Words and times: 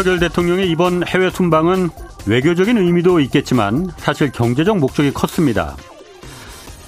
윤석열 0.00 0.18
대통령의 0.18 0.70
이번 0.70 1.06
해외 1.06 1.28
순방은 1.28 1.90
외교적인 2.24 2.78
의미도 2.78 3.20
있겠지만 3.20 3.90
사실 3.98 4.32
경제적 4.32 4.78
목적이 4.78 5.12
컸습니다. 5.12 5.76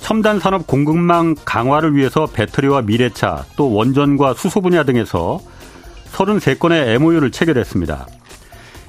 첨단 0.00 0.40
산업 0.40 0.66
공급망 0.66 1.34
강화를 1.44 1.94
위해서 1.94 2.24
배터리와 2.24 2.80
미래차 2.80 3.44
또 3.54 3.70
원전과 3.70 4.32
수소 4.32 4.62
분야 4.62 4.82
등에서 4.84 5.40
33건의 6.12 6.94
MOU를 6.94 7.30
체결했습니다. 7.30 8.06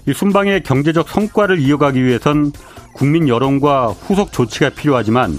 이 0.08 0.14
순방의 0.14 0.64
경제적 0.64 1.10
성과를 1.10 1.60
이어가기 1.60 2.02
위해선 2.02 2.54
국민 2.94 3.28
여론과 3.28 3.88
후속 3.88 4.32
조치가 4.32 4.70
필요하지만 4.70 5.38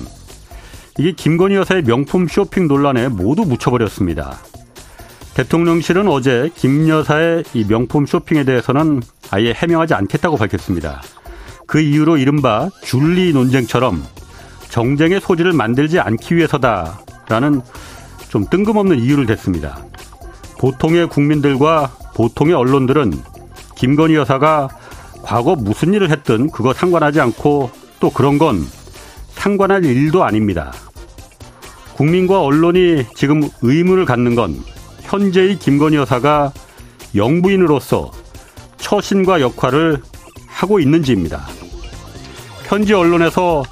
이게 0.99 1.13
김건희 1.13 1.55
여사의 1.55 1.85
명품 1.85 2.29
쇼핑 2.29 2.69
논란에 2.69 3.09
모두 3.09 3.47
묻혀버렸습니다. 3.47 4.41
대통령실은 5.35 6.07
어제 6.09 6.49
김 6.55 6.89
여사의 6.89 7.43
이 7.55 7.65
명품 7.65 8.07
쇼핑에 8.07 8.45
대해서는 8.45 9.03
아예 9.31 9.53
해명하지 9.53 9.95
않겠다고 9.95 10.37
밝혔습니다. 10.37 11.03
그 11.67 11.81
이유로 11.81 12.19
이른바 12.19 12.71
줄리 12.85 13.33
논쟁처럼 13.33 14.03
정쟁의 14.69 15.21
소지를 15.21 15.53
만들지 15.53 15.99
않기 15.99 16.37
위해서다라는 16.37 17.63
좀 18.29 18.47
뜬금없는 18.49 19.01
이유를 19.01 19.27
댔습니다. 19.27 19.79
보통의 20.59 21.09
국민들과 21.09 21.91
보통의 22.15 22.55
언론들은 22.55 23.13
김건희 23.77 24.15
여사가 24.15 24.69
과거 25.23 25.57
무슨 25.57 25.95
일을 25.95 26.11
했든 26.11 26.51
그거 26.51 26.73
상관하지 26.73 27.21
않고 27.21 27.71
또 27.99 28.11
그런 28.11 28.39
건 28.39 28.65
상관할 29.31 29.85
일도 29.85 30.23
아닙니다. 30.23 30.73
국민과 31.95 32.43
언론이 32.43 33.07
지금 33.15 33.49
의문을 33.63 34.05
갖는 34.05 34.35
건 34.35 34.63
현재의 35.15 35.61
김건희 35.61 35.97
여사가 35.97 36.53
영부인으로서 37.15 38.11
처신과 38.79 39.41
역할을 39.41 40.03
하고 40.49 40.81
있는지입니다. 40.81 41.47
현지 42.65 42.95
언론에서 42.95 43.63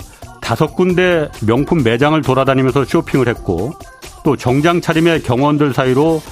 다섯 0.41 0.77
군데 0.77 1.29
명품 1.45 1.83
매장을 1.83 2.21
돌아다니면서 2.23 2.85
쇼핑을 2.85 3.27
했고 3.27 3.73
또 4.23 4.37
정장 4.37 4.81
차림의 4.81 5.25
경원들 5.25 5.75
사이로 5.75 6.23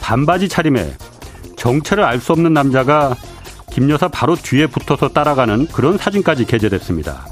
반바지 0.00 0.48
차림에 0.48 0.92
정체를 1.56 2.02
알 2.02 2.18
수 2.20 2.32
없는 2.32 2.52
남자가 2.52 3.14
김 3.70 3.88
여사 3.90 4.08
바로 4.08 4.34
뒤에 4.34 4.66
붙어서 4.66 5.10
따라가는 5.10 5.68
그런 5.68 5.96
사진까지 5.96 6.46
게재됐습니다. 6.46 7.28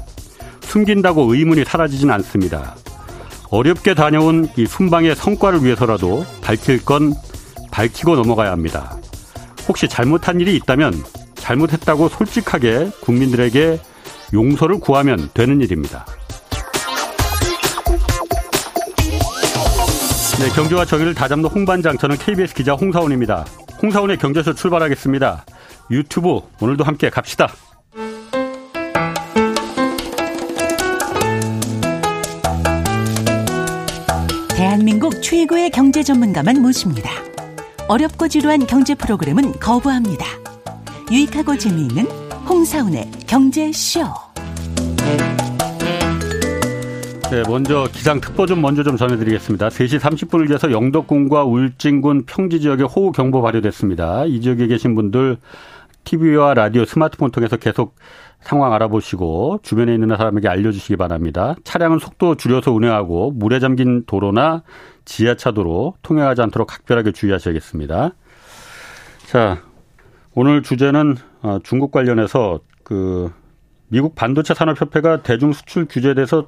숨긴다고 0.61 1.33
의문이 1.33 1.65
사라지진 1.65 2.09
않습니다. 2.09 2.75
어렵게 3.49 3.93
다녀온 3.93 4.49
이 4.57 4.65
순방의 4.65 5.15
성과를 5.15 5.63
위해서라도 5.63 6.25
밝힐 6.41 6.83
건 6.83 7.13
밝히고 7.71 8.15
넘어가야 8.15 8.51
합니다. 8.51 8.97
혹시 9.67 9.87
잘못한 9.87 10.39
일이 10.41 10.55
있다면 10.55 10.93
잘못했다고 11.35 12.09
솔직하게 12.09 12.91
국민들에게 13.01 13.79
용서를 14.33 14.79
구하면 14.79 15.29
되는 15.33 15.61
일입니다. 15.61 16.05
네, 20.39 20.49
경제와 20.49 20.85
정의를 20.85 21.15
다잡는 21.15 21.49
홍반장 21.49 21.97
저는 21.97 22.17
KBS 22.17 22.53
기자 22.53 22.73
홍사원입니다. 22.73 23.45
홍사원의 23.81 24.17
경제쇼 24.17 24.53
출발하겠습니다. 24.53 25.45
유튜브 25.89 26.41
오늘도 26.59 26.83
함께 26.83 27.09
갑시다. 27.09 27.49
대한민국 34.87 35.21
최고의 35.21 35.69
경제 35.71 36.01
전문가만 36.01 36.61
모십니다. 36.61 37.09
어렵고 37.89 38.29
지루한 38.29 38.67
경제 38.67 38.95
프로그램은 38.95 39.59
거부합니다. 39.59 40.25
유익하고 41.11 41.57
재미있는 41.57 42.05
홍사운의 42.47 43.11
경제쇼. 43.27 43.99
네, 47.29 47.43
먼저 47.49 47.89
기상 47.91 48.21
특보 48.21 48.45
좀 48.45 48.61
먼저 48.61 48.83
좀 48.83 48.95
전해드리겠습니다. 48.95 49.67
3시 49.67 49.99
30분을 49.99 50.47
위해서 50.47 50.71
영덕군과 50.71 51.43
울진군 51.43 52.23
평지 52.25 52.61
지역에 52.61 52.83
호우 52.83 53.11
경보 53.11 53.41
발효됐습니다. 53.41 54.23
이 54.27 54.39
지역에 54.39 54.67
계신 54.67 54.95
분들 54.95 55.35
TV와 56.05 56.53
라디오, 56.53 56.85
스마트폰 56.85 57.31
통해서 57.31 57.57
계속 57.57 57.95
상황 58.47 58.71
알아보시고 58.71 59.59
주변에 59.61 59.93
있는 59.93 60.07
사람에게 60.07 60.47
알려주시기 60.47 60.95
바랍니다. 60.95 61.55
차량은 61.65 61.99
속도 61.99 62.35
줄여서 62.35 62.71
운행하고 62.71 63.31
물에 63.31 63.59
잠긴 63.59 64.05
도로나 64.05 64.63
지하차도로 65.03 65.95
통행하지 66.01 66.41
않도록 66.43 66.65
각별하게 66.69 67.11
주의하셔야겠습니다. 67.11 68.11
자, 69.25 69.61
오늘 70.33 70.63
주제는 70.63 71.17
어, 71.41 71.59
중국 71.61 71.91
관련해서 71.91 72.61
그 72.83 73.29
미국 73.89 74.15
반도체 74.15 74.53
산업협회가 74.53 75.23
대중 75.23 75.51
수출 75.51 75.85
규제에 75.85 76.13
대해서 76.13 76.47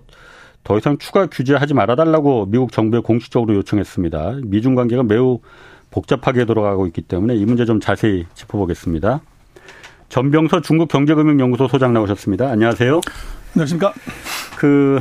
더 0.63 0.77
이상 0.77 0.97
추가 0.99 1.25
규제하지 1.25 1.73
말아달라고 1.73 2.45
미국 2.45 2.71
정부에 2.71 3.01
공식적으로 3.01 3.55
요청했습니다. 3.55 4.39
미중 4.45 4.73
관계가 4.73 5.03
매우 5.03 5.41
복잡하게 5.91 6.45
돌아가고 6.45 6.87
있기 6.87 7.01
때문에 7.01 7.35
이 7.35 7.43
문제 7.43 7.65
좀 7.65 7.81
자세히 7.81 8.25
짚어보겠습니다. 8.35 9.19
전병서 10.09 10.61
중국 10.61 10.87
경제금융연구소 10.87 11.67
소장 11.67 11.93
나오셨습니다. 11.93 12.49
안녕하세요. 12.49 13.01
안녕하십니까. 13.53 13.93
그 14.57 14.99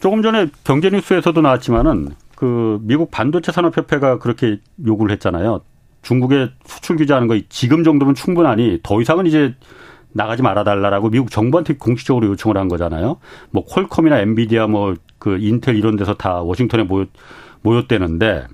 조금 0.00 0.22
전에 0.22 0.48
경제뉴스에서도 0.64 1.40
나왔지만은 1.40 2.10
그 2.34 2.78
미국 2.82 3.10
반도체 3.10 3.52
산업협회가 3.52 4.18
그렇게 4.18 4.58
요구를 4.84 5.12
했잖아요. 5.12 5.60
중국에 6.02 6.50
수출 6.64 6.96
규제하는 6.96 7.28
거 7.28 7.38
지금 7.48 7.84
정도면 7.84 8.14
충분하니 8.14 8.80
더 8.82 9.00
이상은 9.00 9.26
이제 9.26 9.54
나가지 10.10 10.42
말아달라라고 10.42 11.10
미국 11.10 11.30
정부한테 11.30 11.74
공식적으로 11.74 12.26
요청을 12.28 12.56
한 12.56 12.68
거잖아요. 12.68 13.18
뭐 13.50 13.64
퀄컴이나 13.64 14.18
엔비디아 14.18 14.66
뭐 14.66 14.96
그 15.22 15.38
인텔 15.38 15.76
이런 15.76 15.94
데서 15.94 16.14
다 16.14 16.42
워싱턴에 16.42 16.82
모였, 16.82 17.08
모였대는데 17.60 18.48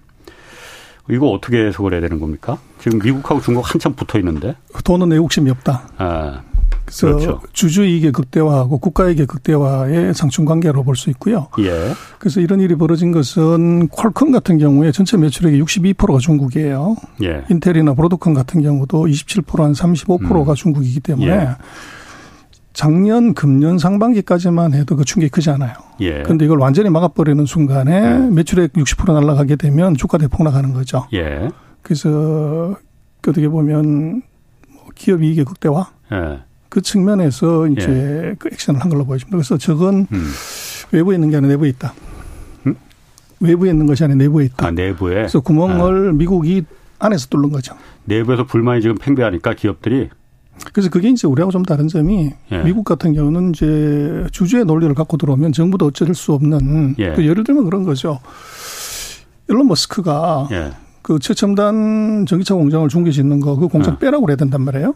이거 1.10 1.28
어떻게 1.30 1.66
해석을 1.66 1.92
해야 1.92 2.00
되는 2.00 2.20
겁니까? 2.20 2.58
지금 2.80 2.98
미국하고 2.98 3.40
중국 3.40 3.72
한참 3.72 3.94
붙어 3.94 4.18
있는데. 4.18 4.54
돈은 4.84 5.12
애국심이 5.12 5.50
없다. 5.50 5.88
아, 5.98 6.42
그래서 6.84 7.06
그렇죠. 7.06 7.40
주주 7.52 7.84
이익의 7.84 8.12
극대화하고 8.12 8.78
국가 8.78 9.08
이익의 9.08 9.26
극대화의 9.26 10.14
상충 10.14 10.44
관계로 10.44 10.82
볼 10.84 10.96
수 10.96 11.10
있고요. 11.10 11.48
예. 11.60 11.92
그래서 12.18 12.40
이런 12.40 12.60
일이 12.60 12.74
벌어진 12.74 13.12
것은 13.12 13.88
퀄컴 13.88 14.32
같은 14.32 14.58
경우에 14.58 14.90
전체 14.90 15.16
매출액의 15.16 15.62
62%가 15.62 16.18
중국이에요. 16.18 16.96
예. 17.22 17.44
인텔이나 17.50 17.94
브로드컴 17.94 18.34
같은 18.34 18.62
경우도 18.62 19.06
27%한 19.06 19.72
35%가 19.72 20.52
음. 20.52 20.54
중국이기 20.54 21.00
때문에 21.00 21.30
예. 21.30 21.48
작년 22.78 23.34
금년 23.34 23.76
상반기까지만 23.76 24.72
해도 24.72 24.94
그 24.94 25.04
충격이 25.04 25.30
크지 25.30 25.50
않아요. 25.50 25.72
예. 25.98 26.22
그런데 26.22 26.44
이걸 26.44 26.58
완전히 26.58 26.90
막아버리는 26.90 27.44
순간에 27.44 27.92
예. 27.92 28.30
매출액 28.30 28.72
60% 28.74 29.12
날라가게 29.14 29.56
되면 29.56 29.96
주가 29.96 30.16
대폭락하는 30.16 30.74
거죠. 30.74 31.08
예. 31.12 31.50
그래서 31.82 32.76
어떻게 33.18 33.48
보면 33.48 34.22
뭐 34.68 34.84
기업 34.94 35.24
이익의 35.24 35.44
극대화 35.44 35.88
예. 36.12 36.38
그 36.68 36.80
측면에서 36.80 37.66
이제 37.66 37.88
예. 38.28 38.34
그 38.38 38.48
액션을 38.52 38.80
한 38.80 38.88
걸로 38.88 39.04
보여집니다. 39.04 39.36
그래서 39.36 39.58
저건 39.58 40.06
음. 40.12 40.30
외부에 40.92 41.16
있는 41.16 41.30
게 41.30 41.36
아니라 41.36 41.54
내부에 41.54 41.70
있다. 41.70 41.92
음? 42.68 42.76
외부에 43.40 43.70
있는 43.70 43.86
것이 43.86 44.04
아니라 44.04 44.18
내부에 44.18 44.44
있다. 44.44 44.68
아, 44.68 44.70
내부에. 44.70 45.14
그래서 45.14 45.40
구멍을 45.40 46.10
아. 46.10 46.12
미국이 46.12 46.62
안에서 47.00 47.26
뚫는 47.26 47.50
거죠. 47.50 47.74
내부에서 48.04 48.44
불만이 48.44 48.82
지금 48.82 48.96
팽배하니까 49.00 49.54
기업들이 49.54 50.10
그래서 50.72 50.90
그게 50.90 51.08
이제 51.08 51.26
우리하고 51.26 51.50
좀 51.52 51.64
다른 51.64 51.88
점이 51.88 52.32
예. 52.52 52.62
미국 52.62 52.84
같은 52.84 53.12
경우는 53.14 53.50
이제 53.50 54.26
주주의 54.32 54.64
논리를 54.64 54.92
갖고 54.94 55.16
들어오면 55.16 55.52
정부도 55.52 55.86
어쩔 55.86 56.14
수 56.14 56.32
없는 56.32 56.96
예. 56.98 57.12
그 57.12 57.26
예를 57.26 57.44
들면 57.44 57.64
그런 57.64 57.84
거죠. 57.84 58.18
일론 59.48 59.66
머스크가 59.68 60.48
예. 60.50 60.72
그 61.02 61.18
최첨단 61.18 62.26
전기차 62.26 62.54
공장을 62.54 62.88
중국에 62.88 63.12
짓는 63.12 63.40
거 63.40 63.56
그 63.56 63.68
공장 63.68 63.94
예. 63.94 63.98
빼라고 63.98 64.24
그래야 64.26 64.36
된단 64.36 64.62
말이에요. 64.62 64.94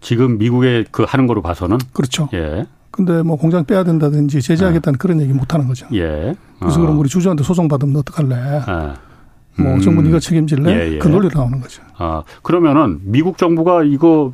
지금 0.00 0.38
미국에 0.38 0.84
그 0.90 1.04
하는 1.06 1.26
거로 1.26 1.42
봐서는 1.42 1.78
그렇죠. 1.92 2.28
예. 2.32 2.66
근데 2.90 3.22
뭐 3.22 3.36
공장 3.36 3.64
빼야 3.64 3.84
된다든지 3.84 4.40
제재하겠다는 4.40 4.96
예. 4.96 4.98
그런 4.98 5.20
얘기 5.20 5.32
못 5.32 5.52
하는 5.52 5.66
거죠. 5.66 5.86
예. 5.92 6.34
그래서 6.58 6.78
어. 6.78 6.80
그럼 6.80 6.98
우리 6.98 7.08
주주한테 7.08 7.44
소송 7.44 7.68
받으면 7.68 7.96
어떡할래? 7.96 8.34
예. 8.36 9.62
뭐 9.62 9.74
음. 9.74 9.80
정부 9.80 10.02
네가 10.02 10.18
책임질래? 10.20 10.70
예, 10.70 10.92
예. 10.94 10.98
그 10.98 11.08
논리로 11.08 11.38
나오는 11.38 11.60
거죠. 11.60 11.82
아 11.98 12.22
그러면은 12.42 13.00
미국 13.02 13.36
정부가 13.38 13.82
이거 13.84 14.32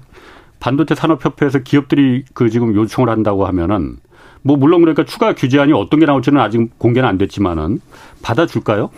반도체 0.62 0.94
산업협회에서 0.94 1.58
기업들이 1.58 2.24
그 2.34 2.48
지금 2.48 2.72
요청을 2.76 3.10
한다고 3.10 3.46
하면은 3.46 3.96
뭐 4.42 4.56
물론 4.56 4.80
그러니까 4.80 5.04
추가 5.04 5.34
규제안이 5.34 5.72
어떤 5.72 5.98
게 5.98 6.06
나올지는 6.06 6.40
아직 6.40 6.78
공개는 6.78 7.08
안 7.08 7.18
됐지만은 7.18 7.80
받아줄까요? 8.22 8.90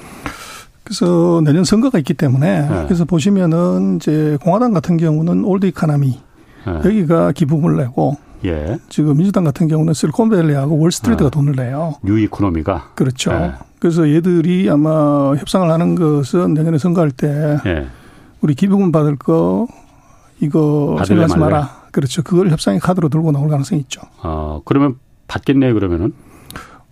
그래서 0.85 1.41
내년 1.43 1.65
선거가 1.65 1.99
있기 2.01 2.13
때문에 2.13 2.69
네. 2.69 2.85
그래서 2.85 3.07
보시면은 3.07 3.97
이제 3.97 4.37
공화당 4.43 4.75
같은 4.75 4.99
경우는 4.99 5.45
old 5.45 5.65
economy 5.65 6.21
네. 6.67 6.73
여기가 6.85 7.33
기부금을 7.33 7.79
내고 7.79 8.19
예. 8.45 8.77
지금 8.91 9.17
민주당 9.17 9.45
같은 9.45 9.67
경우는 9.67 9.95
실리콘밸리하고 9.95 10.79
월스트리트가 10.79 11.29
아, 11.29 11.31
돈을 11.31 11.55
내요. 11.57 11.95
new 12.03 12.19
economy가 12.19 12.91
그렇죠. 12.95 13.33
네. 13.33 13.53
그래서 13.79 14.07
얘들이 14.11 14.69
아마 14.69 15.35
협상을 15.35 15.71
하는 15.71 15.95
것은 15.95 16.53
내년에 16.53 16.77
선거할 16.77 17.11
때 17.11 17.57
예. 17.65 17.87
우리 18.43 18.55
기부금 18.55 18.93
받을 18.93 19.17
거 19.17 19.67
이거 20.41 21.01
생각하지 21.07 21.39
마라. 21.39 21.85
그렇죠. 21.93 22.23
그걸 22.23 22.51
협상의 22.51 22.81
카드로 22.81 23.09
들고 23.09 23.33
나올 23.33 23.49
가능성이 23.49 23.81
있죠. 23.83 24.01
아, 24.21 24.61
그러면 24.65 24.97
받겠네요, 25.29 25.75
그러면은? 25.75 26.13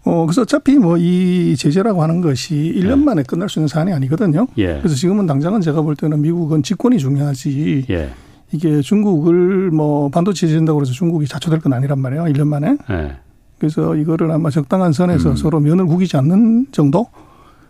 어, 0.04 0.26
그래서 0.26 0.42
어차피 0.42 0.78
뭐 0.78 0.96
이 0.98 1.54
제재라고 1.56 2.02
하는 2.02 2.20
것이 2.20 2.54
1년 2.76 2.98
네. 2.98 3.04
만에 3.04 3.22
끝날 3.22 3.48
수 3.48 3.58
있는 3.60 3.68
사안이 3.68 3.92
아니거든요. 3.92 4.46
예. 4.58 4.78
그래서 4.78 4.94
지금은 4.96 5.26
당장은 5.26 5.60
제가 5.60 5.82
볼 5.82 5.94
때는 5.96 6.20
미국은 6.22 6.62
집권이 6.62 6.98
중요하지. 6.98 7.86
예. 7.90 8.10
이게 8.52 8.80
중국을 8.80 9.70
뭐 9.70 10.08
반도체 10.10 10.46
제재한다고 10.46 10.80
해서 10.82 10.92
중국이 10.92 11.26
좌초될 11.26 11.60
건 11.60 11.72
아니란 11.72 11.98
말이에요. 12.00 12.24
1년 12.24 12.48
만에. 12.48 12.76
예. 12.90 13.16
그래서 13.58 13.94
이거를 13.94 14.30
아마 14.32 14.50
적당한 14.50 14.92
선에서 14.92 15.30
음. 15.30 15.36
서로 15.36 15.60
면을 15.60 15.86
구기지 15.86 16.16
않는 16.16 16.66
정도? 16.72 17.06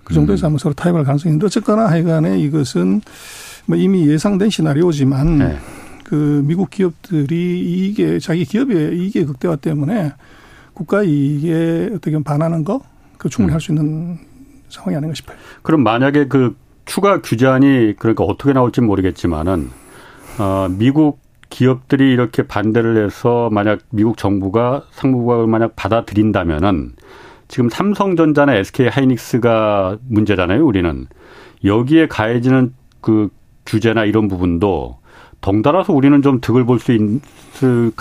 그 0.05 0.15
정도에서 0.15 0.47
음. 0.47 0.53
아마 0.53 0.59
서로 0.59 0.75
타협할 0.75 1.05
가능성이 1.05 1.33
있는데 1.33 1.47
어쨌거나 1.47 1.87
하여간에 1.87 2.39
이것은 2.41 3.03
뭐 3.67 3.76
이미 3.76 4.09
예상된 4.09 4.50
시나리오지만 4.50 5.38
네. 5.38 5.59
그 6.05 6.43
미국 6.44 6.70
기업들이 6.70 7.61
이게 7.61 8.19
자기 8.19 8.44
기업의 8.44 8.99
이익의 8.99 9.25
극대화 9.26 9.56
때문에 9.56 10.12
국가 10.75 11.03
이익에 11.03 11.91
어떻게 11.93 12.12
보면 12.12 12.25
반하는 12.25 12.64
거, 12.64 12.82
그 13.19 13.29
충분히 13.29 13.53
음. 13.53 13.55
할수 13.55 13.73
있는 13.73 14.19
상황이 14.69 14.97
아닌가 14.97 15.14
싶어요. 15.14 15.37
그럼 15.62 15.82
만약에 15.82 16.29
그 16.29 16.56
추가 16.85 17.20
규제안이 17.20 17.94
그러니까 17.99 18.25
어떻게 18.25 18.53
나올지 18.53 18.81
모르겠지만은 18.81 19.70
어 20.38 20.69
미국 20.70 21.20
기업들이 21.50 22.12
이렇게 22.12 22.47
반대를 22.47 23.05
해서 23.05 23.50
만약 23.53 23.81
미국 23.91 24.17
정부가 24.17 24.85
상무부가 24.93 25.47
만약 25.47 25.76
받아들인다면은 25.76 26.93
지금 27.49 27.69
삼성전자나 27.69 28.55
SK 28.55 28.88
하이닉스가 28.88 29.99
문제잖아요, 30.08 30.65
우리는. 30.65 31.06
여기에 31.65 32.08
가해지는 32.08 32.73
그 33.03 33.29
규제나 33.67 34.05
이런 34.05 34.29
부분도 34.29 34.99
덩달아서 35.41 35.93
우리는 35.93 36.23
좀 36.23 36.41
득을 36.41 36.64
볼 36.64 36.79
수 36.79 36.93
있을 36.93 37.93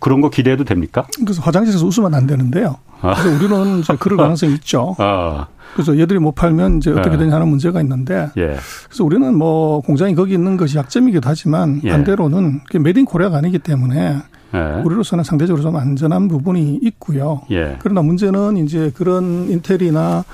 그런 0.00 0.20
거 0.20 0.30
기대해도 0.30 0.64
됩니까? 0.64 1.06
그래서 1.20 1.40
화장실에서 1.42 1.86
웃으면 1.86 2.14
안 2.14 2.26
되는데요. 2.26 2.76
아. 3.00 3.14
그래서 3.14 3.36
우리는 3.36 3.80
이제 3.80 3.96
그럴 3.98 4.16
가능성이 4.16 4.54
있죠. 4.54 4.94
아. 4.98 5.46
그래서 5.74 5.98
얘들이 5.98 6.18
못 6.18 6.32
팔면 6.34 6.78
이제 6.78 6.90
어떻게 6.90 7.10
네. 7.10 7.18
되냐 7.18 7.34
하는 7.34 7.48
문제가 7.48 7.80
있는데 7.80 8.28
예. 8.36 8.56
그래서 8.88 9.04
우리는 9.04 9.36
뭐 9.36 9.80
공장이 9.80 10.14
거기 10.14 10.34
있는 10.34 10.56
것이 10.56 10.76
약점이기도 10.76 11.28
하지만 11.28 11.80
예. 11.84 11.90
반대로는 11.90 12.60
메딘 12.80 13.06
코리아가 13.06 13.38
아니기 13.38 13.58
때문에 13.58 14.18
예. 14.54 14.82
우리로서는 14.84 15.24
상대적으로 15.24 15.62
좀 15.62 15.76
안전한 15.76 16.28
부분이 16.28 16.80
있고요. 16.82 17.40
예. 17.50 17.76
그러나 17.80 18.02
문제는 18.02 18.58
이제 18.58 18.92
그런 18.94 19.48
인텔이나 19.50 20.24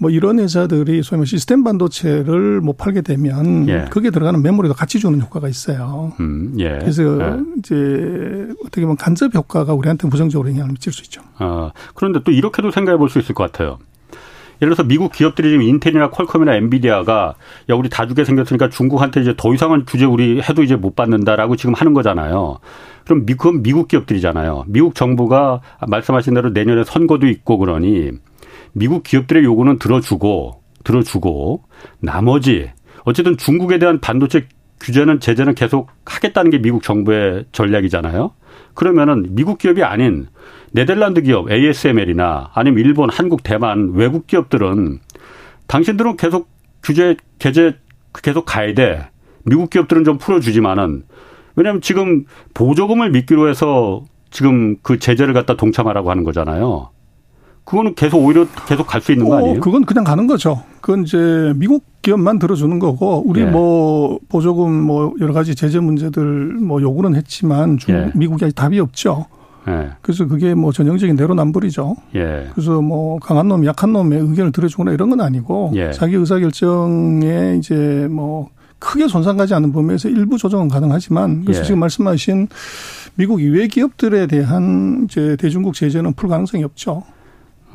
뭐 0.00 0.10
이런 0.10 0.38
회사들이 0.38 1.02
소위 1.02 1.18
말 1.18 1.26
시스템 1.26 1.64
반도체를 1.64 2.60
못 2.60 2.76
팔게 2.76 3.00
되면 3.02 3.68
예. 3.68 3.86
거기에 3.90 4.10
들어가는 4.10 4.40
메모리도 4.42 4.74
같이 4.74 5.00
주는 5.00 5.20
효과가 5.20 5.48
있어요. 5.48 6.12
음, 6.20 6.54
예. 6.58 6.78
그래서 6.80 7.02
예. 7.02 7.40
이제 7.58 8.48
어떻게 8.64 8.82
보면 8.82 8.96
간접 8.96 9.34
효과가 9.34 9.74
우리한테 9.74 10.08
부정적으로 10.08 10.48
영향을 10.50 10.72
미칠 10.72 10.92
수 10.92 11.02
있죠. 11.02 11.20
아, 11.38 11.72
그런데 11.94 12.20
또 12.24 12.30
이렇게도 12.30 12.70
생각해 12.70 12.96
볼 12.96 13.08
수 13.08 13.18
있을 13.18 13.34
것 13.34 13.50
같아요. 13.50 13.78
예를 14.60 14.74
들어서 14.74 14.86
미국 14.86 15.12
기업들이 15.12 15.50
지금 15.50 15.62
인텔이나 15.62 16.10
퀄컴이나 16.10 16.54
엔비디아가 16.56 17.34
야 17.70 17.74
우리 17.74 17.88
다 17.88 18.06
주게 18.06 18.24
생겼으니까 18.24 18.68
중국한테 18.68 19.20
이제 19.20 19.34
더 19.36 19.54
이상은 19.54 19.84
규제 19.86 20.04
우리 20.04 20.40
해도 20.42 20.62
이제 20.64 20.74
못 20.74 20.96
받는다라고 20.96 21.54
지금 21.56 21.74
하는 21.74 21.94
거잖아요. 21.94 22.58
그럼 23.04 23.24
미국 23.24 23.62
미국 23.62 23.86
기업들이잖아요. 23.88 24.64
미국 24.66 24.94
정부가 24.96 25.60
말씀하신 25.86 26.34
대로 26.34 26.50
내년에 26.50 26.82
선거도 26.84 27.28
있고 27.28 27.56
그러니 27.58 28.10
미국 28.72 29.02
기업들의 29.02 29.44
요구는 29.44 29.78
들어주고 29.78 30.62
들어주고 30.84 31.64
나머지 32.00 32.70
어쨌든 33.04 33.36
중국에 33.36 33.78
대한 33.78 34.00
반도체 34.00 34.46
규제는 34.80 35.20
제재는 35.20 35.54
계속 35.54 35.90
하겠다는 36.04 36.50
게 36.50 36.58
미국 36.58 36.82
정부의 36.82 37.46
전략이잖아요. 37.52 38.32
그러면은 38.74 39.26
미국 39.30 39.58
기업이 39.58 39.82
아닌 39.82 40.28
네덜란드 40.72 41.22
기업 41.22 41.50
ASML이나 41.50 42.50
아니면 42.54 42.84
일본, 42.84 43.10
한국, 43.10 43.42
대만 43.42 43.92
외국 43.94 44.26
기업들은 44.26 45.00
당신들은 45.66 46.16
계속 46.16 46.48
규제 46.82 47.16
개제 47.38 47.76
계속 48.22 48.44
가야 48.44 48.74
돼. 48.74 49.08
미국 49.44 49.70
기업들은 49.70 50.04
좀 50.04 50.18
풀어주지만은 50.18 51.04
왜냐하면 51.56 51.80
지금 51.80 52.24
보조금을 52.54 53.10
미끼로 53.10 53.48
해서 53.48 54.04
지금 54.30 54.76
그 54.82 54.98
제재를 54.98 55.34
갖다 55.34 55.56
동참하라고 55.56 56.10
하는 56.10 56.22
거잖아요. 56.22 56.90
그거는 57.68 57.94
계속 57.94 58.24
오히려 58.24 58.46
계속 58.66 58.86
갈 58.86 59.02
수 59.02 59.12
있는 59.12 59.28
거 59.28 59.34
어, 59.34 59.38
아니에요? 59.38 59.60
그건 59.60 59.84
그냥 59.84 60.02
가는 60.02 60.26
거죠. 60.26 60.62
그건 60.80 61.02
이제 61.02 61.52
미국 61.56 61.84
기업만 62.00 62.38
들어주는 62.38 62.78
거고 62.78 63.22
우리 63.26 63.42
예. 63.42 63.44
뭐 63.44 64.18
보조금 64.30 64.72
뭐 64.72 65.12
여러 65.20 65.34
가지 65.34 65.54
제재 65.54 65.78
문제들 65.78 66.24
뭐 66.24 66.80
요구는 66.80 67.14
했지만 67.14 67.76
중 67.76 67.94
예. 67.94 68.10
미국이 68.14 68.44
아직 68.44 68.54
답이 68.54 68.80
없죠. 68.80 69.26
예. 69.68 69.90
그래서 70.00 70.26
그게 70.26 70.54
뭐 70.54 70.72
전형적인 70.72 71.14
내로남불이죠. 71.16 71.94
예. 72.14 72.48
그래서 72.54 72.80
뭐 72.80 73.18
강한 73.18 73.48
놈, 73.48 73.66
약한 73.66 73.92
놈의 73.92 74.18
의견을 74.18 74.50
들어주거나 74.52 74.92
이런 74.92 75.10
건 75.10 75.20
아니고 75.20 75.72
예. 75.74 75.92
자기 75.92 76.16
의사 76.16 76.38
결정에 76.38 77.56
이제 77.58 78.08
뭐 78.10 78.48
크게 78.78 79.08
손상 79.08 79.36
가지 79.36 79.52
않는 79.52 79.72
범위에서 79.72 80.08
일부 80.08 80.38
조정은 80.38 80.68
가능하지만 80.68 81.42
그래서 81.44 81.60
예. 81.60 81.64
지금 81.64 81.80
말씀하신 81.80 82.48
미국 83.16 83.42
이외 83.42 83.66
기업들에 83.66 84.26
대한 84.26 85.04
이제 85.04 85.36
대중국 85.36 85.74
제재는 85.74 86.14
풀 86.14 86.30
가능성이 86.30 86.64
없죠. 86.64 87.02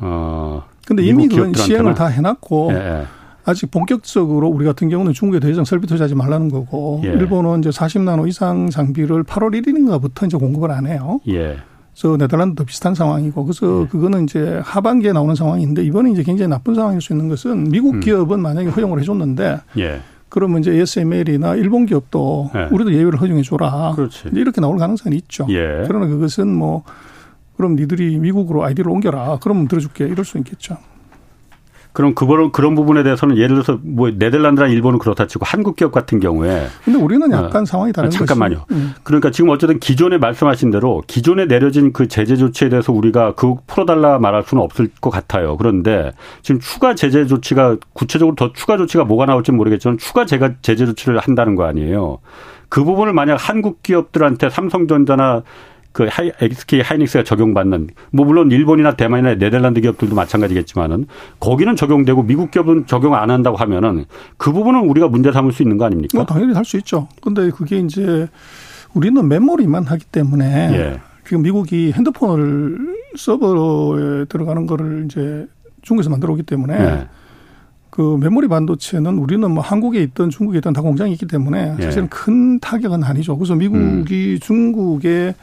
어. 0.04 0.62
근데 0.86 1.02
이미 1.02 1.26
그건 1.28 1.54
시행을 1.54 1.94
다 1.94 2.06
해놨고 2.06 2.72
예, 2.72 2.76
예. 2.76 3.06
아직 3.46 3.70
본격적으로 3.70 4.48
우리 4.48 4.64
같은 4.64 4.88
경우는 4.88 5.12
중국에 5.12 5.40
더 5.40 5.48
이상 5.48 5.64
설비 5.64 5.86
투자하지 5.86 6.14
말라는 6.14 6.50
거고 6.50 7.00
예. 7.04 7.08
일본은 7.08 7.60
이제 7.60 7.70
40나노 7.70 8.28
이상 8.28 8.70
장비를 8.70 9.24
8월 9.24 9.62
1일인가부터 9.62 10.26
이제 10.26 10.36
공급을 10.36 10.70
안 10.70 10.86
해요. 10.86 11.20
예. 11.28 11.56
그래서 11.94 12.16
네덜란드도 12.16 12.64
비슷한 12.64 12.94
상황이고 12.94 13.44
그래서 13.44 13.82
예. 13.82 13.86
그거는 13.86 14.24
이제 14.24 14.60
하반기에 14.62 15.12
나오는 15.12 15.34
상황인데 15.34 15.84
이번에 15.84 16.10
이제 16.10 16.22
굉장히 16.22 16.50
나쁜 16.50 16.74
상황일 16.74 17.00
수 17.00 17.12
있는 17.12 17.28
것은 17.28 17.70
미국 17.70 17.94
음. 17.94 18.00
기업은 18.00 18.40
만약에 18.40 18.68
허용을 18.68 19.00
해줬는데 19.00 19.60
예. 19.78 20.00
그러면 20.28 20.60
이제 20.60 20.72
ASML이나 20.72 21.54
일본 21.54 21.86
기업도 21.86 22.50
예. 22.56 22.68
우리도 22.72 22.92
예외를 22.92 23.20
허용해 23.20 23.42
줘라. 23.42 23.94
이렇게 24.32 24.60
나올 24.60 24.78
가능성이 24.78 25.16
있죠. 25.16 25.46
예. 25.50 25.84
그러나 25.86 26.06
그것은 26.06 26.48
뭐 26.48 26.82
그럼 27.56 27.76
니들이 27.76 28.18
미국으로 28.18 28.64
아이디를 28.64 28.90
옮겨라. 28.90 29.38
그러면 29.42 29.68
들어줄게. 29.68 30.06
이럴 30.06 30.24
수 30.24 30.38
있겠죠. 30.38 30.76
그럼 31.94 32.16
그거는 32.16 32.50
그런 32.50 32.74
부분에 32.74 33.04
대해서는 33.04 33.36
예를 33.36 33.50
들어서 33.50 33.78
뭐 33.80 34.10
네덜란드나 34.10 34.66
일본은 34.66 34.98
그렇다 34.98 35.28
치고 35.28 35.44
한국 35.46 35.76
기업 35.76 35.92
같은 35.92 36.18
경우에 36.18 36.66
근데 36.84 36.98
우리는 36.98 37.30
약간 37.30 37.62
어, 37.62 37.64
상황이 37.64 37.92
다른 37.92 38.08
아, 38.08 38.10
잠깐만요. 38.10 38.64
음. 38.72 38.94
그러니까 39.04 39.30
지금 39.30 39.50
어쨌든 39.50 39.78
기존에 39.78 40.18
말씀하신 40.18 40.72
대로 40.72 41.04
기존에 41.06 41.46
내려진 41.46 41.92
그 41.92 42.08
제재 42.08 42.34
조치에 42.34 42.68
대해서 42.68 42.92
우리가 42.92 43.34
그 43.36 43.54
풀어달라 43.68 44.18
말할 44.18 44.42
수는 44.42 44.64
없을 44.64 44.88
것 45.00 45.10
같아요. 45.10 45.56
그런데 45.56 46.10
지금 46.42 46.60
추가 46.60 46.96
제재 46.96 47.26
조치가 47.26 47.76
구체적으로 47.92 48.34
더 48.34 48.52
추가 48.52 48.76
조치가 48.76 49.04
뭐가 49.04 49.26
나올지 49.26 49.52
모르겠지만 49.52 49.96
추가 49.98 50.26
제가 50.26 50.54
제재 50.62 50.86
조치를 50.86 51.20
한다는 51.20 51.54
거 51.54 51.64
아니에요. 51.64 52.18
그 52.68 52.82
부분을 52.82 53.12
만약 53.12 53.36
한국 53.36 53.84
기업들한테 53.84 54.50
삼성전자나 54.50 55.44
그 55.94 56.08
하이, 56.10 56.32
SK 56.40 56.80
하이닉스가 56.80 57.22
적용받는 57.22 57.88
뭐 58.10 58.26
물론 58.26 58.50
일본이나 58.50 58.96
대만이나 58.96 59.36
네덜란드 59.36 59.80
기업들도 59.80 60.12
마찬가지겠지만은 60.16 61.06
거기는 61.38 61.76
적용되고 61.76 62.24
미국 62.24 62.50
기업은 62.50 62.86
적용 62.86 63.14
안 63.14 63.30
한다고 63.30 63.56
하면은 63.56 64.04
그 64.36 64.52
부분은 64.52 64.80
우리가 64.80 65.06
문제 65.06 65.30
삼을 65.30 65.52
수 65.52 65.62
있는 65.62 65.78
거 65.78 65.84
아닙니까? 65.84 66.18
뭐 66.18 66.26
당연히 66.26 66.52
할 66.52 66.64
수 66.64 66.76
있죠. 66.78 67.06
근데 67.22 67.48
그게 67.50 67.78
이제 67.78 68.26
우리는 68.92 69.28
메모리만 69.28 69.84
하기 69.84 70.06
때문에 70.06 70.46
예. 70.72 71.00
지금 71.24 71.42
미국이 71.42 71.92
핸드폰을 71.92 72.76
서버에 73.16 74.24
들어가는 74.24 74.66
거를 74.66 75.04
이제 75.04 75.46
중국에서 75.82 76.10
만들어 76.10 76.32
오기 76.32 76.42
때문에 76.42 76.74
예. 76.74 77.08
그 77.90 78.16
메모리 78.20 78.48
반도체는 78.48 79.18
우리는 79.18 79.48
뭐 79.48 79.62
한국에 79.62 80.02
있던 80.02 80.30
중국에 80.30 80.58
있던 80.58 80.72
다 80.72 80.82
공장이 80.82 81.12
있기 81.12 81.26
때문에 81.26 81.76
예. 81.78 81.82
사실은 81.84 82.04
예. 82.06 82.08
큰 82.08 82.58
타격은 82.58 83.04
아니죠. 83.04 83.38
그래서 83.38 83.54
미국이 83.54 84.32
음. 84.34 84.38
중국에 84.40 85.34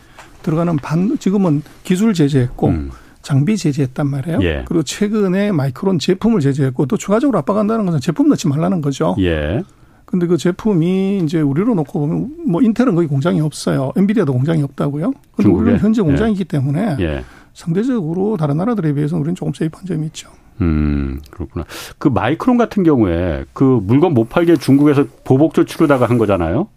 들어가는 0.43 0.77
반 0.77 1.17
지금은 1.17 1.63
기술 1.83 2.13
제재했고 2.13 2.67
음. 2.67 2.91
장비 3.21 3.57
제재했단 3.57 4.07
말이에요. 4.07 4.39
예. 4.41 4.65
그리고 4.67 4.83
최근에 4.83 5.51
마이크론 5.51 5.99
제품을 5.99 6.39
제재했고 6.41 6.87
또 6.87 6.97
추가적으로 6.97 7.37
압박한다는 7.39 7.85
것은 7.85 7.99
제품 7.99 8.29
넣지 8.29 8.47
말라는 8.47 8.81
거죠. 8.81 9.15
예. 9.19 9.63
근데 10.05 10.27
그 10.27 10.37
제품이 10.37 11.21
이제 11.23 11.39
우리로 11.39 11.73
놓고 11.73 11.99
보면 11.99 12.35
뭐 12.47 12.61
인텔은 12.61 12.95
거기 12.95 13.07
공장이 13.07 13.39
없어요. 13.39 13.93
엔비디아도 13.95 14.33
공장이 14.33 14.61
없다고요. 14.63 15.13
근데 15.35 15.49
우리는 15.49 15.79
현재 15.79 16.01
예. 16.01 16.03
공장이기 16.03 16.45
때문에 16.45 16.97
예. 16.99 17.23
상대적으로 17.53 18.37
다른 18.37 18.57
나라들에 18.57 18.93
비해서는 18.93 19.21
우리는 19.21 19.35
조금 19.35 19.53
세이프한 19.53 19.85
점이 19.85 20.07
있죠. 20.07 20.29
음, 20.59 21.19
그렇구나. 21.31 21.65
그 21.97 22.07
마이크론 22.07 22.57
같은 22.57 22.83
경우에 22.83 23.45
그 23.53 23.79
물건 23.83 24.13
못 24.13 24.29
팔게 24.29 24.57
중국에서 24.57 25.05
보복 25.23 25.53
조치로다가 25.53 26.07
한 26.07 26.17
거잖아요. 26.17 26.67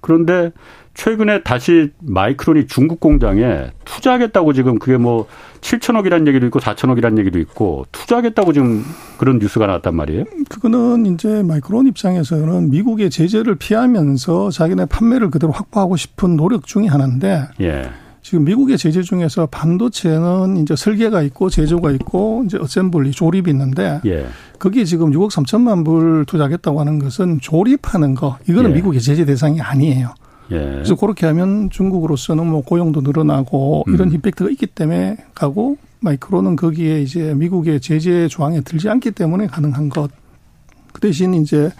그런데 0.00 0.50
최근에 0.94 1.42
다시 1.42 1.90
마이크론이 2.00 2.66
중국 2.66 3.00
공장에 3.00 3.70
투자하겠다고 3.84 4.52
지금 4.52 4.78
그게 4.78 4.96
뭐 4.96 5.26
7천억이라는 5.60 6.26
얘기도 6.28 6.46
있고 6.46 6.58
4천억이라는 6.58 7.18
얘기도 7.18 7.38
있고 7.38 7.86
투자하겠다고 7.92 8.52
지금 8.52 8.84
그런 9.18 9.38
뉴스가 9.38 9.66
나왔단 9.66 9.94
말이에요. 9.94 10.24
그거는 10.48 11.06
이제 11.06 11.42
마이크론 11.42 11.86
입장에서는 11.86 12.70
미국의 12.70 13.10
제재를 13.10 13.54
피하면서 13.54 14.50
자기네 14.50 14.86
판매를 14.86 15.30
그대로 15.30 15.52
확보하고 15.52 15.96
싶은 15.96 16.36
노력 16.36 16.66
중의 16.66 16.88
하나인데 16.88 17.44
예. 17.60 17.90
지금 18.22 18.44
미국의 18.44 18.76
제재 18.76 19.02
중에서 19.02 19.46
반도체는 19.46 20.58
이제 20.58 20.76
설계가 20.76 21.22
있고 21.22 21.48
제조가 21.48 21.90
있고 21.92 22.42
이제 22.44 22.58
assembly 22.58 23.12
조립이 23.12 23.50
있는데 23.50 24.00
예. 24.04 24.26
거기에 24.58 24.84
지금 24.84 25.10
6억 25.12 25.30
3천만 25.30 25.84
불 25.84 26.24
투자하겠다고 26.26 26.80
하는 26.80 26.98
것은 26.98 27.40
조립하는 27.40 28.14
거 28.14 28.36
이거는 28.48 28.70
예. 28.70 28.74
미국의 28.74 29.00
제재 29.00 29.24
대상이 29.24 29.60
아니에요. 29.60 30.12
예. 30.50 30.56
그래서 30.56 30.94
그렇게 30.96 31.26
하면 31.26 31.70
중국으로서는 31.70 32.46
뭐 32.46 32.62
고용도 32.62 33.00
늘어나고 33.00 33.84
음. 33.88 33.94
이런 33.94 34.12
impact가 34.12 34.50
있기 34.50 34.66
때문에 34.66 35.16
가고 35.34 35.76
마이크론은 36.00 36.56
거기에 36.56 37.02
이제 37.02 37.34
미국의 37.34 37.80
제재 37.80 38.28
조항에 38.28 38.60
들지 38.62 38.88
않기 38.88 39.12
때문에 39.12 39.46
가능한 39.46 39.88
것. 39.90 40.10
그 40.92 41.00
대신 41.00 41.34
이제 41.34 41.70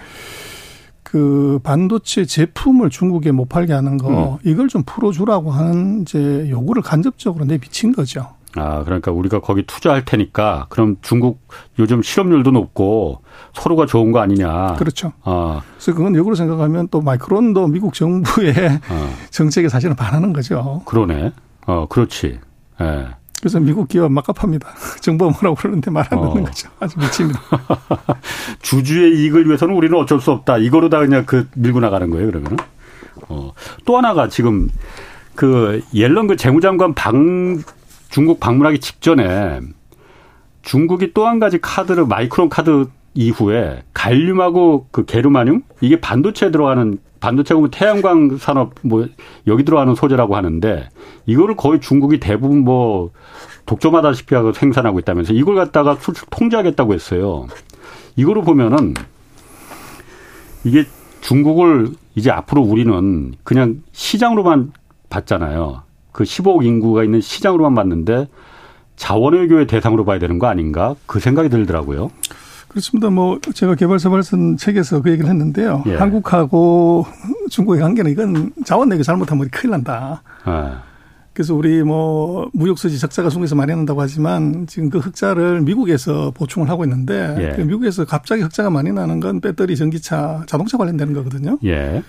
그 1.03 1.59
반도체 1.65 2.25
제품을 2.25 2.91
중국에 2.91 3.33
못 3.33 3.49
팔게 3.49 3.73
하는 3.73 3.99
거 3.99 4.35
음. 4.35 4.49
이걸 4.49 4.69
좀 4.69 4.85
풀어주라고 4.85 5.51
하는 5.51 6.03
이제 6.03 6.49
요구를 6.49 6.83
간접적으로 6.83 7.45
내비친 7.47 7.93
거죠. 7.93 8.29
아, 8.57 8.83
그러니까 8.85 9.13
우리가 9.13 9.41
거기 9.41 9.63
투자할 9.65 10.05
테니까 10.05 10.67
그럼 10.71 10.97
중국 11.03 11.41
요즘 11.79 12.03
실업률도 12.03 12.51
높고 12.51 13.23
서로가 13.55 13.87
좋은 13.87 14.13
거 14.13 14.21
아니냐. 14.21 14.75
그렇죠. 14.75 15.13
아. 15.23 15.63
그래서 15.75 15.95
그건 15.95 16.17
역으로 16.17 16.35
생각하면 16.35 16.89
또 16.91 17.01
마이크론도 17.01 17.69
미국 17.69 17.95
정부의 17.95 18.55
아. 18.89 19.11
정책에 19.31 19.69
사실은 19.69 19.95
반하는 19.95 20.33
거죠. 20.33 20.83
그러네. 20.87 21.33
어, 21.67 21.87
그렇지. 21.89 22.41
예. 22.81 22.85
네. 22.85 23.07
그래서 23.41 23.59
미국 23.59 23.89
기업 23.89 24.13
막갑합니다. 24.13 24.69
정부가 25.01 25.31
뭐라고 25.31 25.55
그러는데 25.55 25.91
말안 25.91 26.19
어. 26.19 26.29
듣는 26.29 26.45
거죠. 26.45 26.69
아주 26.79 26.99
미칩니다. 26.99 27.41
주주의 28.61 29.17
이익을 29.17 29.47
위해서는 29.47 29.75
우리는 29.75 29.97
어쩔 29.97 30.21
수 30.21 30.31
없다. 30.31 30.59
이거로 30.59 30.89
다 30.91 30.99
그냥 30.99 31.25
그 31.25 31.49
밀고 31.55 31.81
나가는 31.81 32.11
거예요, 32.11 32.27
그러면은. 32.27 32.59
어. 33.29 33.53
또 33.87 33.97
하나가 33.97 34.29
지금 34.29 34.69
그 35.35 35.81
옐런 35.95 36.27
그 36.27 36.37
재무장관 36.37 36.95
방 36.95 37.63
중국 38.11 38.41
방문하기 38.41 38.81
직전에 38.81 39.61
중국이 40.63 41.13
또 41.15 41.27
한 41.27 41.39
가지 41.39 41.61
카드를 41.61 42.07
마이크론 42.07 42.49
카드 42.49 42.87
이후에 43.15 43.83
갈륨하고 43.93 44.87
그 44.91 45.05
게르마늄 45.05 45.63
이게 45.81 46.01
반도체에 46.01 46.51
들어가는 46.51 46.99
반도체 47.21 47.55
보면 47.55 47.71
태양광 47.71 48.37
산업 48.39 48.75
뭐 48.83 49.07
여기 49.47 49.65
들어가는 49.65 49.95
소재라고 49.95 50.37
하는데 50.37 50.89
이거를 51.27 51.57
거의 51.57 51.81
중국이 51.81 52.19
대부분 52.21 52.59
뭐 52.61 53.11
독점하다시피 53.67 54.35
하고 54.35 54.53
생산하고 54.53 54.99
있다면서 55.01 55.33
이걸 55.35 55.55
갖다가 55.57 55.97
수출 55.97 56.27
통제하겠다고 56.31 56.95
했어요. 56.95 57.47
이거를 58.17 58.43
보면은 58.43 58.95
이게 60.65 60.85
중국을 61.21 61.91
이제 62.15 62.31
앞으로 62.31 62.63
우리는 62.63 63.35
그냥 63.45 63.83
시장으로만 63.93 64.73
봤잖아요. 65.11 65.83
그 66.13 66.25
15억 66.25 66.65
인구가 66.65 67.05
있는 67.05 67.21
시장으로만 67.21 67.75
봤는데 67.75 68.29
자원외교의 68.97 69.67
대상으로 69.67 70.05
봐야 70.05 70.19
되는 70.19 70.39
거 70.39 70.47
아닌가 70.47 70.95
그 71.07 71.21
생각이 71.21 71.49
들더라고요. 71.49 72.11
그렇습니다. 72.69 73.11
뭐 73.11 73.41
제가 73.55 73.75
개발사발 73.75 74.23
쓴 74.23 74.57
책에서 74.57 75.03
그 75.03 75.11
얘기를 75.11 75.29
했는데요. 75.29 75.83
예. 75.87 75.97
한국하고 75.97 77.05
중국의 77.51 77.81
관계는 77.81 78.11
이건 78.13 78.53
자원외교 78.65 79.03
잘못하면 79.03 79.49
큰일 79.51 79.73
난다. 79.73 80.23
예. 80.47 80.91
그래서 81.33 81.55
우리 81.55 81.83
뭐 81.83 82.49
무역수지 82.53 82.99
적자가 82.99 83.29
중국에서 83.29 83.57
많이 83.57 83.75
난다고 83.75 84.01
하지만 84.03 84.67
지금 84.67 84.91
그 84.91 84.99
흑자를 84.99 85.63
미국에서 85.63 86.33
보충을 86.33 86.69
하고 86.69 86.85
있는데 86.85 87.37
예. 87.39 87.57
그 87.57 87.63
미국에서 87.63 88.05
갑자기 88.05 88.43
흑자가 88.43 88.71
많이 88.71 88.93
나는 88.93 89.19
건 89.19 89.41
배터리, 89.41 89.75
전기차, 89.77 90.45
자동차 90.47 90.77
관련되는 90.77 91.15
거거든요. 91.15 91.59
예. 91.65 92.03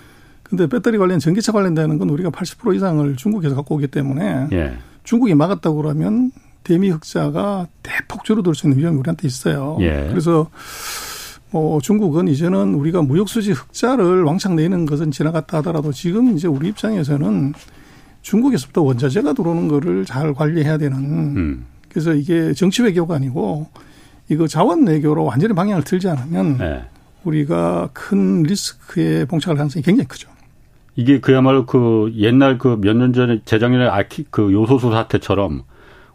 근데 0.52 0.66
배터리 0.66 0.98
관련 0.98 1.18
전기차 1.18 1.50
관련되는 1.50 1.96
건 1.96 2.10
우리가 2.10 2.28
80% 2.28 2.76
이상을 2.76 3.16
중국에서 3.16 3.54
갖고 3.54 3.76
오기 3.76 3.86
때문에 3.86 4.48
예. 4.52 4.76
중국이 5.02 5.34
막았다고 5.34 5.76
그러면 5.76 6.30
대미 6.62 6.90
흑자가 6.90 7.68
대폭 7.82 8.22
줄어들 8.24 8.54
수 8.54 8.66
있는 8.66 8.78
위험이 8.78 8.98
우리한테 8.98 9.26
있어요. 9.26 9.78
예. 9.80 10.08
그래서 10.10 10.50
뭐 11.50 11.80
중국은 11.80 12.28
이제는 12.28 12.74
우리가 12.74 13.00
무역 13.00 13.30
수지 13.30 13.52
흑자를 13.52 14.24
왕창 14.24 14.54
내는 14.54 14.84
것은 14.84 15.10
지나갔다 15.10 15.56
하더라도 15.58 15.90
지금 15.90 16.36
이제 16.36 16.48
우리 16.48 16.68
입장에서는 16.68 17.54
중국에서부터 18.20 18.82
원자재가 18.82 19.32
들어오는 19.32 19.68
거를 19.68 20.04
잘 20.04 20.34
관리해야 20.34 20.76
되는 20.76 20.98
음. 20.98 21.66
그래서 21.88 22.12
이게 22.12 22.52
정치 22.52 22.82
외교가 22.82 23.14
아니고 23.14 23.68
이거 24.28 24.46
자원 24.46 24.86
외교로 24.86 25.24
완전히 25.24 25.54
방향을 25.54 25.82
틀지 25.84 26.10
않으면 26.10 26.58
네. 26.58 26.84
우리가 27.24 27.88
큰 27.94 28.42
리스크에 28.42 29.24
봉착할 29.24 29.56
가능성이 29.56 29.82
굉장히 29.82 30.06
크죠. 30.08 30.31
이게 30.96 31.20
그야말로 31.20 31.64
그 31.66 32.12
옛날 32.16 32.58
그 32.58 32.76
몇 32.76 32.94
년 32.96 33.12
전에 33.12 33.40
재작년에 33.44 33.86
아키 33.86 34.26
그 34.30 34.52
요소수 34.52 34.90
사태처럼 34.90 35.62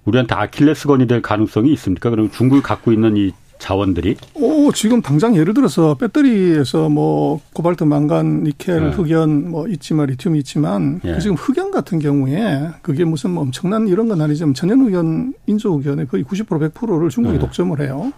우리한테 0.06 0.36
아킬레스건이 0.36 1.08
될 1.08 1.22
가능성이 1.22 1.72
있습니까? 1.74 2.10
그럼 2.10 2.30
중국이 2.32 2.62
갖고 2.62 2.92
있는 2.92 3.18
이 3.18 3.32
자원들이? 3.60 4.16
오, 4.36 4.72
지금 4.72 5.02
당장 5.02 5.36
예를 5.36 5.56
들어서 5.56 5.96
배터리에서 5.96 6.90
뭐 6.90 7.42
코발트, 7.54 7.84
망간, 7.86 8.44
니켈, 8.44 8.80
네. 8.80 8.90
흑연 8.92 9.50
뭐 9.50 9.68
있지만 9.68 10.06
리튬이 10.06 10.38
있지만 10.40 11.00
네. 11.04 11.18
지금 11.20 11.36
흑연 11.36 11.72
같은 11.72 11.98
경우에 11.98 12.70
그게 12.84 13.04
무슨 13.04 13.32
뭐 13.32 13.42
엄청난 13.44 13.88
이런 13.88 14.08
건 14.08 14.22
아니지만 14.22 14.54
천연 14.54 14.82
흑연, 14.82 15.34
인조 15.48 15.80
흑연의 15.80 16.06
거의 16.08 16.24
90% 16.24 16.72
100%를 16.72 17.10
중국이 17.10 17.38
네. 17.38 17.40
독점을 17.40 17.80
해요. 17.82 18.14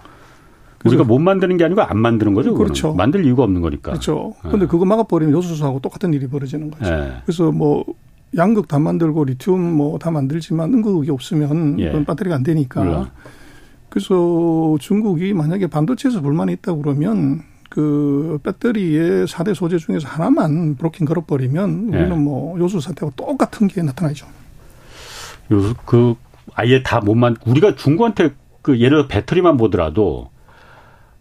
우리가 0.86 1.04
못 1.04 1.20
만드는 1.20 1.58
게 1.58 1.66
아니고 1.66 1.82
안 1.82 1.98
만드는 1.98 2.34
거죠. 2.34 2.54
그렇죠. 2.54 2.94
만들 2.94 3.26
이유가 3.26 3.44
없는 3.44 3.62
거니까. 3.62 3.92
그렇죠. 3.92 4.34
그런데 4.42 4.66
네. 4.66 4.68
그거 4.68 4.86
막아버리면 4.86 5.34
요소수하고 5.36 5.80
똑같은 5.80 6.14
일이 6.14 6.28
벌어지는 6.28 6.72
거죠. 6.72 6.90
네. 6.90 7.14
그래서 7.26 7.52
뭐 7.52 7.84
양극 8.38 8.68
다 8.68 8.80
만들고 8.80 9.26
리튬 9.26 9.60
뭐 9.74 9.98
다 9.98 10.12
만들지만 10.12 10.74
음극이 10.74 11.12
없으면 11.12 11.80
예. 11.80 11.88
그건 11.88 12.06
배터리가 12.06 12.36
안 12.36 12.44
되니까. 12.44 12.84
물론. 12.84 13.08
그래서 13.90 14.78
중국이 14.80 15.34
만약에 15.34 15.68
반도체에서 15.68 16.22
불만이 16.22 16.54
있다고 16.54 16.82
그러면 16.82 17.42
그 17.70 18.40
배터리의 18.44 19.26
4대 19.28 19.54
소재 19.56 19.78
중에서 19.78 20.08
하나만 20.08 20.76
브로킹 20.76 21.06
걸어버리면 21.06 21.90
우리는 21.90 22.12
예. 22.12 22.16
뭐 22.16 22.58
요소 22.60 22.80
사태와 22.80 23.12
똑같은 23.16 23.68
게 23.68 23.82
나타나죠. 23.82 24.28
요소 25.52 25.74
그 25.86 26.16
아예 26.54 26.84
다 26.84 27.00
못만 27.02 27.36
우리가 27.46 27.76
중국한테 27.76 28.32
그 28.62 28.80
예를 28.80 29.00
들어 29.00 29.08
배터리만 29.08 29.58
보더라도 29.58 30.30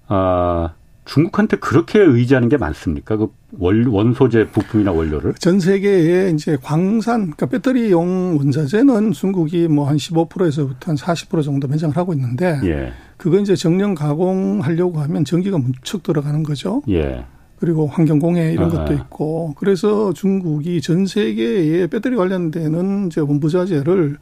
아, 0.09 0.73
중국한테 1.05 1.57
그렇게 1.57 1.99
의지하는 2.01 2.49
게 2.51 2.59
많습니까? 2.59 3.17
그 3.17 3.29
원, 3.59 3.87
원소재 3.87 4.49
부품이나 4.51 4.93
원료를? 4.93 5.35
전 5.35 5.59
세계에 5.59 6.31
이제 6.31 6.59
광산, 6.63 7.31
그러니까 7.31 7.47
배터리용 7.47 8.37
원자재는 8.37 9.13
중국이 9.13 9.69
뭐 9.69 9.89
한 9.89 9.97
15%에서부터 9.97 10.91
한 10.91 10.97
40% 10.97 11.43
정도 11.43 11.67
매장을 11.67 11.97
하고 11.97 12.13
있는데, 12.13 12.61
예. 12.65 12.93
그거 13.17 13.39
이제 13.39 13.57
정령 13.57 13.95
가공하려고 13.95 15.01
하면 15.01 15.25
전기가 15.25 15.57
문척 15.57 16.03
들어가는 16.03 16.43
거죠. 16.43 16.83
예. 16.91 17.25
그리고 17.59 17.87
환경공해 17.87 18.53
이런. 18.53 18.69
것도 18.69 18.93
있고, 18.93 19.55
그래서 19.59 20.13
중국이 20.13 20.81
전 20.83 21.07
세계에 21.07 21.87
배터리 21.87 22.17
관련되는 22.17 23.07
이제 23.07 23.21
원부자재를 23.23 24.19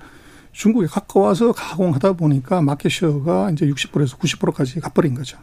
중국에 0.52 0.86
가까워서 0.86 1.52
가공하다 1.52 2.12
보니까 2.14 2.62
마켓 2.62 2.90
쉐어가 2.92 3.50
이제 3.50 3.66
60%에서 3.66 4.16
90%까지 4.16 4.80
가버린 4.80 5.14
거죠. 5.14 5.36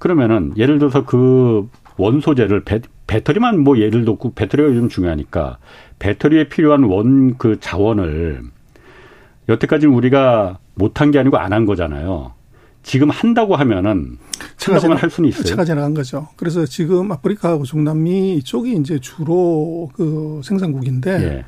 그러면은 0.00 0.52
예를 0.56 0.78
들어서 0.80 1.04
그 1.04 1.68
원소재를 1.96 2.64
배, 2.64 2.80
배터리만 3.06 3.60
뭐 3.60 3.78
예를 3.78 4.04
들고 4.04 4.32
배터리가 4.34 4.68
요즘 4.70 4.88
중요하니까 4.88 5.58
배터리에 6.00 6.48
필요한 6.48 6.82
원 6.84 7.36
그 7.38 7.60
자원을 7.60 8.40
여태까지 9.48 9.86
우리가 9.86 10.58
못한 10.74 11.10
게 11.10 11.18
아니고 11.18 11.36
안 11.38 11.52
한 11.52 11.66
거잖아요. 11.66 12.32
지금 12.82 13.10
한다고 13.10 13.56
하면은 13.56 14.16
한다고만 14.58 14.96
할 14.96 15.10
수는 15.10 15.28
있어요. 15.28 15.44
차가 15.44 15.64
지나간 15.66 15.92
거죠. 15.92 16.28
그래서 16.36 16.64
지금 16.64 17.12
아프리카하고 17.12 17.64
중남미 17.64 18.42
쪽이 18.42 18.72
이제 18.76 18.98
주로 19.00 19.90
그 19.94 20.40
생산국인데 20.44 21.10
예. 21.22 21.44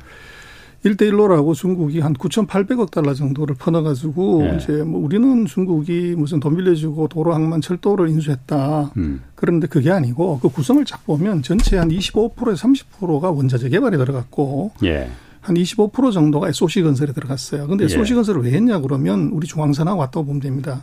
1대1로라고 0.85 1.53
중국이 1.53 1.99
한 2.01 2.13
9,800억 2.13 2.91
달러 2.91 3.13
정도를 3.13 3.55
퍼넣어가지고 3.55 4.43
네. 4.43 4.57
이제 4.57 4.71
뭐 4.83 5.01
우리는 5.03 5.45
중국이 5.45 6.15
무슨 6.17 6.39
돈 6.39 6.55
빌려주고 6.57 7.07
도로 7.07 7.33
항만 7.33 7.61
철도를 7.61 8.09
인수했다. 8.09 8.91
음. 8.97 9.21
그런데 9.35 9.67
그게 9.67 9.91
아니고 9.91 10.39
그 10.39 10.49
구성을 10.49 10.83
쫙 10.85 11.05
보면 11.05 11.41
전체 11.41 11.77
한 11.77 11.89
25%에서 11.89 12.67
30%가 12.67 13.31
원자재 13.31 13.69
개발에 13.69 13.97
들어갔고 13.97 14.71
예. 14.83 15.09
한25% 15.43 16.11
정도가 16.13 16.49
SOC 16.49 16.83
건설에 16.83 17.13
들어갔어요. 17.13 17.67
근데 17.67 17.85
SOC 17.85 18.11
예. 18.11 18.15
건설을 18.15 18.43
왜 18.43 18.51
했냐 18.51 18.79
그러면 18.79 19.29
우리 19.33 19.47
중앙선하고 19.47 19.99
왔다고 19.99 20.25
보면 20.25 20.41
됩니다. 20.41 20.81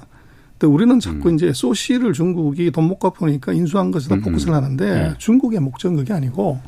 근데 0.58 0.66
우리는 0.66 0.98
자꾸 1.00 1.28
음. 1.30 1.34
이제 1.34 1.48
SOC를 1.48 2.12
중국이 2.14 2.70
돈 2.70 2.84
못 2.84 2.98
갚으니까 2.98 3.52
인수한 3.52 3.90
것에다 3.90 4.16
음. 4.16 4.20
포커스를 4.22 4.54
하는데 4.54 4.86
예. 4.86 5.14
중국의 5.18 5.60
목적은 5.60 5.96
그게 5.96 6.12
아니고 6.14 6.58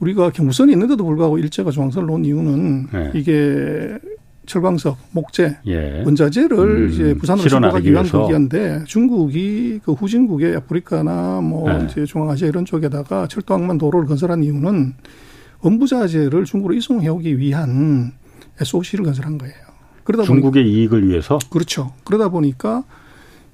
우리가 0.00 0.30
경부선이 0.30 0.72
있는데도 0.72 1.04
불구하고 1.04 1.38
일제가 1.38 1.70
중앙선을 1.70 2.06
놓은 2.06 2.24
이유는 2.24 2.86
네. 2.92 3.10
이게 3.14 3.98
철광석, 4.46 4.96
목재, 5.10 5.58
예. 5.66 6.02
원자재를 6.04 6.58
음, 6.58 6.90
이제 6.90 7.14
부산으로 7.14 7.48
실어가기 7.48 7.90
위한 7.90 8.06
거기인데 8.06 8.84
중국이 8.86 9.80
그 9.84 9.92
후진국의 9.92 10.56
아프리카나 10.56 11.40
뭐 11.40 11.70
네. 11.70 11.84
이제 11.84 12.04
중앙아시아 12.04 12.48
이런 12.48 12.64
쪽에다가 12.64 13.26
철도항만 13.26 13.78
도로를 13.78 14.06
건설한 14.06 14.44
이유는 14.44 14.94
원부자재를 15.62 16.44
중국으로 16.44 16.74
이송해오기 16.74 17.38
위한 17.38 18.12
SOC를 18.60 19.04
건설한 19.04 19.36
거예요. 19.38 19.54
그러다 20.04 20.22
중국의 20.22 20.62
보니까, 20.62 20.78
이익을 20.78 21.08
위해서 21.08 21.38
그렇죠. 21.50 21.92
그러다 22.04 22.28
보니까 22.28 22.84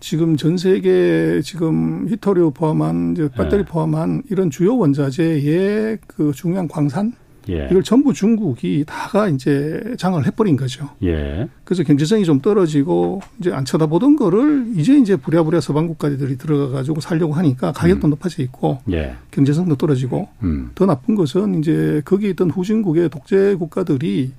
지금 0.02 0.36
전 0.36 0.56
세계 0.56 1.40
지금 1.42 2.08
히터류 2.08 2.50
포함한 2.50 3.12
이제 3.12 3.28
배터리 3.30 3.58
네. 3.58 3.64
포함한 3.64 4.24
이런 4.30 4.50
주요 4.50 4.76
원자재의 4.76 5.98
그 6.08 6.32
중요한 6.34 6.66
광산 6.66 7.12
예. 7.48 7.68
이걸 7.70 7.84
전부 7.84 8.12
중국이 8.12 8.84
다가 8.84 9.28
이제 9.28 9.80
장을 9.98 10.24
해버린 10.26 10.56
거죠. 10.56 10.88
예. 11.04 11.48
그래서 11.64 11.84
경제성이 11.84 12.24
좀 12.24 12.40
떨어지고 12.40 13.20
이제 13.38 13.52
안 13.52 13.64
쳐다보던 13.64 14.16
거를 14.16 14.72
이제 14.76 14.96
이제 14.96 15.14
부랴부랴 15.14 15.60
서방 15.60 15.86
국가들이 15.86 16.36
들어가 16.36 16.68
가지고 16.68 17.00
살려고 17.00 17.34
하니까 17.34 17.70
가격도 17.70 18.08
음. 18.08 18.10
높아져 18.10 18.42
있고 18.42 18.78
예. 18.90 19.14
경제성도 19.30 19.76
떨어지고 19.76 20.28
음. 20.42 20.70
더 20.74 20.84
나쁜 20.84 21.14
것은 21.14 21.60
이제 21.60 22.02
거기 22.04 22.28
있던 22.30 22.50
후진국의 22.50 23.08
독재 23.08 23.54
국가들이 23.54 24.32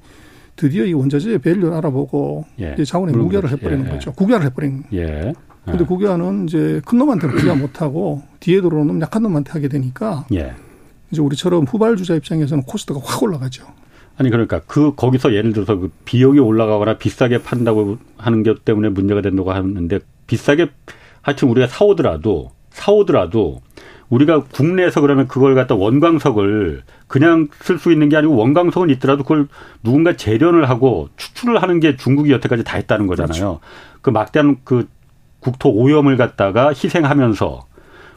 드디어 0.58 0.86
이 0.86 0.93
원자재 0.93 1.38
밸류를 1.38 1.74
알아보고 1.74 2.46
예. 2.60 2.74
이제 2.74 2.84
자원의 2.84 3.15
무결을 3.15 3.50
해버리는 3.50 3.86
예. 3.86 3.89
거죠. 3.89 4.12
국외를 4.12 4.46
해버린. 4.46 4.84
예. 4.93 5.34
근데 5.65 5.86
국외화는 5.86 6.46
이제 6.46 6.82
큰 6.86 6.98
놈한테는 6.98 7.36
국외화 7.36 7.55
못하고 7.55 8.22
뒤에 8.39 8.62
들어오는 8.62 9.01
약한 9.01 9.24
놈한테 9.24 9.51
하게 9.51 9.70
되니까 9.70 10.25
예. 10.34 10.53
이제 11.12 11.22
우리처럼 11.22 11.65
후발주자 11.65 12.15
입장에서는 12.15 12.63
코스트가 12.63 13.00
확 13.03 13.24
올라가죠. 13.24 13.65
아니 14.17 14.29
그러니까 14.29 14.62
그 14.67 14.93
거기서 14.96 15.34
예를 15.34 15.53
들어서 15.53 15.75
그 15.77 15.89
비용이 16.05 16.39
올라가거나 16.39 16.98
비싸게 16.98 17.43
판다고 17.43 17.98
하는 18.17 18.43
것 18.43 18.65
때문에 18.65 18.89
문제가 18.89 19.22
된다고 19.22 19.51
하는데 19.51 20.00
비싸게 20.27 20.70
하여튼 21.22 21.50
우리가 21.50 21.67
사오더라도 21.67 22.51
사오더라도 22.70 23.62
우리가 24.10 24.43
국내에서 24.43 25.01
그러면 25.01 25.27
그걸 25.27 25.55
갖다 25.55 25.74
원광석을 25.74 26.84
그냥 27.08 27.48
쓸 27.62 27.79
수 27.79 27.91
있는 27.91 28.10
게 28.10 28.17
아니고 28.17 28.36
원광석은 28.36 28.89
있더라도 28.91 29.24
그걸 29.24 29.48
누군가 29.82 30.15
재련을 30.15 30.70
하고 30.70 31.10
추출을 31.17 31.62
하는 31.63 31.79
게 31.79 31.96
중국이 31.96 32.32
여태까지 32.32 32.63
다 32.63 32.77
했다는 32.77 33.08
거잖아요. 33.08 33.32
그렇죠. 33.32 33.60
그 34.01 34.10
막대한 34.12 34.58
그 34.63 34.88
국토 35.44 35.70
오염을 35.70 36.16
갖다가 36.18 36.70
희생하면서 36.70 37.68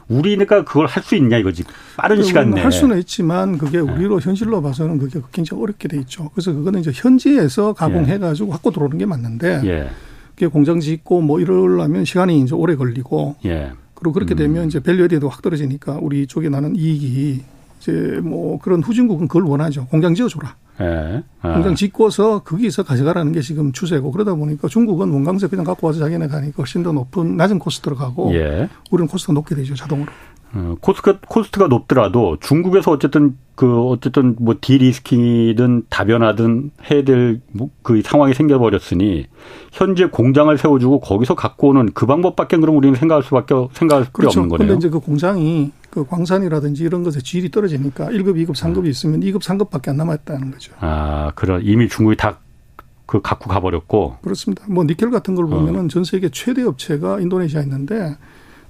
우리니까 0.07 0.63
그걸 0.63 0.85
할 0.87 1.03
수 1.03 1.15
있냐 1.15 1.37
이거지. 1.37 1.63
빠른 1.97 2.23
시간 2.23 2.51
내에. 2.51 2.63
할 2.63 2.71
수는 2.71 2.97
있지만 2.99 3.57
그게 3.57 3.81
네. 3.81 3.91
우리로 3.91 4.21
현실로 4.21 4.61
봐서는 4.61 4.97
그게 4.99 5.19
굉장히 5.33 5.61
어렵게 5.61 5.89
돼 5.89 5.97
있죠. 5.99 6.29
그래서 6.33 6.53
그거는 6.53 6.79
이제 6.79 6.91
현지에서 6.93 7.73
가공해 7.73 8.17
가지고 8.17 8.49
갖고 8.49 8.71
들어오는 8.71 8.97
게 8.97 9.05
맞는데 9.05 9.61
예. 9.65 9.89
그게 10.29 10.47
공장 10.47 10.79
짓고 10.79 11.21
뭐 11.21 11.41
이러려면 11.41 12.05
시간이 12.05 12.39
이제 12.39 12.55
오래 12.55 12.75
걸리고 12.75 13.35
예. 13.45 13.71
그리고 13.95 14.13
그렇게 14.13 14.33
음. 14.35 14.37
되면 14.37 14.67
이제 14.67 14.79
value에도 14.79 15.27
확 15.27 15.41
떨어지니까 15.41 15.97
우리 16.01 16.25
쪽에 16.25 16.47
나는 16.47 16.75
이익이 16.75 17.43
이제 17.81 17.91
뭐 18.23 18.59
그런 18.59 18.81
후진국은 18.81 19.27
그걸 19.27 19.43
원하죠. 19.43 19.87
공장 19.87 20.13
지어줘라. 20.15 20.55
예. 20.81 21.23
아. 21.41 21.53
공장 21.53 21.75
짓고서 21.75 22.39
거기서 22.39 22.83
가져가라는 22.83 23.31
게 23.31 23.41
지금 23.41 23.71
추세고 23.71 24.11
그러다 24.11 24.35
보니까 24.35 24.67
중국은 24.67 25.09
원광석 25.09 25.49
그냥 25.49 25.65
갖고 25.65 25.87
와서 25.87 25.99
자기네 25.99 26.27
가니까 26.27 26.55
훨씬 26.57 26.83
더 26.83 26.91
높은 26.91 27.37
낮은 27.37 27.59
cost로 27.59 27.95
가고 27.95 28.33
예. 28.35 28.69
우리는 28.91 29.07
cost가 29.07 29.33
높게 29.33 29.55
되죠 29.55 29.75
자동으로. 29.75 30.11
어, 30.57 30.75
cost가 30.81 31.19
cost가 31.27 31.67
높더라도 31.67 32.37
중국에서 32.39 32.91
어쨌든 32.91 33.37
그 33.53 33.79
어쨌든 33.83 34.35
뭐 34.39 34.55
de-risking이든 34.59 35.83
다변화든 35.89 36.71
해야 36.89 37.03
될그 37.03 37.41
뭐 37.51 37.69
상황이 38.03 38.33
생겨버렸으니 38.33 39.27
현재 39.71 40.05
공장을 40.07 40.55
세워주고 40.57 41.01
거기서 41.01 41.35
갖고 41.35 41.69
오는 41.69 41.91
그 41.93 42.07
방법밖에 42.07 42.57
그럼 42.57 42.75
우리는 42.77 42.95
생각할 42.95 43.21
수밖에 43.23 43.53
생각할 43.73 44.07
그렇죠. 44.11 44.39
없는 44.39 44.49
거네요. 44.49 44.67
그런데 44.67 44.77
이제 44.79 44.89
그 44.89 44.99
공장이 44.99 45.71
그 45.91 46.05
광산이라든지 46.05 46.83
이런 46.83 47.03
것에 47.03 47.21
질이 47.21 47.51
떨어지니까 47.51 48.07
1급, 48.07 48.35
2급, 48.43 48.55
3급이 48.55 48.87
있으면 48.87 49.19
2급, 49.21 49.41
3급밖에 49.41 49.89
안 49.89 49.97
남았다는 49.97 50.51
거죠. 50.51 50.73
아, 50.79 51.31
그런 51.35 51.61
이미 51.63 51.87
중국이 51.87 52.17
다그 52.17 53.21
갖고 53.21 53.47
가버렸고. 53.49 54.17
그렇습니다. 54.23 54.65
뭐 54.67 54.83
니켈 54.83 55.11
같은 55.11 55.35
걸 55.35 55.45
보면은 55.47 55.85
어. 55.85 55.87
전 55.87 56.03
세계 56.03 56.29
최대 56.29 56.63
업체가 56.63 57.19
인도네시아에 57.19 57.63
있는데 57.63 58.17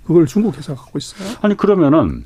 그걸 0.07 0.25
중국 0.25 0.57
회사가 0.57 0.81
갖고 0.81 0.97
있어요. 0.97 1.37
아니 1.41 1.55
그러면은 1.55 2.25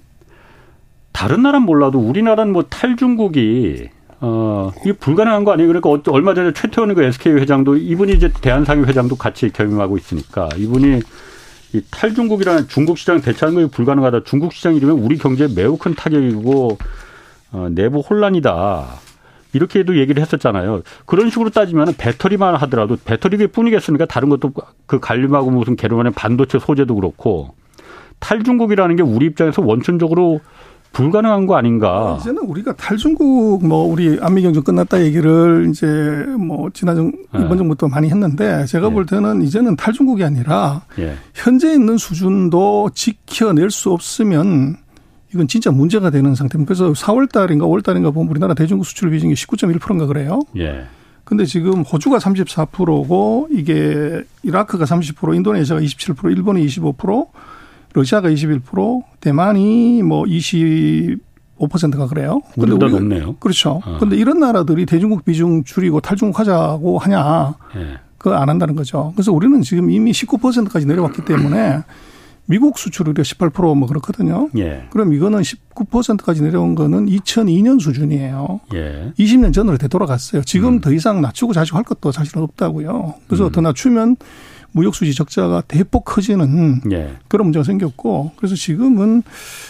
다른 1.12 1.41
나라는 1.41 1.65
몰라도 1.65 2.00
우리나라는 2.00 2.54
뭐 2.54 2.63
탈중국이 2.63 3.89
어, 4.22 4.72
이게 4.82 4.94
불가능한 4.94 5.44
거 5.44 5.52
아니에요? 5.52 5.67
그러니까 5.67 6.12
얼마 6.12 6.36
전에 6.36 6.54
최태원 6.54 6.94
그 6.94 7.04
SK 7.04 7.34
회장도 7.34 7.78
이분이 7.78 8.13
이제 8.13 8.32
대한상위 8.32 8.84
회장도 8.84 9.15
같이 9.15 9.50
겸임하고 9.52 9.98
있으니까 9.98 10.48
이분이 10.56 11.02
이 11.74 11.82
탈중국이라는 11.89 12.67
중국 12.67 13.00
시장 13.00 13.20
대체하는 13.20 13.65
게 13.65 13.72
불가능하다. 13.72 14.24
중국 14.26 14.54
시장 14.54 14.76
이러면 14.76 15.00
우리 15.00 15.17
경제에 15.17 15.48
매우 15.56 15.78
큰 15.78 15.96
타격이고 15.96 16.78
어, 17.54 17.67
내부 17.72 18.00
혼란이다. 18.00 18.86
이렇게도 19.54 19.98
얘기를 19.98 20.22
했었잖아요. 20.22 20.84
그런 21.06 21.30
식으로 21.30 21.50
따지면 21.50 21.96
배터리만 21.98 22.56
하더라도 22.56 22.98
배터리게 23.04 23.48
뿐이겠습니까? 23.48 24.06
다른 24.06 24.30
것도 24.30 24.54
그 24.86 25.00
관림하고 25.00 25.50
무슨 25.50 25.76
개론의 25.76 26.13
반도체 26.13 26.60
소재도 26.60 26.96
그렇고 26.96 27.56
탈중국이라는 28.21 28.95
게 28.95 29.03
우리 29.03 29.25
입장에서 29.25 29.62
원천적으로 29.62 30.39
불가능한 30.93 31.45
거 31.45 31.55
아닌가. 31.55 32.17
이제는 32.19 32.43
우리가 32.43 32.73
탈중국 32.73 33.65
뭐 33.65 33.86
우리 33.86 34.17
안미경정 34.21 34.63
끝났다 34.63 35.01
얘기를 35.03 35.67
이제 35.69 35.88
뭐 36.38 36.69
지난 36.73 36.95
정 36.95 37.12
네. 37.34 37.43
이번 37.43 37.57
정부터 37.57 37.88
많이 37.88 38.10
했는데 38.10 38.65
제가 38.65 38.88
예. 38.88 38.91
볼 38.91 39.05
때는 39.05 39.41
이제는 39.41 39.77
탈중국이 39.77 40.23
아니라 40.23 40.81
예. 40.99 41.15
현재 41.34 41.73
있는 41.73 41.97
수준도 41.97 42.91
지켜낼 42.93 43.71
수 43.71 43.91
없으면 43.91 44.77
이건 45.34 45.47
진짜 45.47 45.71
문제가 45.71 46.10
되는 46.10 46.36
상태입니다. 46.36 46.73
그래서 46.73 46.91
4월 46.91 47.31
달인가 47.31 47.65
5월 47.65 47.84
달인가 47.84 48.12
보면 48.12 48.29
우리나라 48.29 48.53
대중국 48.53 48.86
수출 48.86 49.12
비중이 49.12 49.34
19.1%인가 49.34 50.05
그래요. 50.07 50.41
예. 50.57 50.84
근데 51.23 51.45
지금 51.45 51.84
호주가 51.84 52.17
34%고 52.17 53.47
이게 53.51 54.21
이라크가 54.43 54.84
30%, 54.84 55.36
인도네시아가 55.38 55.81
27%, 55.81 56.36
일본이 56.36 56.65
25%, 56.65 57.27
러시아가 57.93 58.30
21%, 58.30 59.04
대만이 59.19 60.04
뭐 60.04 60.23
25%가 60.23 62.08
그래요. 62.08 62.41
근데 62.54 62.71
우리가 62.71 62.99
높네요. 62.99 63.36
그렇죠. 63.38 63.82
어. 63.86 63.97
근데 63.99 64.15
이런 64.15 64.39
나라들이 64.39 64.86
대중국 64.86 65.25
비중 65.25 65.63
줄이고 65.63 65.99
탈중국 65.99 66.39
하자고 66.39 66.99
하냐? 66.99 67.56
예. 67.75 67.99
그거 68.17 68.36
안 68.36 68.49
한다는 68.49 68.75
거죠. 68.75 69.12
그래서 69.15 69.32
우리는 69.32 69.62
지금 69.62 69.89
이미 69.89 70.12
19%까지 70.12 70.86
내려왔기 70.86 71.25
때문에 71.25 71.82
미국 72.45 72.77
수출이 72.77 73.13
18%뭐 73.13 73.88
그렇거든요. 73.88 74.49
예. 74.58 74.86
그럼 74.91 75.13
이거는 75.13 75.41
19%까지 75.41 76.41
내려온 76.41 76.75
거는 76.75 77.06
2002년 77.08 77.80
수준이에요. 77.80 78.60
예. 78.73 79.13
20년 79.17 79.54
전으로 79.54 79.77
되돌아갔어요. 79.77 80.43
지금 80.43 80.73
음. 80.73 80.82
더 80.82 80.91
이상 80.91 81.21
낮추고 81.21 81.54
자시고 81.54 81.77
할 81.77 81.84
것도 81.84 82.12
사실은 82.12 82.43
없다고요. 82.43 83.15
그래서 83.27 83.47
음. 83.47 83.51
더 83.51 83.62
낮추면 83.62 84.17
무역수지 84.73 85.13
적자가 85.13 85.62
대폭 85.67 86.05
커지는 86.05 86.81
예. 86.91 87.12
그런 87.27 87.47
문제가 87.47 87.63
생겼고 87.63 88.31
그래서 88.38 88.55
지금은 88.55 89.23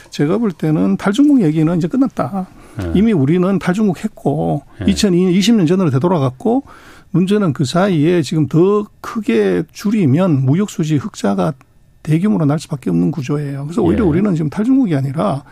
제가 0.10 0.38
볼 0.38 0.52
때는 0.52 0.98
탈중국 0.98 1.42
얘기는 1.42 1.76
이제 1.78 1.88
끝났다. 1.88 2.48
예. 2.84 2.92
이미 2.96 3.12
우리는 3.12 3.60
탈중국 3.60 4.04
했고 4.04 4.64
예. 4.82 4.86
2020년 4.86 5.38
20년 5.38 5.68
전으로 5.68 5.90
되돌아갔고 5.90 6.64
문제는 7.12 7.54
그 7.54 7.66
사이에 7.66 8.22
지금 8.22 8.48
더 8.48 8.86
크게 9.02 9.64
줄이면 9.72 10.46
무역수지 10.46 10.98
흑자가 10.98 11.54
대규모로 12.04 12.46
날 12.46 12.60
수밖에 12.60 12.90
없는 12.90 13.12
구조예요. 13.12 13.66
그래서 13.66 13.82
오히려 13.82 14.06
예. 14.06 14.08
우리는 14.08 14.34
지금 14.36 14.50
탈중국이 14.50 14.96
아니라 14.96 15.44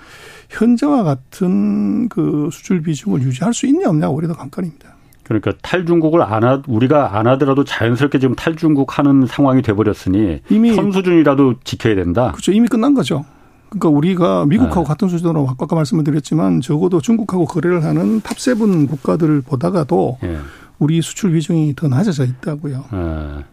현재와 0.50 1.04
같은 1.04 2.10
그 2.10 2.50
수출 2.52 2.82
비중을 2.82 3.22
유지할 3.22 3.54
수 3.54 3.68
있냐 3.68 3.90
없냐 3.90 4.10
오히려 4.10 4.30
더 4.30 4.36
관건입니다. 4.36 4.99
그러니까 5.30 5.54
탈중국을 5.62 6.24
안 6.24 6.44
하, 6.44 6.60
우리가 6.68 7.16
안 7.16 7.28
하더라도 7.28 7.64
자연스럽게 7.64 8.18
지금 8.18 8.34
탈중국 8.34 8.98
하는 8.98 9.28
상황이 9.28 9.62
돼버렸으니 9.62 10.42
이미 10.50 10.74
선 10.74 10.92
수준이라도 10.92 11.60
지켜야 11.64 11.94
된다. 11.94 12.32
그렇죠. 12.32 12.52
이미 12.52 12.68
끝난 12.68 12.96
거죠. 12.96 13.24
그러니까 13.70 13.90
우리가 13.90 14.48
미국하고 14.48 14.82
네. 14.82 14.88
같은 14.88 15.08
수준으로 15.08 15.48
아까 15.60 15.76
말씀을 15.76 16.04
드렸지만 16.04 16.62
적어도 16.62 17.00
중국하고 17.00 17.46
거래를 17.46 17.84
하는 17.84 18.22
탑세븐 18.22 18.88
국가들을 18.88 19.42
보다가도 19.42 20.18
네. 20.24 20.38
우리 20.80 21.00
수출 21.04 21.34
비중이 21.34 21.76
더 21.76 21.88
낮아져 21.88 22.26
있다고요. 22.26 22.86
네. 22.92 23.46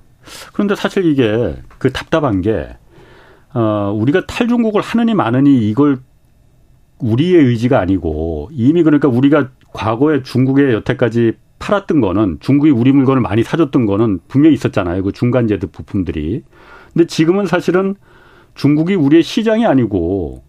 그런데 0.55 0.75
사실 0.75 1.05
이게 1.05 1.57
그 1.77 1.93
답답한 1.93 2.41
게 2.41 2.75
어, 3.53 3.95
우리가 3.95 4.25
탈중국을 4.25 4.81
하느니 4.81 5.12
마느니 5.12 5.69
이걸 5.69 5.99
우리의 7.01 7.45
의지가 7.45 7.79
아니고 7.79 8.49
이미 8.53 8.83
그러니까 8.83 9.09
우리가 9.09 9.51
과거에 9.75 10.23
중국에 10.23 10.73
여태까지 10.73 11.35
팔았던 11.59 12.01
거는 12.01 12.38
중국이 12.40 12.71
우리 12.71 12.92
물건을 12.92 13.23
많이 13.23 13.42
사줬던 13.42 13.87
거는 13.87 14.21
분명히 14.29 14.55
있었잖아요. 14.55 15.03
그 15.03 15.12
중간재들 15.12 15.69
부품들이. 15.71 16.42
근데 16.92 17.07
지금은 17.07 17.47
사실은 17.47 17.95
중국이 18.55 18.95
우리의 18.95 19.23
시장이 19.23 19.66
아니고 19.66 20.42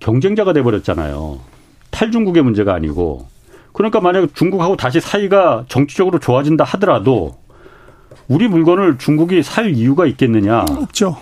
경쟁자가 0.00 0.52
돼버렸잖아요. 0.52 1.40
탈중국의 1.90 2.42
문제가 2.42 2.74
아니고 2.74 3.26
그러니까 3.72 4.00
만약 4.00 4.34
중국하고 4.34 4.76
다시 4.76 5.00
사이가 5.00 5.64
정치적으로 5.68 6.18
좋아진다 6.18 6.64
하더라도 6.64 7.38
우리 8.28 8.48
물건을 8.48 8.98
중국이 8.98 9.42
살 9.42 9.70
이유가 9.70 10.06
있겠느냐? 10.06 10.64
없죠. 10.68 11.16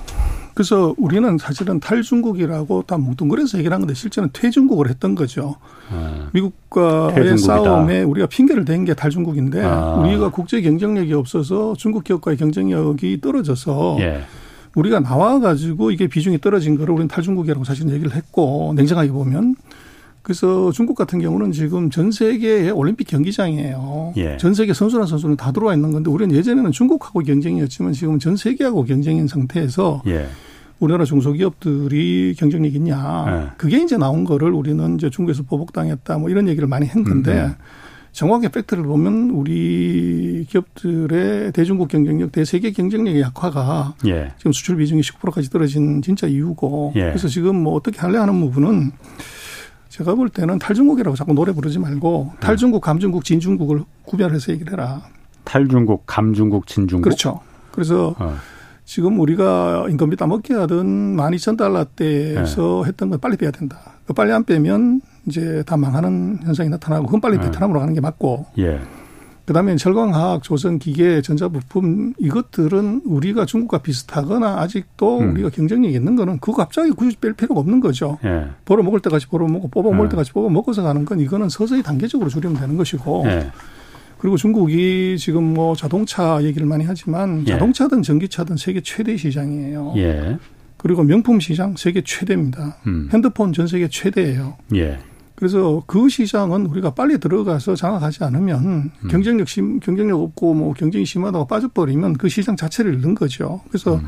그래서 0.57 0.95
우리는 0.97 1.37
사실은 1.37 1.81
탈중국이라고 1.81 2.85
다 2.87 2.97
뭉뚱그려서 2.97 3.59
얘기를 3.59 3.75
한 3.75 3.83
건데 3.83 3.93
실제는 3.93 4.31
퇴중국을 4.33 4.89
했던 4.89 5.15
거죠. 5.15 5.57
아, 5.93 6.31
미국과의 6.33 7.15
퇴중국이다. 7.15 7.37
싸움에 7.37 8.03
우리가 8.03 8.27
핑계를 8.27 8.65
댄 8.65 8.87
게 8.87 8.95
탈중국인데 8.95 9.63
아. 9.63 9.97
우리가 9.97 10.31
국제 10.31 10.63
경쟁력이 10.63 11.13
없어서 11.13 11.75
중국 11.77 12.05
기업과의 12.05 12.39
경쟁력이 12.39 13.21
떨어져서 13.21 13.99
예. 14.01 14.23
우리가 14.75 15.01
나와 15.01 15.41
가지고 15.41 15.91
이게 15.91 16.07
비중이 16.07 16.41
떨어진 16.41 16.79
거를 16.79 16.95
우리는 16.95 17.09
탈중국이라고 17.09 17.65
사실 17.65 17.87
얘기를 17.91 18.15
했고 18.15 18.73
냉정하게 18.77 19.11
보면 19.11 19.57
그래서 20.27 20.73
중국 20.73 20.97
같은 20.97 21.21
경우는 21.21 21.53
지금 21.53 21.89
전 21.89 22.11
세계의 22.11 22.73
올림픽 22.73 23.07
경기장이에요. 23.07 24.15
예. 24.17 24.37
전 24.39 24.55
세계 24.55 24.75
선수나 24.75 25.07
선수는 25.07 25.37
다 25.37 25.53
들어와 25.53 25.73
있는 25.73 25.93
건데 25.93 26.11
우리는 26.11 26.35
예전에는 26.35 26.73
중국하고 26.73 27.21
경쟁이었지만 27.21 27.93
지금 27.93 28.19
전 28.19 28.37
세계하고 28.37 28.83
경쟁인 28.87 29.29
상태에서 29.29 30.03
예. 30.09 30.27
우리나라 30.81 31.05
중소기업들이 31.05 32.35
경쟁력 32.37 32.75
있냐. 32.75 33.25
예. 33.29 33.57
그게 33.57 33.81
이제 33.81 33.97
나온 33.97 34.25
거를 34.25 34.51
우리는 34.51 34.97
이제 34.97 35.11
중국에서 35.11 35.45
보복당했다 35.45 36.19
뭐 36.19 36.29
이런 36.29 36.49
얘기를 36.49 36.67
많이 36.67 36.89
한 36.89 37.05
건데 37.05 37.33
음, 37.33 37.45
음. 37.47 37.55
정확하게 38.11 38.49
팩트를 38.49 38.83
보면 38.83 39.31
우리 39.31 40.45
기업들의 40.49 41.53
대중국 41.53 41.87
경쟁력, 41.87 42.33
대세계 42.33 42.73
경쟁력의 42.73 43.21
약화가 43.21 43.95
예. 44.09 44.33
지금 44.39 44.51
수출 44.51 44.79
비중이 44.79 45.03
19%까지 45.03 45.51
떨어진 45.51 46.03
진짜 46.03 46.27
이유고 46.27 46.95
예. 46.97 47.03
그래서 47.03 47.29
지금 47.29 47.63
뭐 47.63 47.75
어떻게 47.75 48.01
하려 48.01 48.23
하는 48.23 48.41
부분은 48.41 48.91
제가 49.97 50.15
볼 50.15 50.29
때는 50.29 50.59
탈중국이라고 50.59 51.17
자꾸 51.17 51.33
노래 51.33 51.53
부르지 51.53 51.79
말고 51.79 52.33
네. 52.35 52.41
탈중국, 52.41 52.83
감중국, 52.83 53.25
진중국을 53.25 53.83
구별해서 54.05 54.53
얘기를 54.53 54.75
해라. 54.75 55.01
탈중국, 55.45 56.03
감중국, 56.05 56.67
진중국. 56.67 57.05
그렇죠. 57.05 57.41
그래서 57.73 58.15
어. 58.19 58.37
지금 58.85 59.19
우리가 59.19 59.87
인건비 59.89 60.17
따먹게 60.17 60.53
하던 60.53 61.17
12,000달러대에서 61.17 62.83
네. 62.83 62.89
했던 62.89 63.09
건 63.09 63.21
빨리 63.21 63.39
빼야 63.39 63.51
된다. 63.51 63.79
그 64.07 64.13
빨리 64.13 64.33
안 64.33 64.45
빼면 64.45 65.01
이제 65.25 65.63
다 65.65 65.79
망하는 65.79 66.41
현상이 66.43 66.69
나타나고 66.69 67.07
그건 67.07 67.23
빨리 67.23 67.39
네. 67.39 67.45
베트남으로 67.45 67.81
가는 67.81 67.95
게 67.95 68.03
맞고. 68.03 68.45
예. 68.59 68.79
그다음에 69.47 69.77
철광학, 69.77 70.43
조선, 70.43 70.79
기계, 70.79 71.23
전자부품 71.23 72.15
이것들은 72.19 73.03
우리가 73.05 73.47
중국과 73.47 73.79
비슷하거나 73.79 74.61
아직도 74.61 75.21
음. 75.21 75.33
우리가 75.33 75.51
경쟁력이 75.51 75.95
있는 75.95 76.17
거는 76.17 76.39
그거 76.41 76.57
갑자기 76.57 76.91
굳이 76.91 77.17
뺄 77.17 77.33
필요가 77.33 77.61
없는 77.61 77.79
거죠. 77.79 78.19
예. 78.25 78.47
벌어 78.65 78.83
먹을 78.83 78.99
때까지 79.01 79.29
벌어 79.29 79.47
먹고 79.47 79.69
뽑아 79.69 79.91
먹을 79.91 80.07
예. 80.07 80.11
때까지 80.11 80.33
뽑아 80.33 80.49
먹어서 80.51 80.83
가는 80.83 81.05
건 81.05 81.21
이거는 81.21 81.49
서서히 81.49 81.83
단계적으로 81.83 82.29
줄이면 82.29 82.59
되는 82.59 82.77
것이고. 82.77 83.25
예. 83.27 83.51
그리고 84.19 84.37
중국이 84.37 85.17
지금 85.19 85.55
뭐 85.55 85.77
자동차 85.77 86.43
얘기를 86.43 86.67
많이 86.67 86.85
하지만 86.85 87.43
예. 87.47 87.53
자동차든 87.53 88.03
전기차든 88.03 88.57
세계 88.57 88.81
최대 88.81 89.17
시장이에요. 89.17 89.95
예. 89.97 90.39
그리고 90.77 91.05
명품 91.05 91.39
시장 91.39 91.77
세계 91.77 92.03
최대입니다. 92.03 92.79
음. 92.89 93.09
핸드폰 93.13 93.53
전 93.53 93.69
세계 93.69 93.89
최대예요. 93.89 94.57
예. 95.37 95.39
그래서 95.39 95.83
그 95.87 96.09
시장은 96.09 96.67
우리가 96.67 96.91
빨리 96.91 97.19
들어가서 97.19 97.77
장악하지 97.77 98.25
않으면 98.25 98.65
음. 98.65 98.91
경쟁력 99.09 99.49
심, 99.49 99.79
경쟁력 99.81 100.21
없고 100.21 100.55
뭐 100.55 100.73
경쟁이 100.73 101.05
심하다고 101.05 101.47
빠져버리면 101.47 102.15
그 102.15 102.29
시장 102.29 102.57
자체를 102.57 102.95
잃는 102.95 103.15
거죠. 103.15 103.61
그래서 103.69 103.97
음. 103.97 104.07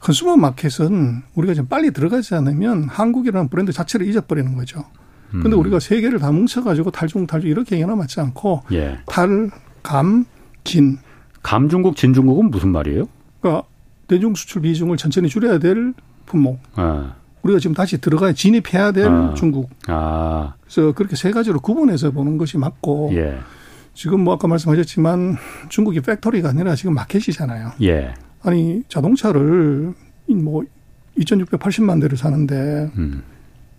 컨슈머 0.00 0.36
마켓은 0.36 1.22
우리가 1.34 1.54
좀 1.54 1.66
빨리 1.66 1.90
들어가지 1.90 2.34
않으면 2.34 2.84
한국이라는 2.84 3.48
브랜드 3.48 3.72
자체를 3.72 4.06
잊어버리는 4.06 4.54
거죠. 4.54 4.84
근데 5.30 5.50
음. 5.50 5.58
우리가 5.58 5.80
세 5.80 6.00
개를 6.00 6.18
다 6.18 6.30
뭉쳐가지고 6.30 6.90
탈중, 6.90 7.26
탈중 7.26 7.50
이렇게 7.50 7.76
얘기나 7.76 7.96
맞지 7.96 8.20
않고 8.20 8.62
예. 8.72 8.98
탈, 9.06 9.50
감, 9.82 10.24
진. 10.64 10.98
감 11.42 11.68
중국, 11.68 11.96
진 11.96 12.14
중국은 12.14 12.50
무슨 12.50 12.70
말이에요? 12.70 13.08
그러니까 13.40 13.66
대중 14.06 14.34
수출 14.34 14.62
비중을 14.62 14.96
천천히 14.96 15.28
줄여야 15.28 15.58
될 15.58 15.94
품목. 16.26 16.60
아. 16.74 17.14
우리가 17.42 17.58
지금 17.58 17.74
다시 17.74 17.98
들어가야 17.98 18.32
진입해야 18.32 18.92
될 18.92 19.06
아. 19.08 19.34
중국. 19.34 19.70
아. 19.86 20.54
그래서 20.62 20.92
그렇게 20.92 21.16
세 21.16 21.30
가지로 21.30 21.60
구분해서 21.60 22.10
보는 22.10 22.38
것이 22.38 22.58
맞고. 22.58 23.10
예. 23.14 23.38
지금 23.94 24.20
뭐 24.20 24.34
아까 24.34 24.46
말씀하셨지만 24.46 25.36
중국이 25.70 26.00
factory가 26.00 26.50
아니라 26.50 26.74
지금 26.74 26.94
market이잖아요. 26.94 27.72
예. 27.82 28.14
아니 28.42 28.82
자동차를 28.88 29.94
뭐 30.28 30.64
2,680만 31.18 32.00
대를 32.00 32.18
사는데 32.18 32.90
음. 32.96 33.22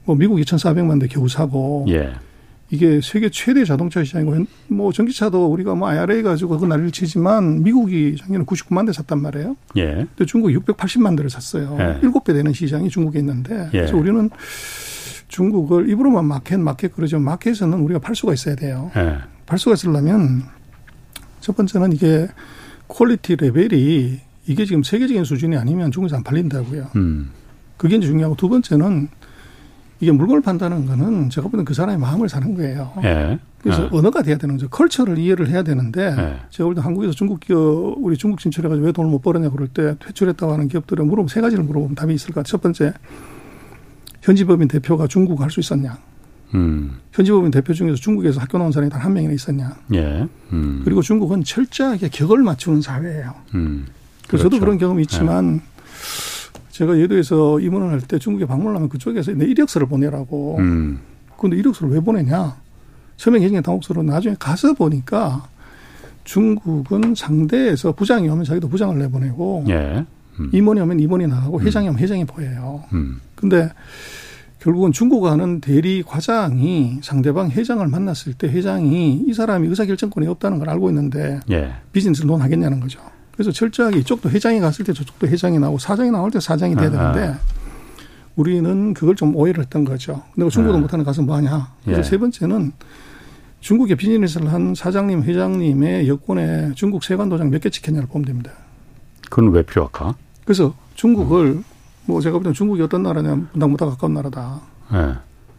뭐 0.06 0.16
미국 0.16 0.38
2,400만 0.40 1.00
대 1.00 1.08
겨우 1.08 1.28
사고. 1.28 1.86
예. 1.90 2.14
이게 2.70 3.00
세계 3.02 3.30
최대 3.30 3.64
자동차 3.64 4.04
시장이고 4.04 4.46
뭐 4.68 4.92
전기차도 4.92 5.48
우리가 5.48 5.76
뭐 5.76 5.88
IRA 5.88 6.22
가지고 6.22 6.58
그 6.58 6.66
난리를 6.66 6.92
치지만 6.92 7.64
미국이 7.64 8.18
작년에 8.20 8.44
99만 8.44 8.86
대 8.86 8.92
샀단 8.92 9.22
말이에요. 9.22 9.56
예. 9.78 10.06
근데 10.16 10.26
중국이 10.26 10.58
680만 10.58 11.16
대를 11.16 11.30
샀어요. 11.30 11.78
예. 11.80 12.00
7배 12.02 12.26
되는 12.34 12.52
시장이 12.52 12.90
중국에 12.90 13.20
있는데 13.20 13.68
예. 13.68 13.80
그래서 13.80 13.96
우리는 13.96 14.30
중국을 15.30 15.90
입으로만 15.90 16.26
마켓 16.26 16.58
마켓 16.58 16.94
그러죠. 16.94 17.20
마켓에서는 17.20 17.80
우리가 17.80 18.00
팔 18.00 18.16
수가 18.16 18.34
있어야 18.34 18.56
돼요. 18.56 18.92
예. 18.98 19.18
팔 19.46 19.58
수가 19.58 19.76
있으려면 19.76 20.44
첫 21.40 21.56
번째는 21.56 21.94
이게 21.94 22.28
quality 22.90 23.38
level이 23.38 24.20
이게 24.46 24.66
지금 24.66 24.84
세계적인 24.84 25.24
수준이 25.24 25.56
아니면 25.56 25.92
중국에서 25.92 26.18
안 26.18 26.24
팔린다고요. 26.24 26.90
음. 26.98 27.32
그게 27.78 27.98
이제 27.98 28.08
중요하고 28.08 28.36
두 28.36 28.50
번째는 28.50 29.08
이게 30.00 30.12
물건을 30.12 30.42
판다는 30.42 30.86
거는 30.86 31.30
제가 31.30 31.48
보는 31.48 31.66
그 31.66 31.74
사람의 31.74 31.98
마음을 32.00 32.30
사는 32.30 32.54
거예요. 32.56 32.94
예. 33.04 33.40
그래서 33.62 33.84
예. 33.86 33.90
언어가 33.92 34.22
돼야 34.22 34.38
되는 34.38 34.56
거죠. 34.56 34.70
culture를 34.70 35.18
이해를 35.18 35.50
해야 35.50 35.64
되는데 35.64 36.02
예. 36.18 36.40
제가 36.52 36.68
볼 36.68 36.76
때 36.76 36.82
한국에서 36.82 37.14
중국 37.14 37.40
기업 37.40 37.96
우리 37.98 38.16
중국 38.18 38.40
진출해가지고 38.40 38.86
왜 38.86 38.92
돈을 38.92 39.10
못 39.10 39.22
벌었냐 39.22 39.50
그럴 39.50 39.68
때 39.68 39.96
퇴출했다고 40.00 40.54
하는 40.54 40.68
기업들은 40.68 41.06
물어보면 41.06 41.28
세 41.30 41.42
가지를 41.42 41.64
물어보면 41.64 41.96
답이 41.96 42.14
있을 42.14 42.28
것 42.28 42.36
같아요. 42.42 42.52
첫 42.52 42.62
번째 42.62 42.94
현지 44.22 44.46
법인 44.46 44.68
대표가 44.68 45.08
중국말 45.08 45.38
할 45.38 45.51
수 45.51 45.60
있었냐. 45.60 45.98
음. 46.54 46.98
현지 47.12 47.32
법인 47.32 47.50
대표 47.52 47.74
중에서 47.74 47.96
중국에서 47.96 48.40
학교 48.40 48.58
나온 48.58 48.72
사람이 48.72 48.90
단 48.92 49.02
한 49.02 49.14
명이나 49.14 49.34
있었냐. 49.34 49.76
예. 49.96 50.28
음. 50.54 50.82
그리고 50.86 51.02
중국은 51.02 51.44
철저하게 51.44 52.10
격을 52.10 52.44
맞추는 52.44 52.82
사회예요. 52.82 53.34
음. 53.56 53.88
그래서 54.28 54.44
그렇죠. 54.44 54.44
저도 54.50 54.60
그런 54.60 54.78
경험이 54.78 55.02
있지만 55.04 55.56
예. 55.56 55.62
제가 56.78 56.96
예도에서 57.00 57.60
입원을 57.60 57.90
할 57.90 58.02
때 58.02 58.20
중국에 58.20 58.46
방문을 58.46 58.76
하면 58.76 58.88
그쪽에서 58.90 59.32
내 59.34 59.46
이력서를 59.46 59.88
보내라고. 59.88 60.58
음. 60.60 61.00
근데 61.38 61.58
이력서를 61.58 61.94
왜 61.94 62.00
보내냐? 62.00 62.56
처음에 63.16 63.40
굉장히 63.40 63.64
당혹스러워. 63.64 64.06
나중에 64.06 64.36
가서 64.38 64.74
보니까 64.74 65.48
중국은 66.24 67.16
상대에서 67.16 67.94
부장이 67.94 68.30
오면 68.30 68.44
자기도 68.46 68.70
부장을 68.70 68.96
내보내고 69.00 69.66
예. 69.70 70.06
음. 70.40 70.50
임원이 70.54 70.80
오면 70.82 71.00
임원이 71.00 71.26
나가고 71.26 71.62
회장이 71.62 71.88
오면 71.90 72.00
회장이 72.00 72.26
보여요. 72.26 72.84
음. 72.94 73.22
근데 73.34 73.70
결국은 74.60 74.92
중국 74.92 75.26
하는 75.26 75.60
대리 75.62 76.04
과장이 76.04 77.00
상대방 77.02 77.50
회장을 77.50 77.88
만났을 77.88 78.34
때 78.34 78.48
회장이 78.48 79.24
이 79.28 79.34
사람이 79.34 79.68
의사결정권이 79.68 80.28
없다는 80.28 80.60
걸 80.60 80.70
알고 80.70 80.90
있는데 80.90 81.40
예. 81.50 81.72
비즈니스를 81.92 82.28
논하겠냐는 82.28 82.80
거죠. 82.80 83.00
그래서 83.38 83.52
철저하게 83.52 84.00
이쪽도 84.00 84.30
회장이 84.32 84.60
갔을 84.60 84.84
때 84.84 84.94
저쪽도 84.94 85.28
회장이 85.28 85.60
나오고 85.60 85.78
사장이 85.78 86.10
나올 86.12 86.32
때 86.32 86.40
사장이 86.40 86.76
돼야 86.76 86.90
되는데 86.90 87.36
우리는 88.36 88.94
그걸 88.94 89.16
좀 89.16 89.36
오해를 89.36 89.64
했던 89.64 89.86
거죠. 89.86 90.24
내가 90.36 90.50
중국도 90.50 90.78
네. 90.78 90.82
못하는 90.82 91.06
가서 91.06 91.22
뭐 91.22 91.36
하냐. 91.38 91.72
그래서 91.84 92.00
예. 92.00 92.04
세 92.04 92.18
번째는 92.18 92.72
중국에 93.60 93.96
비즈니스를 93.96 94.52
한 94.52 94.74
사장님, 94.76 95.24
회장님의 95.24 96.08
여권에 96.08 96.72
중국 96.76 97.04
세관 97.04 97.30
도장 97.30 97.50
몇 97.50 97.62
개 97.62 97.70
찍혔냐를 97.70 98.08
보면 98.08 98.26
됩니다. 98.26 98.52
그건 99.30 99.52
왜 99.52 99.62
필요할까? 99.64 100.16
그래서 100.46 100.74
중국을 100.96 101.46
음. 101.48 101.64
뭐 102.06 102.22
제가 102.22 102.34
볼 102.38 102.44
때는 102.44 102.54
중국이 102.54 102.82
어떤 102.82 103.04
나라냐 103.04 103.36
분당보다 103.52 103.86
가까운 103.88 104.14
나라다. 104.14 104.62
네. 104.92 105.14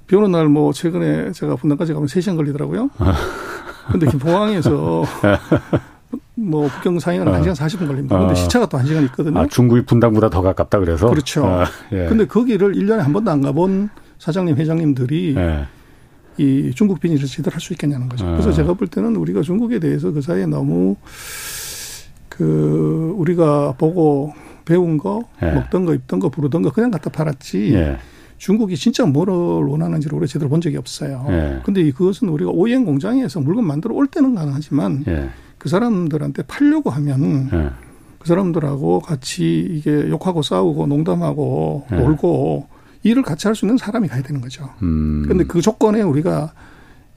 비 0.06 0.16
오는 0.16 0.30
날 0.32 0.48
뭐 0.48 0.72
최근에 0.72 1.32
제가 1.32 1.56
분당까지 1.56 1.92
가면 1.92 2.08
3시간 2.08 2.36
걸리더라고요. 2.36 2.90
근데 3.92 4.06
포항에서 4.18 5.04
뭐 6.38 6.68
국경 6.68 6.98
상행은 6.98 7.28
어. 7.28 7.32
1시간 7.40 7.54
40분 7.54 7.86
걸립니다. 7.88 8.16
그런데 8.16 8.32
어. 8.32 8.34
시차가 8.34 8.66
또 8.68 8.78
1시간 8.78 9.02
있거든요. 9.06 9.40
아, 9.40 9.46
중국이 9.46 9.84
분당보다 9.84 10.30
더 10.30 10.40
가깝다 10.42 10.78
그래서? 10.78 11.08
그렇죠. 11.10 11.44
아, 11.46 11.64
예. 11.92 12.06
근데 12.06 12.26
거기를 12.26 12.72
1년에 12.74 12.98
한 12.98 13.12
번도 13.12 13.30
안 13.30 13.40
가본 13.42 13.88
사장님, 14.18 14.56
회장님들이 14.56 15.34
예. 15.36 15.66
이 16.38 16.70
중국 16.74 17.00
비즈니스를 17.00 17.28
제대로 17.28 17.54
할 17.54 17.60
수 17.60 17.72
있겠냐는 17.72 18.08
거죠. 18.08 18.24
그래서 18.26 18.50
어. 18.50 18.52
제가 18.52 18.74
볼 18.74 18.86
때는 18.86 19.16
우리가 19.16 19.42
중국에 19.42 19.80
대해서 19.80 20.12
그 20.12 20.20
사이에 20.22 20.46
너무 20.46 20.94
그 22.28 23.14
우리가 23.16 23.72
보고 23.78 24.32
배운 24.64 24.98
거, 24.98 25.24
예. 25.42 25.52
먹던 25.52 25.86
거, 25.86 25.94
입던 25.94 26.20
거, 26.20 26.28
부르던 26.28 26.62
거 26.62 26.70
그냥 26.70 26.90
갖다 26.90 27.10
팔았지. 27.10 27.74
예. 27.74 27.96
중국이 28.36 28.76
진짜 28.76 29.04
뭐를 29.04 29.34
원하는지를 29.34 30.16
우리가 30.16 30.30
제대로 30.30 30.48
본 30.48 30.60
적이 30.60 30.76
없어요. 30.76 31.26
예. 31.30 31.60
근데 31.64 31.90
그것은 31.90 32.28
우리가 32.28 32.50
오행 32.52 32.84
공장에서 32.84 33.40
물건 33.40 33.66
만들어 33.66 33.94
올 33.94 34.06
때는 34.06 34.36
가능하지만 34.36 35.04
예. 35.08 35.30
그 35.68 35.70
사람들한테 35.70 36.44
팔려고 36.44 36.88
하면 36.88 37.48
네. 37.50 37.70
그 38.18 38.26
사람들하고 38.26 39.00
같이 39.00 39.68
이게 39.70 40.08
욕하고 40.08 40.40
싸우고 40.40 40.86
농담하고 40.86 41.86
네. 41.90 41.98
놀고 41.98 42.66
일을 43.02 43.22
같이 43.22 43.46
할 43.46 43.54
수 43.54 43.66
있는 43.66 43.76
사람이 43.76 44.08
가야 44.08 44.22
되는 44.22 44.40
거죠. 44.40 44.70
음. 44.82 45.20
그런데 45.24 45.44
그 45.44 45.60
조건에 45.60 46.00
우리가 46.00 46.52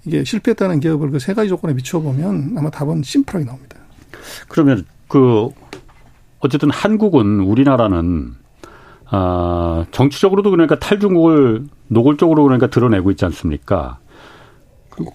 이게 0.05 0.25
실패했다는 0.25 0.81
기업을 0.81 1.11
그 1.11 1.19
세 1.19 1.33
가지 1.33 1.47
조건에 1.47 1.73
비춰보면 1.75 2.55
아마 2.57 2.69
답은 2.69 3.03
심플하게 3.03 3.45
나옵니다. 3.45 3.77
그러면 4.49 4.83
그 5.07 5.47
어쨌든 6.41 6.69
한국은 6.69 7.39
우리나라는 7.39 8.33
아 9.05 9.85
정치적으로도 9.91 10.51
그러니까 10.51 10.77
탈중국을 10.77 11.67
노골적으로 11.87 12.43
그러니까 12.43 12.67
드러내고 12.67 13.11
있지 13.11 13.23
않습니까? 13.25 13.99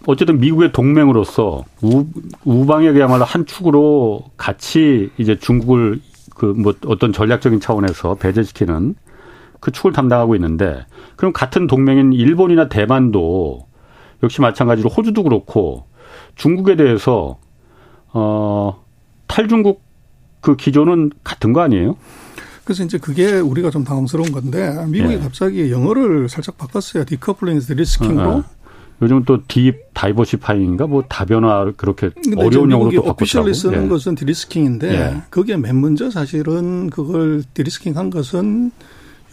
어쨌든 0.06 0.40
미국의 0.40 0.72
동맹으로서 0.72 1.64
우, 1.82 2.06
우방에 2.44 2.92
그야말로 2.92 3.24
한 3.24 3.46
축으로 3.46 4.24
같이 4.36 5.10
이제 5.18 5.38
중국을 5.38 6.00
그 6.36 6.46
뭐 6.46 6.74
어떤 6.86 7.12
전략적인 7.12 7.60
차원에서 7.60 8.14
배제시키는 8.16 8.94
그 9.60 9.70
축을 9.72 9.92
담당하고 9.92 10.34
있는데 10.36 10.84
그럼 11.16 11.32
같은 11.32 11.66
동맹인 11.66 12.12
일본이나 12.12 12.68
대만도 12.68 13.66
역시 14.22 14.40
마찬가지로 14.40 14.90
호주도 14.90 15.22
그렇고 15.22 15.86
중국에 16.34 16.76
대해서 16.76 17.38
어 18.12 18.84
탈중국 19.26 19.82
그 20.40 20.56
기조는 20.56 21.10
같은 21.24 21.52
거 21.52 21.60
아니에요? 21.62 21.96
그래서 22.64 22.84
이제 22.84 22.98
그게 22.98 23.38
우리가 23.38 23.70
좀 23.70 23.84
당황스러운 23.84 24.32
건데 24.32 24.74
미국이 24.88 25.14
예. 25.14 25.18
갑자기 25.18 25.70
영어를 25.70 26.28
살짝 26.28 26.58
바꿨어요. 26.58 27.04
디커플링에서 27.04 27.74
리스킹으로. 27.74 28.28
어, 28.28 28.38
어. 28.38 28.44
요즘 29.02 29.24
또딥 29.24 29.74
다이버시파잉인가 29.92 30.86
뭐 30.86 31.02
다변화 31.06 31.72
그렇게 31.76 32.10
어려운 32.36 32.70
용어로 32.70 32.90
또 32.92 33.10
오피셜리 33.10 33.52
쓰는 33.52 33.84
예. 33.84 33.88
것은 33.88 34.14
디리스킹인데 34.14 34.90
예. 34.90 35.22
그게 35.28 35.56
맨 35.56 35.80
먼저 35.80 36.10
사실은 36.10 36.88
그걸 36.88 37.42
디리스킹한 37.52 38.10
것은 38.10 38.70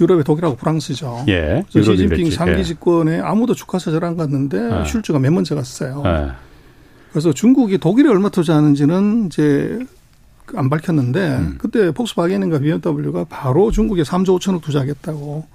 유럽의 0.01 0.23
독일하고 0.23 0.55
프랑스죠. 0.57 1.25
예. 1.29 1.63
시진핑 1.69 2.31
상기 2.31 2.59
예. 2.59 2.63
집권에 2.63 3.19
아무도 3.19 3.53
축하사절 3.53 4.03
안 4.03 4.17
갔는데 4.17 4.81
예. 4.81 4.85
슐즈가 4.85 5.19
맨 5.19 5.33
먼저 5.33 5.55
갔어요. 5.55 6.03
예. 6.05 6.31
그래서 7.11 7.31
중국이 7.31 7.77
독일에 7.77 8.09
얼마 8.09 8.29
투자하는지는 8.29 9.27
이제 9.27 9.79
안 10.55 10.69
밝혔는데 10.69 11.37
음. 11.37 11.55
그때 11.57 11.91
폭스바겐인가 11.91 12.59
BMW가 12.59 13.25
바로 13.29 13.71
중국에 13.71 14.03
3조 14.03 14.39
5천억 14.39 14.61
투자하겠다고 14.61 15.45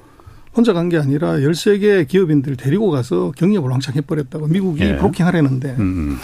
혼자 0.58 0.72
간 0.72 0.88
게 0.88 0.98
아니라 0.98 1.34
13개 1.36 2.08
기업인들 2.08 2.56
데리고 2.56 2.90
가서 2.90 3.30
경력을 3.36 3.70
왕창 3.70 3.94
해버렸다고 3.94 4.48
미국이 4.48 4.82
예. 4.82 4.96
브로킹 4.96 5.24
하려는데 5.24 5.76
음, 5.78 5.80
음. 5.80 6.16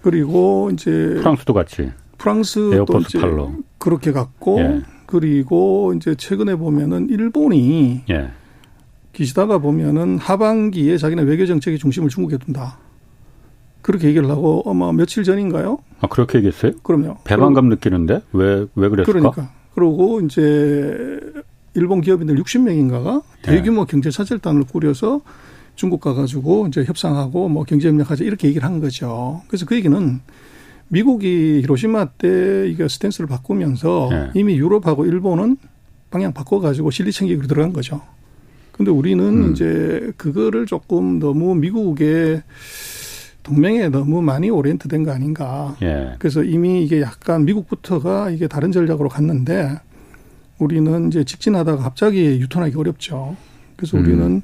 그리고 0.00 0.70
이제 0.72 0.90
프랑스도 1.18 1.52
같이 1.52 1.90
프랑스도 2.18 2.86
이제 3.00 3.18
팔로. 3.20 3.52
그렇게 3.78 4.12
갔고 4.12 4.60
예. 4.60 4.82
그리고 5.06 5.92
이제 5.96 6.14
최근에 6.14 6.54
보면은 6.54 7.08
일본이 7.10 8.02
예. 8.10 8.30
기시다가 9.12 9.58
보면은 9.58 10.18
하반기에 10.18 10.96
자기네 10.96 11.22
외교 11.22 11.46
정책의 11.46 11.78
중심을 11.80 12.08
중국에 12.08 12.36
둔다. 12.38 12.78
그렇게 13.82 14.08
얘기를 14.08 14.28
하고 14.30 14.62
아마 14.66 14.92
며칠 14.92 15.24
전인가요? 15.24 15.78
아 16.00 16.06
그렇게 16.06 16.38
얘기했어요? 16.38 16.72
그럼요. 16.82 17.18
배반감 17.24 17.68
느끼는데 17.70 18.22
왜 18.32 18.66
왜 18.76 18.88
그랬을까? 18.88 19.12
그러니까 19.12 19.50
그러고 19.74 20.20
이제 20.20 21.18
일본 21.76 22.00
기업인들 22.00 22.36
60명인가가 22.36 23.22
대규모 23.42 23.84
네. 23.84 23.90
경제 23.90 24.10
사절단을 24.10 24.64
꾸려서 24.64 25.20
중국 25.74 26.00
가가지고 26.00 26.68
이제 26.68 26.84
협상하고 26.84 27.48
뭐 27.48 27.64
경제 27.64 27.88
협력하자 27.88 28.24
이렇게 28.24 28.48
얘기를 28.48 28.66
한 28.66 28.80
거죠. 28.80 29.42
그래서 29.46 29.66
그 29.66 29.76
얘기는 29.76 30.20
미국이 30.88 31.60
히로시마 31.62 32.06
때 32.18 32.68
이게 32.68 32.88
스탠스를 32.88 33.26
바꾸면서 33.28 34.08
네. 34.10 34.30
이미 34.34 34.56
유럽하고 34.56 35.04
일본은 35.04 35.56
방향 36.10 36.32
바꿔가지고 36.32 36.90
실리 36.90 37.12
챙기기로 37.12 37.46
들어간 37.46 37.72
거죠. 37.72 38.00
근데 38.72 38.90
우리는 38.90 39.24
음. 39.24 39.52
이제 39.52 40.12
그거를 40.16 40.66
조금 40.66 41.18
너무 41.18 41.54
미국의 41.54 42.42
동맹에 43.42 43.88
너무 43.88 44.22
많이 44.22 44.50
오리엔트 44.50 44.88
된 44.88 45.04
거 45.04 45.12
아닌가. 45.12 45.76
예. 45.82 46.14
그래서 46.18 46.42
이미 46.42 46.82
이게 46.84 47.00
약간 47.00 47.44
미국부터가 47.44 48.30
이게 48.30 48.48
다른 48.48 48.72
전략으로 48.72 49.08
갔는데 49.08 49.76
우리는 50.58 51.08
이제 51.08 51.24
직진하다가 51.24 51.82
갑자기 51.82 52.40
유턴하기 52.40 52.76
어렵죠. 52.76 53.36
그래서 53.76 53.96
음. 53.96 54.02
우리는 54.02 54.42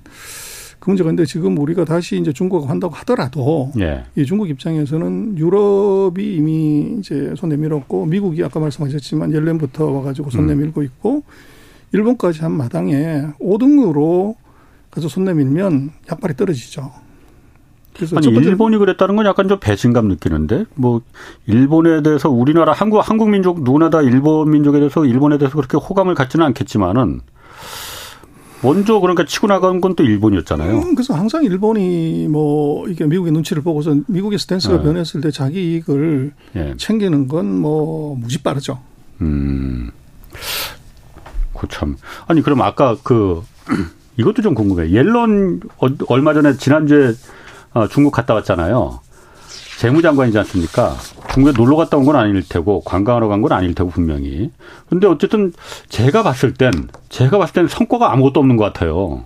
그 0.79 0.91
문제가 0.91 1.11
있는데 1.11 1.25
지금 1.25 1.57
우리가 1.59 1.85
다시 1.85 2.19
이제 2.19 2.33
중국과 2.33 2.69
한다고 2.69 2.95
하더라도 2.97 3.71
예. 3.79 4.03
이 4.17 4.27
중국 4.27 4.51
입장에서는 4.51 5.39
유럽이 5.39 6.35
이미 6.35 6.97
이제 6.99 7.33
손 7.37 7.51
내밀었고 7.51 8.07
미국이 8.07 8.43
아까 8.43 8.59
말씀하셨지만 8.59 9.33
열년부터 9.33 9.87
와가지고 9.87 10.31
손 10.31 10.43
음. 10.43 10.47
내밀고 10.49 10.83
있고 10.83 11.23
일본까지 11.93 12.41
한 12.41 12.53
마당에 12.53 13.23
5등으로 13.41 14.35
가서 14.91 15.09
손 15.09 15.25
내밀면 15.25 15.93
약발이 16.11 16.35
떨어지죠. 16.35 16.91
그래서 17.95 18.17
아니 18.17 18.27
일본이 18.29 18.79
그랬다는 18.79 19.17
건 19.17 19.27
약간 19.27 19.49
좀 19.49 19.59
배신감 19.61 20.09
느끼는데 20.09 20.65
뭐 20.75 21.03
일본에 21.47 22.03
대해서 22.03 22.31
우리나라 22.31 22.73
한국 22.73 22.99
한국 23.09 23.29
민족 23.31 23.63
누구나 23.63 23.91
다 23.91 24.01
일본 24.03 24.51
민족에 24.51 24.79
대해서 24.79 25.05
일본에 25.05 25.39
대해서 25.39 25.57
그렇게 25.57 25.77
호감을 25.77 26.15
갖지는 26.15 26.47
않겠지만은 26.47 27.21
먼저 28.63 29.01
그러니까 29.01 29.25
치고 29.27 29.49
나간 29.49 29.81
건 29.81 29.97
또 29.97 30.05
일본이었잖아요. 30.05 30.79
음, 30.79 30.95
그래서 30.95 31.15
항상 31.15 31.45
일본이 31.45 32.29
뭐 32.31 32.89
이게 32.89 33.05
미국의 33.05 33.33
눈치를 33.33 33.63
보고서 33.63 33.97
미국의 34.07 34.39
스탠스가 34.39 34.77
네. 34.79 34.83
변했을 34.85 35.21
때 35.21 35.31
자기 35.31 35.73
이익을 35.73 36.33
네. 36.53 36.75
챙기는 36.79 37.27
건 37.29 37.45
뭐 37.47 38.17
무지 38.17 38.41
빠르죠. 38.43 38.79
음. 39.21 39.91
그 41.59 41.67
참. 41.69 41.97
아니 42.27 42.41
그럼 42.41 42.63
아까 42.63 42.97
그 43.03 43.43
이것도 44.17 44.43
좀 44.43 44.55
궁금해. 44.55 44.91
옐런 44.93 45.61
어, 45.79 45.89
얼마 46.09 46.33
전에 46.33 46.57
지난주에 46.57 47.13
어, 47.75 47.89
중국 47.89 48.11
갔다 48.11 48.35
왔잖아요. 48.35 49.01
재무장관이지 49.79 50.39
않습니까? 50.39 50.95
중국에 51.35 51.57
놀러 51.57 51.77
갔다 51.77 51.97
온 51.97 52.05
건 52.05 52.15
아닐 52.17 52.43
테고 52.47 52.83
관광하러 52.85 53.29
간 53.29 53.41
건 53.43 53.53
아닐 53.53 53.75
테고 53.75 53.91
분명히. 53.91 54.51
근데 54.89 55.07
어쨌든 55.07 55.53
제가 55.89 56.23
봤을 56.23 56.55
땐 56.55 56.71
제가 57.09 57.39
봤을 57.39 57.55
땐 57.55 57.69
성과가 57.69 58.13
아무것도 58.13 58.39
없는 58.41 58.57
것 58.57 58.65
같아요. 58.65 59.25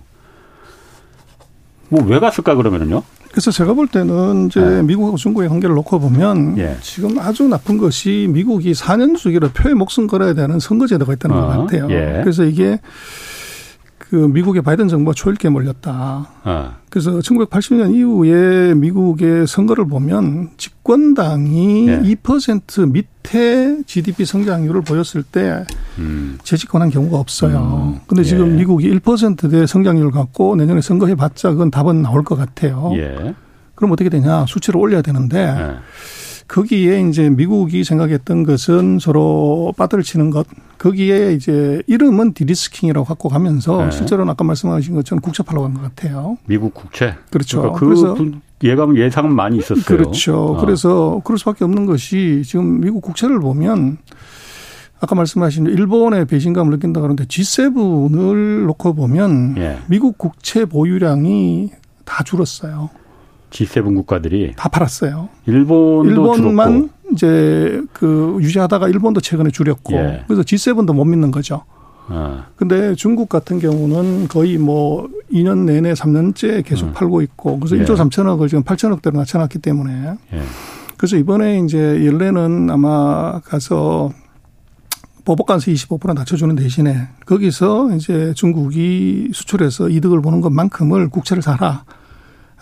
뭐 1.89 2.03
왜 2.05 2.19
갔을까 2.19 2.55
그러면은요? 2.55 3.03
그래서 3.31 3.51
제가 3.51 3.73
볼 3.73 3.87
때는 3.87 4.47
이제 4.47 4.59
네. 4.59 4.81
미국하고 4.81 5.15
중국의 5.17 5.47
관계를 5.49 5.75
놓고 5.75 5.99
보면 5.99 6.57
예. 6.57 6.77
지금 6.81 7.19
아주 7.19 7.43
나쁜 7.47 7.77
것이 7.77 8.27
미국이 8.31 8.71
4년 8.71 9.15
주기로 9.15 9.49
표에 9.49 9.73
목숨 9.75 10.07
걸어야 10.07 10.33
되는 10.33 10.59
선거제도가 10.59 11.13
있다는 11.13 11.37
어, 11.37 11.41
것 11.41 11.47
같아요. 11.67 11.87
예. 11.91 12.21
그래서 12.23 12.43
이게 12.45 12.79
그 14.09 14.15
미국의 14.15 14.61
바이든 14.61 14.87
정부가 14.87 15.13
초읽기에 15.13 15.49
몰렸다. 15.49 16.29
아. 16.43 16.75
그래서 16.89 17.19
1980년 17.19 17.93
이후에 17.93 18.73
미국의 18.75 19.47
선거를 19.47 19.85
보면 19.85 20.51
집권당이 20.55 21.89
예. 21.89 21.99
2% 21.99 22.89
밑에 22.89 23.81
GDP 23.85 24.23
성장률을 24.23 24.81
보였을 24.81 25.23
때 25.23 25.65
음. 25.99 26.37
재집권한 26.43 26.89
경우가 26.89 27.17
없어요. 27.17 27.95
음. 27.95 27.99
근데 28.07 28.23
지금 28.23 28.51
예. 28.51 28.55
미국이 28.55 28.89
1%대 28.89 29.67
성장률을 29.67 30.11
갖고 30.11 30.55
내년에 30.55 30.79
선거해봤자 30.79 31.51
그건 31.51 31.69
답은 31.69 32.01
나올 32.01 32.23
것 32.23 32.37
같아요. 32.37 32.91
예. 32.95 33.35
그럼 33.75 33.91
어떻게 33.91 34.09
되냐? 34.09 34.45
수치를 34.47 34.79
올려야 34.79 35.01
되는데 35.01 35.39
예. 35.39 35.75
거기에 36.47 37.01
이제 37.07 37.29
미국이 37.29 37.83
생각했던 37.83 38.43
것은 38.43 38.99
서로 38.99 39.73
빠뜨를 39.77 40.03
치는 40.03 40.29
것. 40.29 40.47
거기에 40.77 41.33
이제 41.33 41.81
이름은 41.87 42.33
디리스킹이라고 42.33 43.05
갖고 43.05 43.29
가면서 43.29 43.85
네. 43.85 43.91
실제로는 43.91 44.31
아까 44.31 44.43
말씀하신 44.43 44.95
것처럼 44.95 45.21
국채팔로 45.21 45.61
간것 45.63 45.83
같아요. 45.83 46.37
미국 46.45 46.73
국채? 46.73 47.15
그렇죠. 47.31 47.61
그러니까 47.61 47.79
그 47.79 47.85
그래서 47.85 48.17
예감 48.63 48.97
예상은 48.97 49.33
많이 49.33 49.57
있었어요. 49.57 49.83
그렇죠. 49.83 50.53
어. 50.53 50.61
그래서 50.61 51.21
그럴 51.23 51.37
수밖에 51.37 51.65
없는 51.65 51.85
것이 51.85 52.43
지금 52.45 52.79
미국 52.79 53.01
국채를 53.01 53.39
보면 53.39 53.97
아까 54.99 55.15
말씀하신 55.15 55.67
일본의 55.67 56.25
배신감을 56.25 56.71
느낀다 56.71 57.01
그러는데 57.01 57.25
G7을 57.25 58.65
놓고 58.65 58.93
보면 58.93 59.55
예. 59.57 59.77
미국 59.87 60.17
국채 60.17 60.65
보유량이 60.65 61.71
다 62.03 62.23
줄었어요. 62.23 62.89
G7 63.51 63.83
국가들이 63.95 64.53
다 64.55 64.69
팔았어요. 64.69 65.29
일본도 65.45 66.35
일본만 66.35 66.71
줄었고. 66.71 66.97
이제 67.13 67.81
그 67.93 68.37
유지하다가 68.41 68.89
일본도 68.89 69.21
최근에 69.21 69.49
줄였고 69.51 69.93
예. 69.93 70.23
그래서 70.27 70.43
G7도 70.43 70.93
못 70.93 71.05
믿는 71.05 71.31
거죠. 71.31 71.63
아. 72.09 72.47
근데 72.55 72.95
중국 72.95 73.29
같은 73.29 73.59
경우는 73.59 74.27
거의 74.27 74.57
뭐 74.57 75.09
2년 75.31 75.65
내내 75.65 75.93
3년째 75.93 76.65
계속 76.65 76.87
음. 76.87 76.93
팔고 76.93 77.21
있고 77.21 77.59
그래서 77.59 77.77
예. 77.77 77.83
1조 77.83 77.95
3천억을 77.97 78.49
지금 78.49 78.63
8천억대로 78.63 79.15
낮춰놨기 79.15 79.59
때문에 79.59 80.17
예. 80.33 80.41
그래서 80.97 81.15
이번에 81.15 81.59
이제 81.59 82.05
연례는 82.05 82.69
아마 82.69 83.39
가서 83.41 84.11
보복관세 85.25 85.73
25% 85.73 86.13
낮춰주는 86.13 86.55
대신에 86.55 87.09
거기서 87.25 87.91
이제 87.95 88.33
중국이 88.33 89.29
수출해서 89.33 89.89
이득을 89.89 90.21
보는 90.21 90.39
것만큼을 90.39 91.09
국채를 91.09 91.43
사라. 91.43 91.83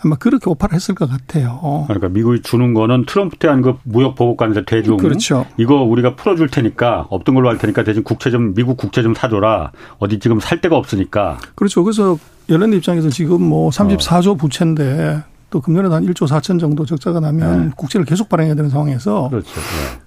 아마 0.04 0.16
그렇게 0.16 0.50
오파를 0.50 0.74
했을 0.74 0.94
것 0.94 1.08
같아요. 1.08 1.84
그러니까 1.86 2.08
미국이 2.10 2.42
주는 2.42 2.74
거는 2.74 3.06
트럼프 3.06 3.36
때 3.36 3.48
한 3.48 3.62
그 3.62 3.76
무역 3.84 4.14
보복 4.14 4.36
관세 4.36 4.62
대중 4.64 4.98
그렇죠. 4.98 5.46
이거 5.56 5.76
우리가 5.82 6.14
풀어줄 6.16 6.48
테니까 6.48 7.06
없던 7.08 7.34
걸로 7.34 7.48
할 7.48 7.56
테니까 7.58 7.82
대신 7.84 8.02
국채 8.04 8.30
좀 8.30 8.54
미국 8.54 8.76
국채 8.76 9.02
좀 9.02 9.14
사줘라. 9.14 9.72
어디 9.98 10.18
지금 10.18 10.38
살 10.40 10.60
데가 10.60 10.76
없으니까. 10.76 11.38
그렇죠. 11.54 11.82
그래서 11.82 12.18
연렌 12.50 12.72
입장에서 12.74 13.08
지금 13.08 13.42
뭐 13.42 13.70
34조 13.70 14.32
어. 14.32 14.34
부채인데 14.34 15.22
또 15.50 15.60
금년에도 15.60 15.94
한 15.94 16.04
1조 16.04 16.28
4천 16.28 16.60
정도 16.60 16.84
적자가 16.84 17.20
나면 17.20 17.66
네. 17.66 17.70
국채를 17.76 18.04
계속 18.04 18.28
발행해야 18.28 18.54
되는 18.54 18.68
상황에서 18.68 19.28
그렇죠. 19.30 19.48
네. 19.54 20.00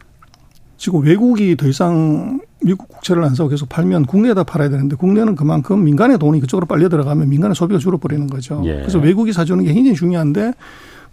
지금 0.77 1.01
외국이 1.03 1.57
더 1.57 1.67
이상 1.67 2.39
미국 2.63 2.87
국채를 2.89 3.23
안 3.23 3.35
사고 3.35 3.49
계속 3.49 3.69
팔면 3.69 4.05
국내에다 4.05 4.43
팔아야 4.43 4.69
되는데 4.69 4.95
국내는 4.95 5.35
그만큼 5.35 5.83
민간의 5.83 6.17
돈이 6.17 6.41
그쪽으로 6.41 6.65
빨려 6.67 6.89
들어가면 6.89 7.29
민간의 7.29 7.55
소비가 7.55 7.79
줄어버리는 7.79 8.27
거죠. 8.27 8.61
예. 8.65 8.75
그래서 8.75 8.99
외국이 8.99 9.31
사주는 9.31 9.63
게 9.63 9.73
굉장히 9.73 9.95
중요한데 9.95 10.53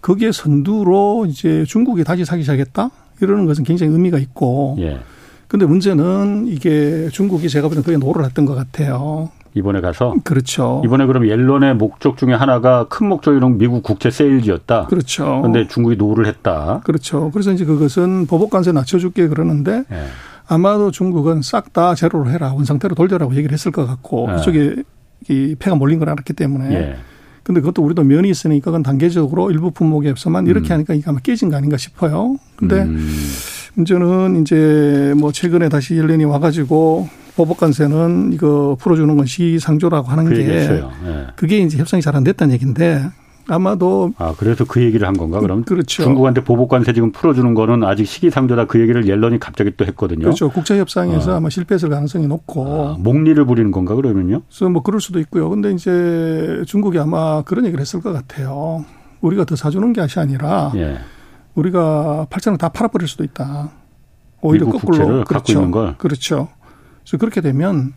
거기에 0.01 0.31
선두로 0.31 1.25
이제 1.27 1.63
중국이 1.65 2.03
다시 2.03 2.25
사기 2.25 2.43
시작했다 2.43 2.89
이러는 3.21 3.45
것은 3.45 3.63
굉장히 3.63 3.93
의미가 3.93 4.17
있고. 4.19 4.75
예. 4.79 4.99
근데 5.47 5.65
문제는 5.65 6.47
이게 6.47 7.07
중국이 7.09 7.47
제가 7.47 7.69
보기에는 7.69 7.83
그게 7.83 7.97
no를 7.97 8.25
했던 8.25 8.45
것 8.45 8.53
같아요. 8.53 9.29
이번에 9.53 9.81
가서 9.81 10.13
그렇죠. 10.23 10.81
이번에 10.85 11.05
그럼 11.05 11.27
옐런의 11.27 11.75
목적 11.75 12.17
중에 12.17 12.33
하나가 12.33 12.85
큰 12.89 13.07
목적이론 13.07 13.57
미국 13.57 13.81
국채 13.81 14.11
세일즈였다. 14.11 14.87
그렇죠. 14.87 15.39
그런데 15.41 15.67
중국이 15.67 15.95
no를 15.95 16.27
했다. 16.27 16.81
그렇죠. 16.83 17.31
그래서 17.31 17.51
이제 17.53 17.65
그것은 17.65 18.27
보복 18.27 18.51
관세 18.51 18.71
낮춰줄게 18.71 19.27
그러는데 19.27 19.83
네. 19.89 20.05
아마도 20.47 20.91
중국은 20.91 21.41
싹 21.41 21.73
다 21.73 21.93
제로로 21.95 22.29
해라 22.29 22.53
원상태로 22.53 22.95
돌려라고 22.95 23.35
얘기를 23.35 23.51
했을 23.53 23.71
것 23.71 23.85
같고 23.85 24.27
네. 24.27 24.35
그쪽에 24.37 24.75
이 25.29 25.55
패가 25.59 25.75
몰린 25.75 25.99
걸 25.99 26.09
알았기 26.09 26.33
때문에. 26.33 26.69
네. 26.69 26.95
근데 27.43 27.61
그것도 27.61 27.81
우리도 27.83 28.03
면이 28.03 28.29
있으니까 28.29 28.65
그건 28.65 28.83
단계적으로 28.83 29.51
일부 29.51 29.71
품목에서만 29.71 30.47
이렇게 30.47 30.69
음. 30.69 30.75
하니까 30.75 30.93
이게 30.93 31.03
아마 31.07 31.19
깨진 31.19 31.49
거 31.49 31.57
아닌가 31.57 31.77
싶어요. 31.77 32.37
근데 32.55 32.81
음. 32.81 33.09
문제는 33.75 34.41
이제 34.41 35.13
뭐 35.17 35.31
최근에 35.31 35.69
다시 35.69 35.95
옐렌이 35.95 36.23
와가지고 36.25 37.07
보복관세는 37.35 38.31
이거 38.33 38.75
풀어주는 38.79 39.15
건 39.15 39.25
시상조라고 39.25 40.07
하는 40.09 40.29
게 40.33 40.43
네. 40.45 40.81
그게 41.35 41.59
이제 41.59 41.77
협상이 41.77 42.01
잘 42.01 42.15
안 42.15 42.23
됐다는 42.23 42.53
얘기인데 42.53 43.05
아마도 43.49 44.13
아 44.17 44.33
그래서 44.37 44.65
그 44.65 44.81
얘기를 44.81 45.07
한 45.07 45.15
건가 45.15 45.39
그럼 45.39 45.63
그렇죠. 45.63 46.03
중국한테 46.03 46.43
보복관세 46.43 46.93
지금 46.93 47.11
풀어주는 47.11 47.53
거는 47.53 47.83
아직 47.83 48.05
시기상조다 48.05 48.65
그 48.65 48.79
얘기를 48.79 49.07
옐런이 49.07 49.39
갑자기 49.39 49.71
또 49.77 49.85
했거든요. 49.85 50.21
그렇죠. 50.21 50.49
국제협상에서 50.49 51.33
어. 51.33 51.35
아마 51.35 51.49
실패했을 51.49 51.89
가능성이 51.89 52.27
높고 52.27 52.65
아, 52.67 52.97
목리를 52.99 53.43
부리는 53.45 53.71
건가 53.71 53.95
그러면요? 53.95 54.41
그래서 54.47 54.69
뭐 54.69 54.81
그럴 54.81 54.99
수도 54.99 55.19
있고요. 55.19 55.49
근데 55.49 55.71
이제 55.71 56.61
중국이 56.65 56.99
아마 56.99 57.41
그런 57.43 57.65
얘기를 57.65 57.81
했을 57.81 58.01
것 58.01 58.11
같아요. 58.13 58.85
우리가 59.21 59.45
더 59.45 59.55
사주는 59.55 59.93
게 59.93 60.01
아니라 60.17 60.71
예. 60.75 60.97
우리가 61.55 62.27
8천원 62.29 62.59
다 62.59 62.69
팔아버릴 62.69 63.07
수도 63.07 63.23
있다. 63.23 63.71
오히려 64.41 64.67
거꾸로 64.67 65.23
그렇죠. 65.23 65.71
그렇죠. 65.97 66.47
그래서 67.03 67.17
그렇게 67.17 67.41
되면 67.41 67.93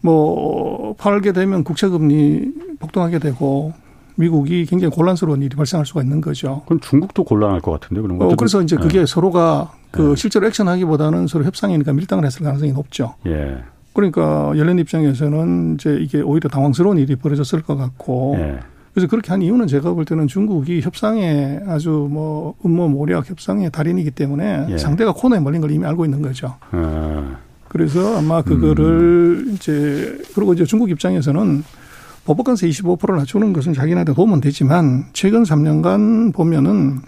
뭐 0.00 0.94
팔게 0.96 1.32
되면 1.32 1.64
국채 1.64 1.88
금리 1.88 2.52
폭등하게 2.78 3.18
되고 3.18 3.72
미국이 4.20 4.66
굉장히 4.66 4.94
곤란스러운 4.94 5.42
일이 5.42 5.56
발생할 5.56 5.84
수가 5.84 6.02
있는 6.02 6.20
거죠. 6.20 6.62
그럼 6.66 6.80
중국도 6.80 7.24
곤란할 7.24 7.60
것 7.60 7.72
같은데 7.72 8.00
그런 8.00 8.18
거. 8.18 8.26
어, 8.26 8.36
그래서 8.36 8.62
이제 8.62 8.76
그게 8.76 9.00
네. 9.00 9.06
서로가 9.06 9.72
그 9.90 10.02
네. 10.02 10.16
실제로 10.16 10.46
액션하기보다는 10.46 11.26
서로 11.26 11.44
협상이니까 11.44 11.92
밀당을 11.92 12.24
했을 12.24 12.42
가능성이 12.42 12.72
높죠. 12.72 13.14
예. 13.26 13.58
그러니까 13.92 14.52
연련 14.56 14.78
입장에서는 14.78 15.74
이제 15.74 15.98
이게 16.00 16.20
오히려 16.20 16.48
당황스러운 16.48 16.98
일이 16.98 17.16
벌어졌을 17.16 17.62
것 17.62 17.76
같고. 17.76 18.36
예. 18.38 18.60
그래서 18.92 19.06
그렇게 19.06 19.30
한 19.30 19.40
이유는 19.40 19.68
제가 19.68 19.92
볼 19.92 20.04
때는 20.04 20.26
중국이 20.26 20.80
협상에 20.80 21.60
아주 21.68 22.08
뭐 22.10 22.54
음모 22.64 22.88
모략 22.88 23.30
협상의 23.30 23.70
달인이기 23.70 24.10
때문에 24.10 24.66
예. 24.70 24.78
상대가 24.78 25.12
코너에 25.12 25.38
몰린 25.38 25.60
걸 25.60 25.70
이미 25.70 25.86
알고 25.86 26.04
있는 26.04 26.22
거죠. 26.22 26.56
아. 26.72 27.36
그래서 27.68 28.18
아마 28.18 28.42
그거를 28.42 29.44
음. 29.46 29.52
이제 29.54 30.18
그리고 30.34 30.52
이제 30.54 30.64
중국 30.64 30.90
입장에서는 30.90 31.62
보복관세 32.24 32.68
25%를 32.68 33.16
낮추는 33.16 33.52
것은 33.52 33.72
자기네한테 33.72 34.14
도움은 34.14 34.40
되지만 34.40 35.06
최근 35.12 35.42
3년간 35.42 36.34
보면은 36.34 37.00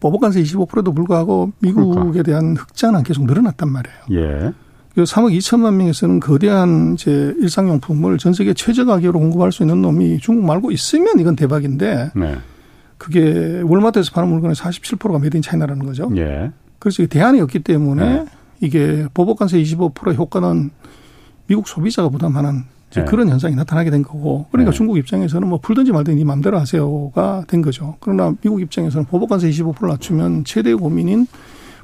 보복관세 0.00 0.42
25%에도 0.42 0.92
불구하고 0.92 1.52
미국에 1.58 1.94
그러니까. 1.94 2.22
대한 2.22 2.56
흑자는 2.56 3.02
계속 3.02 3.26
늘어났단 3.26 3.68
말이에요. 3.68 3.98
예. 4.12 4.52
그래서 4.94 5.14
3억 5.14 5.36
2천만 5.36 5.74
명이 5.74 5.92
쓰는 5.92 6.20
거대한 6.20 6.94
이제 6.94 7.34
일상용품을 7.38 8.18
전 8.18 8.32
세계 8.32 8.54
최저 8.54 8.84
가격으로 8.84 9.20
공급할 9.20 9.52
수 9.52 9.62
있는 9.62 9.82
놈이 9.82 10.18
중국 10.18 10.44
말고 10.46 10.72
있으면 10.72 11.18
이건 11.20 11.36
대박인데 11.36 12.10
네. 12.16 12.36
그게 12.98 13.62
월마트에서 13.64 14.10
파는 14.12 14.28
물건의 14.28 14.56
47%가 14.56 15.18
made 15.18 15.36
in 15.36 15.42
China라는 15.42 15.86
거죠. 15.86 16.10
예. 16.16 16.50
그래서 16.78 17.06
대안이 17.06 17.40
없기 17.40 17.60
때문에 17.60 18.04
네. 18.04 18.26
이게 18.60 19.06
보복관세 19.14 19.62
25% 19.62 20.14
효과는 20.14 20.70
미국 21.46 21.68
소비자가 21.68 22.08
부담하는 22.08 22.64
네. 22.92 23.04
그런 23.04 23.28
현상이 23.28 23.54
나타나게 23.54 23.90
된 23.90 24.02
거고 24.02 24.46
그러니까 24.50 24.72
네. 24.72 24.76
중국 24.76 24.96
입장에서는 24.98 25.46
뭐 25.48 25.58
풀든지 25.60 25.92
말든지 25.92 26.18
네 26.18 26.24
마음대로 26.24 26.58
하세요가 26.58 27.44
된 27.46 27.62
거죠. 27.62 27.96
그러나 28.00 28.34
미국 28.42 28.60
입장에서는 28.60 29.06
보복관세 29.06 29.48
25% 29.50 29.86
낮추면 29.86 30.44
최대 30.44 30.74
고민인 30.74 31.26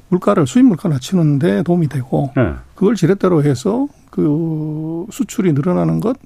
물가를 0.09 0.45
수입 0.47 0.65
물가를 0.65 0.95
낮추는데 0.95 1.63
도움이 1.63 1.87
되고 1.87 2.31
네. 2.35 2.53
그걸 2.75 2.95
지렛대로 2.95 3.43
해서 3.43 3.87
그 4.09 5.05
수출이 5.11 5.53
늘어나는 5.53 5.99
것 5.99 6.17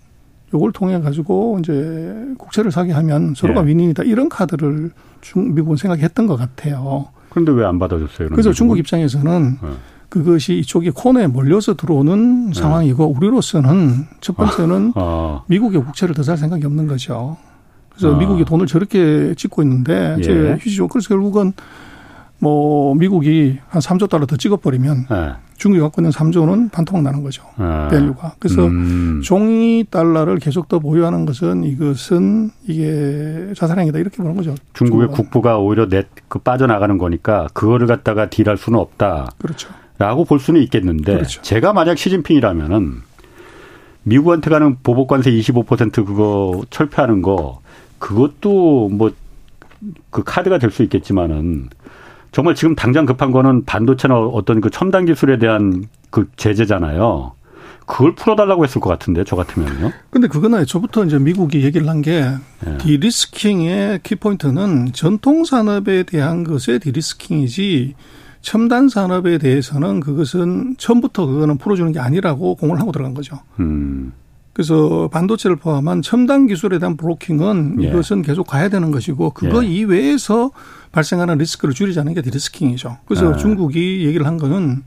요걸 0.53 0.71
통해 0.73 0.99
가지고 0.99 1.57
이제 1.59 2.13
국채를 2.37 2.71
사게 2.71 2.91
하면 2.91 3.33
서로가 3.35 3.61
네. 3.61 3.69
윈윈이다 3.69 4.03
이런 4.03 4.29
카드를 4.29 4.91
중 5.21 5.53
미국은 5.53 5.77
생각했던 5.77 6.27
것 6.27 6.35
같아요. 6.35 7.07
그런데 7.29 7.51
왜 7.53 7.63
안 7.65 7.79
받아줬어요? 7.79 8.29
그래서 8.29 8.51
중국 8.51 8.77
입장에서는 8.77 9.57
네. 9.61 9.69
그것이 10.11 10.57
이쪽이 10.59 10.91
코너에 10.91 11.27
몰려서 11.27 11.73
들어오는 11.73 12.47
네. 12.47 12.53
상황이고 12.53 13.05
우리로서는 13.17 14.07
첫 14.19 14.35
번째는 14.35 14.91
아, 14.95 14.99
아. 15.01 15.43
미국의 15.47 15.81
국채를 15.85 16.13
더 16.13 16.21
살 16.23 16.37
생각이 16.37 16.65
없는 16.65 16.85
거죠. 16.87 17.37
그래서 17.89 18.13
아. 18.13 18.17
미국이 18.19 18.43
돈을 18.43 18.67
저렇게 18.67 19.33
찍고 19.35 19.61
있는데 19.63 20.15
예. 20.19 20.21
제 20.21 20.57
휴지죠. 20.59 20.89
그래서 20.89 21.07
결국은 21.07 21.53
뭐 22.39 22.93
미국이 22.95 23.59
한 23.69 23.81
3조 23.81 24.09
달러 24.09 24.25
더 24.25 24.35
찍어버리면 24.35 25.05
네. 25.09 25.31
중국이 25.55 25.79
갖고 25.79 26.01
있는 26.01 26.11
3조는 26.11 26.71
반토막 26.71 27.03
나는 27.03 27.23
거죠. 27.23 27.43
네. 27.57 27.87
value가. 27.91 28.33
그래서 28.39 28.65
음. 28.65 29.21
종이 29.23 29.85
달러를 29.89 30.39
계속 30.39 30.67
더 30.67 30.79
보유하는 30.79 31.25
것은 31.25 31.63
이것은 31.63 32.49
이게 32.67 33.53
자살행위다 33.55 33.97
이렇게 33.99 34.17
보는 34.17 34.35
거죠. 34.35 34.55
중국의 34.73 35.07
중국은. 35.07 35.15
국부가 35.15 35.57
오히려 35.57 35.85
net 35.85 36.12
그 36.12 36.39
빠져나가는 36.39 36.97
거니까 36.97 37.47
그거를 37.53 37.87
갖다가 37.87 38.29
deal할 38.29 38.57
수는 38.57 38.77
없다. 38.77 39.29
그렇죠. 39.37 39.69
라고 40.01 40.25
볼 40.25 40.39
수는 40.39 40.61
있겠는데 40.63 41.13
그렇죠. 41.13 41.41
제가 41.41 41.73
만약 41.73 41.97
시진핑이라면은 41.97 43.01
미국한테 44.03 44.49
가는 44.49 44.77
보복 44.81 45.07
관세 45.07 45.31
25% 45.31 46.05
그거 46.05 46.63
철폐하는 46.69 47.21
거 47.21 47.61
그것도 47.99 48.89
뭐 48.89 49.11
그 50.09 50.23
카드가 50.23 50.57
될 50.57 50.71
수 50.71 50.83
있겠지만은 50.83 51.69
정말 52.31 52.55
지금 52.55 52.75
당장 52.75 53.05
급한 53.05 53.31
거는 53.31 53.65
반도체나 53.65 54.17
어떤 54.17 54.61
그 54.61 54.69
첨단 54.69 55.05
기술에 55.05 55.37
대한 55.37 55.87
그 56.09 56.29
제재잖아요. 56.37 57.33
그걸 57.85 58.15
풀어달라고 58.15 58.63
했을 58.63 58.79
것 58.79 58.89
같은데 58.89 59.25
저 59.25 59.35
같으면요. 59.35 59.91
근데 60.11 60.27
그거는 60.27 60.65
저부터 60.65 61.03
이제 61.03 61.19
미국이 61.19 61.63
얘기를 61.63 61.89
한게 61.89 62.29
네. 62.63 62.77
디리스킹의 62.77 63.99
키포인트는 64.03 64.93
전통 64.93 65.43
산업에 65.43 66.03
대한 66.03 66.45
것의 66.45 66.79
디리스킹이지 66.79 67.95
첨단 68.41 68.89
산업에 68.89 69.37
대해서는 69.37 69.99
그것은 69.99 70.75
처음부터 70.77 71.25
그거는 71.25 71.57
풀어주는 71.57 71.91
게 71.91 71.99
아니라고 71.99 72.55
공을 72.55 72.79
하고 72.79 72.91
들어간 72.91 73.13
거죠. 73.13 73.39
음. 73.59 74.13
그래서 74.53 75.09
반도체를 75.11 75.55
포함한 75.55 76.01
첨단 76.01 76.47
기술에 76.47 76.77
대한 76.77 76.97
blocking은 76.97 77.77
예. 77.83 77.87
이것은 77.87 78.21
계속 78.21 78.47
가야 78.47 78.67
되는 78.67 78.91
것이고 78.91 79.31
그거 79.31 79.63
예. 79.63 79.67
이외에서 79.67 80.51
발생하는 80.91 81.37
리스크를 81.37 81.73
줄이자는 81.73 82.13
게 82.13 82.21
de-risking이죠. 82.21 82.97
그래서 83.05 83.31
예. 83.31 83.37
중국이 83.37 84.05
얘기를 84.05 84.25
한 84.25 84.37
거는 84.37 84.83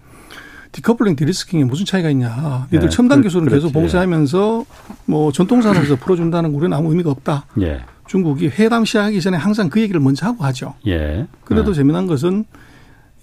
decoupling 0.73 1.17
de-risking에 1.17 1.64
무슨 1.64 1.87
차이가 1.87 2.11
있냐. 2.11 2.67
니들 2.73 2.87
예. 2.87 2.88
첨단 2.90 3.19
그, 3.19 3.29
기술은 3.29 3.49
계속 3.49 3.73
봉쇄하면서 3.73 4.65
뭐 5.07 5.33
전통 5.33 5.63
산업에서 5.63 5.96
풀어준다는 5.96 6.50
우리는 6.50 6.77
아무 6.77 6.90
의미가 6.90 7.11
없다. 7.11 7.46
예. 7.63 7.81
중국이 8.07 8.48
회담 8.48 8.85
시작하기 8.85 9.21
전에 9.21 9.37
항상 9.38 9.71
그 9.71 9.81
얘기를 9.81 9.98
먼저 10.00 10.27
하고 10.27 10.44
하죠. 10.44 10.75
예. 10.87 11.27
그래도 11.44 11.71
예. 11.71 11.75
재미난 11.75 12.07
것은 12.07 12.44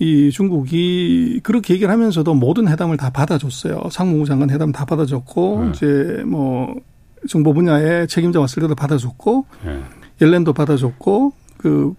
이 0.01 0.31
중국이 0.31 1.41
그렇게 1.43 1.75
얘기를 1.75 1.93
하면서도 1.93 2.33
모든 2.33 2.67
회담을 2.67 2.97
다 2.97 3.11
받아줬어요. 3.11 3.83
상무부 3.91 4.25
장관 4.25 4.49
회담 4.49 4.71
다 4.71 4.83
받아줬고 4.83 5.63
네. 5.63 5.69
이제 5.69 6.23
뭐 6.25 6.73
정보 7.29 7.53
분야에 7.53 8.07
책임자 8.07 8.39
왔을 8.39 8.63
때도 8.63 8.73
받아줬고 8.73 9.45
네. 9.63 9.79
옐렌도 10.19 10.53
받아줬고 10.53 11.33
그 11.57 11.93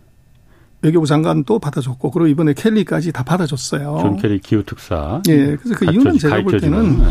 외교부 0.80 1.06
장관도 1.06 1.60
받아줬고 1.60 2.10
그리고 2.10 2.26
이번에 2.26 2.54
케리까지 2.54 3.12
다 3.12 3.22
받아줬어요. 3.22 3.98
존 4.00 4.16
케리 4.16 4.40
기후 4.40 4.64
특사. 4.64 5.22
예. 5.28 5.54
그래서 5.54 5.76
그 5.76 5.84
이유는 5.84 6.18
제가 6.18 6.42
볼 6.42 6.58
때는 6.58 6.98
네. 6.98 7.04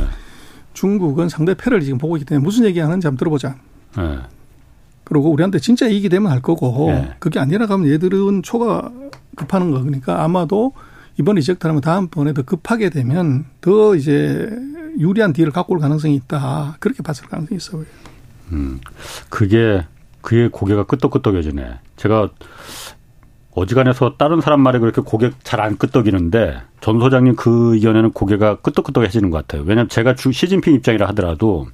중국은 0.73 1.29
상대 1.29 1.53
패를 1.53 1.79
지금 1.79 1.99
보고 1.99 2.17
있기 2.17 2.25
때문에 2.25 2.43
무슨 2.43 2.65
얘기하는지 2.65 3.07
한번 3.07 3.17
들어보자. 3.17 3.55
네. 3.95 4.17
그리고 5.12 5.30
우리한테 5.30 5.59
진짜 5.59 5.89
이익이 5.89 6.07
되면 6.07 6.32
할 6.32 6.41
거고 6.41 6.88
예. 6.91 7.16
그게 7.20 7.38
아니라 7.38 7.66
하면 7.67 7.91
얘들은 7.91 8.43
초가 8.43 8.89
급하는 9.36 9.70
거 9.72 9.82
그러니까 9.82 10.24
아마도 10.24 10.72
이번 11.20 11.38
reject하면 11.38 11.82
다음번에 11.82 12.34
더 12.34 12.43
급하게 12.43 12.89
되면 12.89 13.43
더 13.59 13.93
이제 13.93 14.49
유리한 14.97 15.34
딜을 15.34 15.51
갖고 15.51 15.74
올 15.74 15.80
가능성이 15.82 16.16
있다. 16.16 16.78
그렇게 16.80 17.03
봤을 17.03 17.26
가능성이 17.28 17.57
있어 17.57 17.72
보여요. 17.74 17.88
음, 18.53 18.80
그게 19.28 19.86
그게 20.22 20.47
고개가 20.47 20.86
끄덕끄덕해지네. 20.86 21.80
제가 21.97 22.30
어지간해서 23.53 24.16
다른 24.18 24.39
사람 24.39 24.62
말에 24.62 24.80
그렇게 24.80 25.01
고개 25.01 25.32
잘 25.43 25.59
안 25.59 25.78
끄덕이는데 25.78 26.62
전 26.80 27.01
소장님 27.01 27.36
그 27.36 27.76
의견에는 27.76 28.12
고개가 28.12 28.62
끄덕끄덕해지는 28.62 29.30
것 29.30 29.39
같아요. 29.39 29.64
왜냐하면 29.64 29.89
제가 29.89 30.16
주 30.16 30.32
시진핑 30.32 30.74
입장이라 30.76 31.05
하더라도 31.09 31.68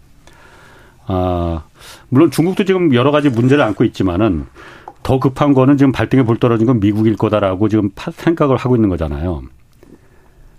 아 1.08 1.64
물론 2.10 2.30
중국도 2.32 2.66
지금 2.66 2.94
여러 2.94 3.12
가지 3.12 3.30
문제를 3.30 3.64
안고 3.64 3.84
있지만은 3.86 4.46
더 5.04 5.20
급한 5.20 5.54
거는 5.54 5.78
지금 5.78 5.92
발등에 5.92 6.24
불 6.24 6.38
떨어진 6.38 6.68
건 6.68 6.80
미국일 6.80 7.16
거다라고 7.16 7.70
지금 7.70 7.90
생각을 8.12 8.58
하고 8.58 8.76
있는 8.76 8.90
거잖아요. 8.90 9.42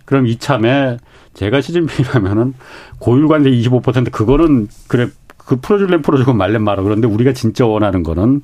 그럼 0.07 0.26
이참에 0.26 0.96
제가 1.34 1.61
시진핑이라면은 1.61 2.55
고율 2.99 3.28
관세 3.28 3.51
25% 3.51 4.11
그거는 4.11 4.68
그래 4.88 5.09
그 5.36 5.57
풀어줄래 5.57 6.01
풀어주고 6.01 6.32
말래 6.32 6.59
말아 6.59 6.82
그런데 6.82 7.07
우리가 7.07 7.32
진짜 7.34 7.66
원하는 7.66 8.03
거는 8.03 8.42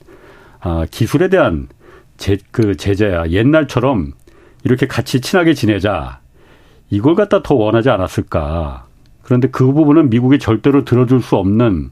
아 0.60 0.86
기술에 0.90 1.28
대한 1.28 1.68
제, 2.16 2.36
그 2.50 2.76
제재야 2.76 3.30
옛날처럼 3.30 4.12
이렇게 4.62 4.86
같이 4.86 5.20
친하게 5.20 5.54
지내자 5.54 6.20
이걸 6.90 7.14
갖다 7.14 7.42
더 7.42 7.54
원하지 7.54 7.90
않았을까. 7.90 8.86
그런데 9.24 9.48
그 9.48 9.72
부분은 9.72 10.10
미국이 10.10 10.38
절대로 10.38 10.84
들어줄 10.84 11.22
수 11.22 11.36
없는 11.36 11.90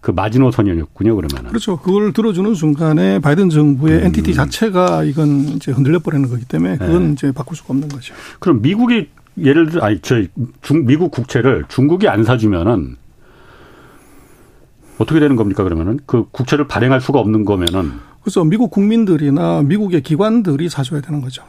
그 0.00 0.10
마지노선이었군요, 0.10 1.14
그러면. 1.14 1.48
그렇죠. 1.48 1.78
그걸 1.78 2.12
들어주는 2.12 2.54
순간에 2.54 3.20
바이든 3.20 3.50
정부의 3.50 4.00
음. 4.00 4.06
엔티티 4.06 4.34
자체가 4.34 5.04
이건 5.04 5.38
이제 5.54 5.70
흔들려 5.70 6.00
버리는 6.00 6.28
거기 6.28 6.44
때문에 6.44 6.76
그건 6.76 7.06
네. 7.06 7.12
이제 7.12 7.32
바꿀 7.32 7.56
수가 7.56 7.72
없는 7.72 7.88
거죠. 7.88 8.12
그럼 8.40 8.62
미국이 8.62 9.08
예를 9.40 9.70
들어, 9.70 9.84
아니, 9.84 10.00
저, 10.00 10.20
중, 10.60 10.84
미국 10.86 11.12
국채를 11.12 11.64
중국이 11.68 12.08
안 12.08 12.24
사주면은 12.24 12.96
어떻게 14.98 15.20
되는 15.20 15.36
겁니까, 15.36 15.62
그러면은? 15.62 16.00
그 16.04 16.26
국채를 16.32 16.66
발행할 16.66 17.00
수가 17.00 17.20
없는 17.20 17.44
거면은. 17.44 17.92
그래서 18.22 18.44
미국 18.44 18.70
국민들이나 18.70 19.62
미국의 19.62 20.02
기관들이 20.02 20.68
사줘야 20.68 21.00
되는 21.00 21.20
거죠. 21.20 21.44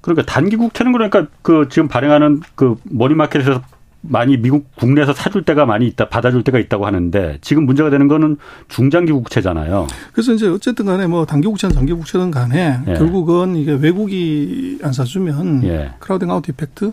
그러니까 0.00 0.24
단기 0.24 0.54
국채는 0.54 0.92
그러니까 0.92 1.26
그 1.42 1.66
지금 1.68 1.88
발행하는 1.88 2.40
그 2.54 2.76
money 2.84 3.09
market에서 3.09 3.60
많이 4.00 4.36
미국 4.36 4.74
국내에서 4.76 5.12
사줄 5.12 5.44
때가 5.44 5.66
많이 5.66 5.86
있다, 5.86 6.08
받아줄 6.08 6.42
때가 6.44 6.58
있다고 6.58 6.86
하는데 6.86 7.38
지금 7.40 7.66
문제가 7.66 7.90
되는 7.90 8.08
거는 8.08 8.36
중장기 8.68 9.12
국채잖아요. 9.12 9.86
그래서 10.12 10.32
이제 10.32 10.46
어쨌든 10.48 10.86
간에 10.86 11.06
뭐 11.06 11.26
단기 11.26 11.48
국채는 11.48 11.74
장기 11.74 11.92
국채든 11.92 12.30
간에 12.30 12.80
예. 12.86 12.94
결국은 12.94 13.56
이게 13.56 13.72
외국이 13.72 14.78
안 14.82 14.92
사주면 14.92 15.64
예. 15.64 15.92
crowding 15.98 16.30
out 16.30 16.48
effect 16.48 16.92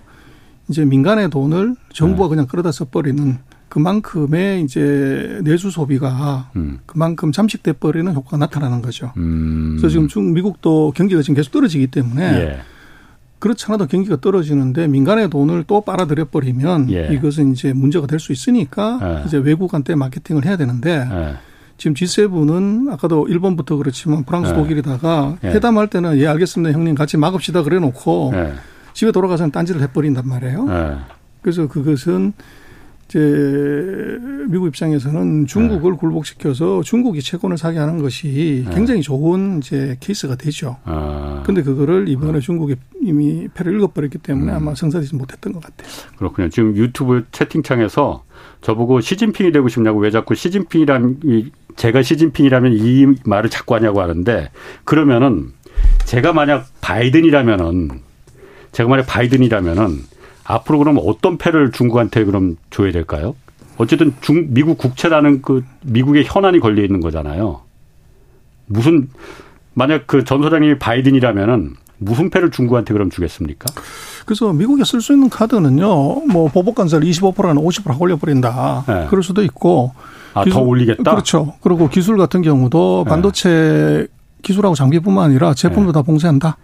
이제 0.69 0.85
민간의 0.85 1.29
돈을 1.29 1.75
정부가 1.93 2.25
예. 2.25 2.29
그냥 2.29 2.47
끌어다 2.47 2.71
써버리는 2.71 3.37
그만큼의 3.69 4.61
이제 4.63 5.39
내수 5.43 5.71
소비가 5.71 6.51
음. 6.55 6.79
그만큼 6.85 7.31
잠식돼 7.31 7.73
버리는 7.73 8.13
효과가 8.13 8.37
나타나는 8.37 8.83
거죠. 8.83 9.11
음. 9.17 9.77
그래서 9.77 9.89
지금 9.89 10.07
중 10.07 10.33
미국도 10.33 10.93
경기가 10.95 11.21
지금 11.23 11.35
계속 11.35 11.51
떨어지기 11.51 11.87
때문에 11.87 12.23
예. 12.23 12.61
그렇지 13.43 13.65
않아도 13.67 13.87
경기가 13.87 14.15
떨어지는데 14.21 14.87
민간의 14.87 15.29
돈을 15.29 15.65
또 15.67 15.81
빨아들여 15.81 16.27
버리면 16.31 16.89
예. 16.91 17.09
이것은 17.11 17.51
이제 17.51 17.73
문제가 17.73 18.07
될 18.07 18.17
수 18.17 18.31
있으니까 18.31 18.99
예. 19.03 19.23
이제 19.27 19.35
외국한테 19.35 19.95
마케팅을 19.95 20.45
해야 20.45 20.55
되는데 20.55 21.05
예. 21.11 21.33
지금 21.77 21.93
G7은 21.93 22.89
아까도 22.93 23.27
일본부터 23.27 23.75
그렇지만 23.75 24.23
프랑스 24.23 24.51
예. 24.51 24.55
독일이다가 24.55 25.35
예. 25.43 25.49
회담할 25.49 25.89
때는 25.89 26.17
예 26.19 26.27
알겠습니다 26.27 26.71
형님 26.71 26.95
같이 26.95 27.17
막읍시다 27.17 27.63
그래 27.63 27.79
놓고 27.79 28.31
예. 28.33 28.53
집에 28.93 29.11
돌아가서는 29.11 29.51
딴지를 29.51 29.81
해버린단 29.81 30.25
말이에요. 30.25 31.01
그래서 31.41 31.67
그것은 31.67 32.31
이제 33.13 34.17
미국 34.49 34.67
입장에서는 34.67 35.45
중국을 35.45 35.91
네. 35.91 35.97
굴복시켜서 35.99 36.81
중국이 36.81 37.21
채권을 37.21 37.57
사게 37.59 37.77
하는 37.77 38.01
것이 38.01 38.63
네. 38.67 38.73
굉장히 38.73 39.01
좋은 39.01 39.59
이제 39.59 39.95
케이스가 39.99 40.35
되죠. 40.35 40.77
아. 40.83 41.43
근데 41.45 41.61
그거를 41.61 42.09
이번에 42.09 42.39
아. 42.39 42.41
중국이 42.41 42.75
이미 43.01 43.47
패를 43.53 43.75
읽어버렸기 43.75 44.17
때문에 44.17 44.51
음. 44.51 44.57
아마 44.57 44.73
성사되지 44.73 45.15
못했던 45.15 45.53
것 45.53 45.61
같아요. 45.61 45.87
그렇군요. 46.17 46.49
지금 46.49 46.75
유튜브 46.75 47.25
채팅창에서 47.31 48.23
저보고 48.61 48.99
시진핑이 48.99 49.51
되고 49.51 49.69
싶냐고 49.69 49.99
왜 49.99 50.09
자꾸 50.09 50.33
시진핑이란 50.33 51.19
제가 51.75 52.01
시진핑이라면 52.01 52.73
이 52.73 53.05
말을 53.25 53.49
자꾸 53.51 53.75
하냐고 53.75 54.01
하는데 54.01 54.49
그러면은 54.85 55.51
제가 56.05 56.33
만약 56.33 56.67
바이든이라면은 56.81 57.89
제가 58.71 58.89
만약 58.89 59.05
바이든이라면은 59.05 60.12
앞으로 60.45 60.79
그럼 60.79 60.99
어떤 61.03 61.37
패를 61.37 61.71
중국한테 61.71 62.25
그럼 62.25 62.57
줘야 62.69 62.91
될까요? 62.91 63.35
어쨌든 63.77 64.13
중 64.21 64.47
미국 64.53 64.77
국채라는 64.77 65.41
그 65.41 65.63
미국의 65.81 66.25
현안이 66.27 66.59
걸려 66.59 66.83
있는 66.83 66.99
거잖아요. 66.99 67.61
무슨 68.67 69.09
만약 69.73 70.05
그 70.07 70.23
전 70.23 70.41
소장님이 70.43 70.77
바이든이라면은 70.79 71.75
무슨 71.97 72.29
패를 72.29 72.51
중국한테 72.51 72.93
그럼 72.93 73.09
주겠습니까? 73.09 73.65
그래서 74.25 74.51
미국에 74.53 74.83
쓸수 74.83 75.13
있는 75.13 75.29
카드는요, 75.29 76.25
뭐 76.27 76.47
보복 76.49 76.75
관세를 76.75 77.07
25%나 77.07 77.53
50% 77.53 77.99
올려버린다. 77.99 78.83
네. 78.87 79.07
그럴 79.09 79.23
수도 79.23 79.41
있고. 79.43 79.93
아, 80.33 80.43
기술, 80.43 80.59
더 80.59 80.65
올리겠다? 80.65 81.11
그렇죠. 81.11 81.53
그리고 81.61 81.87
기술 81.89 82.17
같은 82.17 82.41
경우도 82.41 83.03
네. 83.05 83.09
반도체 83.09 83.49
네. 83.49 84.07
기술하고 84.41 84.75
장비뿐만 84.75 85.25
아니라 85.25 85.53
제품도 85.53 85.91
네. 85.91 85.93
다 85.93 86.01
봉쇄한다. 86.01 86.57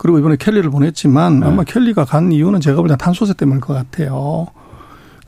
그리고 0.00 0.18
이번에 0.18 0.36
케리를 0.36 0.70
보냈지만 0.70 1.40
네. 1.40 1.46
아마 1.46 1.62
케리가 1.62 2.06
간 2.06 2.32
이유는 2.32 2.60
제가 2.60 2.80
볼때 2.80 2.96
탄소세 2.96 3.34
때문일 3.34 3.60
것 3.60 3.74
같아요. 3.74 4.46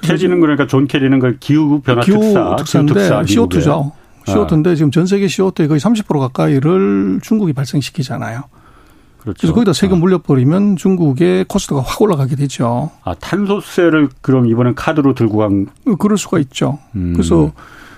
케리는 0.00 0.40
그러니까 0.40 0.66
존 0.66 0.86
케리는 0.86 1.18
그 1.18 1.36
기후 1.40 1.82
변화 1.82 2.00
기후 2.00 2.20
특사, 2.20 2.56
특사인데 2.56 2.94
특사, 2.94 3.20
CO2죠. 3.20 3.92
CO2인데 4.24 4.72
아. 4.72 4.74
지금 4.74 4.90
전 4.90 5.04
세계 5.04 5.26
CO2의 5.26 5.68
거의 5.68 5.78
30% 5.78 6.18
가까이를 6.18 7.20
중국이 7.22 7.52
발생시키잖아요. 7.52 8.44
그렇죠. 9.18 9.38
그래서 9.40 9.52
거기다 9.54 9.74
세금 9.74 9.98
아. 9.98 10.00
물려버리면 10.00 10.76
중국의 10.76 11.44
cost가 11.48 11.82
확 11.82 12.00
올라가게 12.00 12.34
되죠. 12.36 12.90
아 13.04 13.14
탄소세를 13.14 14.08
그럼 14.22 14.46
이번엔 14.46 14.74
카드로 14.74 15.12
들고 15.14 15.36
간? 15.36 15.66
그럴 15.98 16.16
수가 16.16 16.38
있죠. 16.38 16.78
음. 16.96 17.12
그래서 17.12 17.52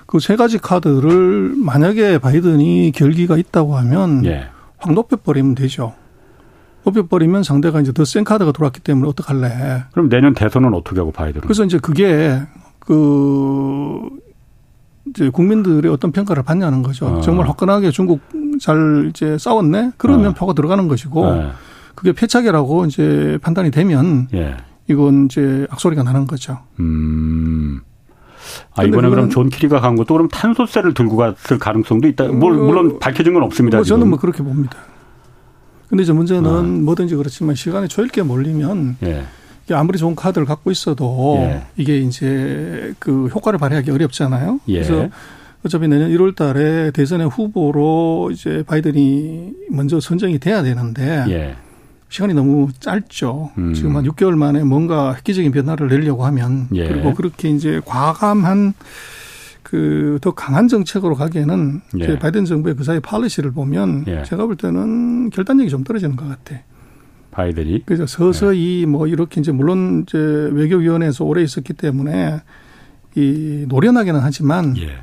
그 0.07 0.19
세 0.19 0.35
가지 0.35 0.59
카드를 0.59 1.55
만약에 1.57 2.19
바이든이 2.19 2.91
결기가 2.97 3.37
있다고 3.37 3.77
하면 3.77 4.25
예. 4.27 4.49
확 4.79 4.93
높여버리면 4.93 5.55
되죠. 5.55 5.95
뽑혀버리면 6.85 7.43
상대가 7.43 7.81
이제 7.81 7.93
더 7.93 8.05
센 8.05 8.25
카드가 8.25 8.53
들어왔기 8.53 8.81
때문에 8.81 9.09
어떡할래. 9.09 9.85
그럼 9.93 10.09
내년 10.09 10.35
대선은 10.35 10.75
어떻게 10.75 11.01
하고 11.01 11.11
봐야 11.13 11.29
되는 11.29 11.41
그래서 11.41 11.65
이제 11.65 11.79
그게 11.79 12.41
그 12.79 14.01
이제 15.09 15.29
국민들의 15.31 15.91
어떤 15.91 16.13
평가를 16.13 16.43
받냐는 16.43 16.83
거죠. 16.83 17.07
어. 17.07 17.21
정말 17.21 17.49
화끈하게 17.49 17.91
중국 17.91 18.21
잘 18.61 19.07
이제 19.11 19.37
싸웠네? 19.39 19.93
그러면 19.97 20.29
어. 20.29 20.35
표가 20.35 20.53
들어가는 20.53 20.87
것이고 20.89 21.35
네. 21.35 21.51
그게 21.95 22.13
패착이라고 22.13 22.87
이제 22.87 23.39
판단이 23.43 23.71
되면 23.71 24.29
예. 24.35 24.57
이건 24.89 25.27
이제 25.27 25.67
악소리가 25.71 26.03
나는 26.03 26.27
거죠. 26.27 26.59
음. 26.81 27.81
아, 28.77 28.85
이번에 28.85 29.09
그럼 29.09 29.31
존 29.31 29.49
케리가 29.49 29.81
간 29.81 29.97
것도 29.97 30.13
그럼 30.15 30.29
탄소세를 30.29 30.93
들고 30.93 31.17
갔을 31.17 31.59
가능성도 31.59 32.09
있다. 32.09 32.25
뭐, 32.29 32.51
물론 32.51 32.99
밝혀진 32.99 33.33
건 33.33 33.43
없습니다. 33.45 33.79
뭐 33.79 33.85
저는 33.85 34.09
뭐 34.11 34.19
그렇게 34.19 34.43
봅니다. 34.43 34.77
근데 35.89 36.03
이제 36.03 36.13
문제는 36.13 36.47
어. 36.47 36.63
뭐든지 36.63 37.15
그렇지만 37.17 37.55
시간이 37.55 37.89
초읽기에 37.89 38.23
몰리면 38.23 38.97
예. 39.05 39.25
이게 39.65 39.75
아무리 39.75 39.99
좋은 39.99 40.15
카드를 40.15 40.47
갖고 40.47 40.71
있어도 40.71 41.37
예. 41.41 41.63
이게 41.77 41.99
이제 41.99 42.95
그 42.99 43.29
효과를 43.29 43.59
발휘하기 43.59 43.91
어렵잖아요. 43.91 44.61
예. 44.69 44.83
그래서 44.83 45.09
어차피 45.65 45.89
내년 45.89 46.11
1월 46.11 46.37
달에 46.37 46.91
대선의 46.91 47.29
후보로 47.29 48.31
이제 48.33 48.63
바이든이 48.67 49.53
먼저 49.71 49.99
선정이 50.01 50.39
돼야 50.39 50.63
되는데 50.63 51.25
예. 51.29 51.57
시간이 52.11 52.35
너무 52.35 52.69
짧죠. 52.79 53.51
음. 53.59 53.75
지금 53.75 53.97
한 53.97 54.05
6개월 54.05 54.37
만에 54.37 54.63
뭔가 54.63 55.15
획기적인 55.15 55.51
변화를 55.53 55.89
내려고 55.89 56.25
하면 56.27 56.69
예. 56.75 56.87
그리고 56.87 57.15
그렇게 57.15 57.49
이제 57.49 57.81
과감한 57.85 58.75
그 59.65 60.19
더 60.21 60.31
강한 60.33 60.69
정책으로 60.69 61.17
가기에는 61.17 61.81
예. 61.99 62.19
바이든 62.19 62.45
정부의 62.45 62.77
그 62.77 62.85
사이 62.85 63.01
팔리시를 63.01 63.51
보면 63.51 64.05
예. 64.07 64.23
제가 64.23 64.47
볼 64.47 64.57
때는 64.57 65.31
결단력이 65.31 65.71
좀 65.71 65.83
떨어지는 65.83 66.15
것 66.17 66.29
같아. 66.29 66.61
바이든이 67.33 67.83
그래서 67.85 68.07
서서히 68.07 68.83
예. 68.83 68.87
뭐 68.87 69.09
이렇게 69.09 69.41
이제 69.41 69.51
물론 69.51 70.05
이제 70.07 70.19
외교위원회에서 70.19 71.25
오래 71.25 71.43
있었기 71.43 71.73
때문에 71.73 72.43
이 73.17 73.67
노련하게는 73.69 74.21
하지만 74.21 74.77
예. 74.77 74.99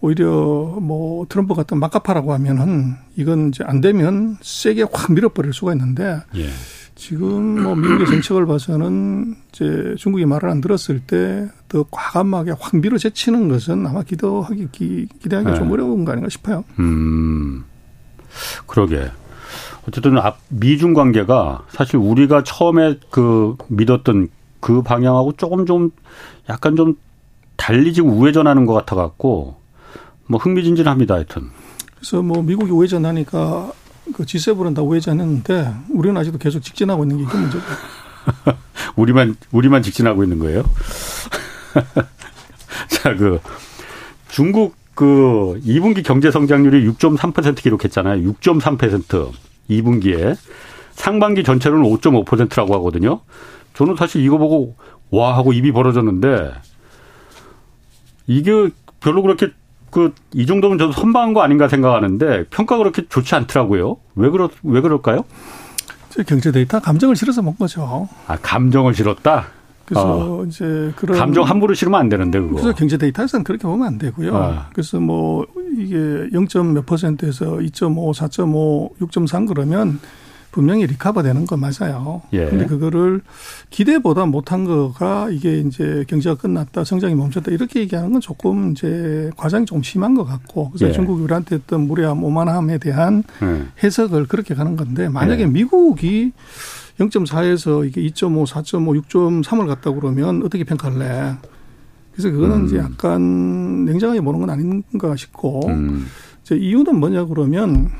오히려 0.00 0.28
뭐 0.82 1.24
트럼프 1.28 1.54
같은 1.54 1.78
막가파라고 1.78 2.32
하면은 2.34 2.94
이건 3.16 3.48
이제 3.48 3.64
안 3.64 3.80
되면 3.80 4.36
세게 4.42 4.86
확 4.92 5.12
밀어버릴 5.12 5.52
수가 5.52 5.72
있는데 5.72 6.20
예. 6.34 6.48
지금 6.96 7.62
뭐 7.62 7.76
미국의 7.76 8.06
정책을 8.10 8.46
봐서는 8.46 9.36
이제 9.52 9.94
중국이 9.96 10.26
말을 10.26 10.50
안 10.50 10.60
들었을 10.60 11.00
때 11.00 11.48
더 11.68 11.84
과감하게 11.90 12.52
확 12.58 12.76
밀어제치는 12.76 13.48
것은 13.48 13.86
아마 13.86 14.02
기도하기 14.02 14.68
기, 14.72 15.06
대하기 15.28 15.50
네. 15.50 15.56
좀 15.56 15.70
어려운 15.72 16.04
거 16.04 16.12
아닌가 16.12 16.28
싶어요. 16.28 16.64
음, 16.78 17.64
그러게. 18.66 19.10
어쨌든 19.88 20.14
미중 20.48 20.94
관계가 20.94 21.64
사실 21.70 21.96
우리가 21.96 22.42
처음에 22.42 22.98
그 23.10 23.56
믿었던 23.68 24.28
그 24.60 24.82
방향하고 24.82 25.32
조금 25.32 25.64
좀 25.66 25.90
약간 26.48 26.74
좀 26.76 26.96
달리 27.56 27.92
지금 27.92 28.10
우회전하는 28.10 28.66
것 28.66 28.72
같아 28.72 28.96
갖고 28.96 29.56
뭐 30.26 30.40
흥미진진합니다 30.40 31.14
하여튼. 31.14 31.50
그래서 31.94 32.22
뭐 32.22 32.42
미국이 32.42 32.70
우회전하니까 32.70 33.72
그 34.14 34.24
G7은 34.24 34.74
다 34.74 34.82
우회전했는데 34.82 35.74
우리는 35.90 36.16
아직도 36.16 36.38
계속 36.38 36.60
직진하고 36.60 37.04
있는 37.04 37.18
게 37.18 37.22
이게 37.24 37.36
문제죠. 37.36 37.64
우리만 38.96 39.36
우리만 39.52 39.82
직진하고 39.82 40.22
있는 40.22 40.38
거예요? 40.38 40.64
자, 42.88 43.14
그 43.14 43.40
중국 44.28 44.74
그 44.94 45.60
2분기 45.64 46.02
경제 46.02 46.30
성장률이 46.30 46.88
6.3% 46.88 47.56
기록했잖아요. 47.56 48.32
6.3% 48.32 49.30
2분기에 49.68 50.36
상반기 50.92 51.44
전체로는 51.44 51.84
5.5%라고 51.90 52.74
하거든요. 52.76 53.20
저는 53.74 53.96
사실 53.96 54.24
이거 54.24 54.38
보고 54.38 54.74
와 55.10 55.36
하고 55.36 55.52
입이 55.52 55.72
벌어졌는데 55.72 56.52
이게 58.26 58.70
별로 59.00 59.22
그렇게 59.22 59.50
그 59.90 60.12
이 60.36 60.44
정도면 60.44 60.76
저도 60.76 60.92
선방한 60.92 61.32
거 61.32 61.40
아닌가 61.40 61.66
생각하는데 61.66 62.44
평가가 62.50 62.78
그렇게 62.78 63.08
좋지 63.08 63.34
않더라고요. 63.34 63.96
왜 64.16 64.28
그렇 64.28 64.50
왜 64.62 64.82
그럴까요? 64.82 65.24
경제 66.26 66.52
데이터 66.52 66.78
감정을 66.80 67.16
실어서 67.16 67.40
먹은 67.42 67.58
거죠. 67.58 68.08
아 68.26 68.36
감정을 68.40 68.94
실었다. 68.94 69.46
그래서 69.86 70.40
어. 70.40 70.44
이제 70.44 70.92
그런 70.96 71.18
감정 71.18 71.44
함부로 71.44 71.72
실으면 71.72 72.00
안 72.00 72.08
되는데 72.08 72.38
그거. 72.38 72.56
그래서 72.56 72.74
경제 72.74 72.98
데이터에서는 72.98 73.44
그렇게 73.44 73.62
보면 73.62 73.86
안 73.86 73.98
되고요. 73.98 74.34
어. 74.34 74.66
그래서 74.72 75.00
뭐 75.00 75.46
이게 75.78 75.96
0. 76.32 76.46
몇 76.74 76.84
퍼센트에서 76.84 77.46
2.5, 77.56 78.14
4.5, 78.14 78.98
6.3 78.98 79.46
그러면 79.48 80.00
분명히 80.56 80.86
recover 80.86 81.22
되는 81.22 81.44
거 81.44 81.58
맞아요. 81.58 82.22
예. 82.32 82.46
근데 82.46 82.64
그거를 82.64 83.20
기대보다 83.68 84.24
못한 84.24 84.64
거가 84.64 85.28
이게 85.30 85.58
이제 85.58 86.06
경제가 86.08 86.36
끝났다, 86.36 86.82
성장이 86.82 87.14
멈췄다 87.14 87.52
이렇게 87.52 87.80
얘기하는 87.80 88.10
건 88.10 88.22
조금 88.22 88.72
이제 88.72 89.30
과장이 89.36 89.66
좀 89.66 89.82
심한 89.82 90.14
것 90.14 90.24
같고 90.24 90.70
그래서 90.70 90.88
예. 90.88 90.92
중국이 90.92 91.22
우리한테 91.22 91.56
했던 91.56 91.86
무례함, 91.86 92.24
오만함에 92.24 92.78
대한 92.78 93.22
음. 93.42 93.70
해석을 93.82 94.28
그렇게 94.28 94.54
가는 94.54 94.76
건데 94.76 95.10
만약에 95.10 95.42
예. 95.42 95.46
미국이 95.46 96.32
0.4에서 96.98 97.86
이게 97.86 98.00
2.5, 98.00 98.46
4.5, 98.46 99.02
6.3을 99.02 99.66
갔다 99.66 99.92
그러면 99.92 100.42
어떻게 100.42 100.64
평가할래? 100.64 101.36
그래서 102.12 102.30
그거는 102.30 102.60
음. 102.60 102.64
이제 102.64 102.78
약간 102.78 103.84
냉정하게 103.84 104.22
보는 104.22 104.40
건 104.40 104.48
아닌가 104.48 105.14
싶고 105.16 105.68
음. 105.68 106.06
이제 106.40 106.56
이유는 106.56 106.98
뭐냐 106.98 107.26
그러면 107.26 107.90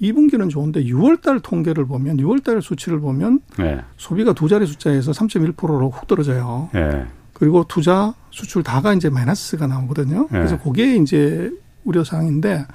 2분기는 0.00 0.48
좋은데 0.50 0.84
6월 0.84 1.20
달 1.20 1.40
통계를 1.40 1.86
보면 1.86 2.16
6월 2.18 2.42
달 2.42 2.62
수치를 2.62 3.00
보면 3.00 3.40
네. 3.58 3.80
소비가 3.96 4.32
두 4.32 4.48
자리 4.48 4.66
숫자에서 4.66 5.12
3.1%로 5.12 5.90
훅 5.90 6.06
떨어져요. 6.06 6.70
네. 6.72 7.04
그리고 7.34 7.64
투자 7.68 8.14
수출 8.30 8.62
다가 8.62 8.92
이제 8.94 9.10
마이너스가 9.10 9.66
나오거든요. 9.66 10.22
네. 10.30 10.38
그래서 10.38 10.58
그게 10.58 10.96
이제 10.96 11.50
우려 11.84 12.04
사항인데 12.04 12.66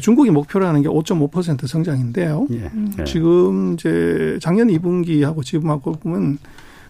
중국이 0.00 0.30
목표로 0.30 0.66
하는 0.66 0.82
게 0.82 0.88
5.5% 0.88 1.66
성장인데요. 1.66 2.48
예. 2.52 2.70
예. 2.98 3.04
지금 3.04 3.74
이제 3.74 4.38
작년 4.40 4.68
2분기하고 4.68 5.44
지금하고 5.44 5.92
보면 5.92 6.38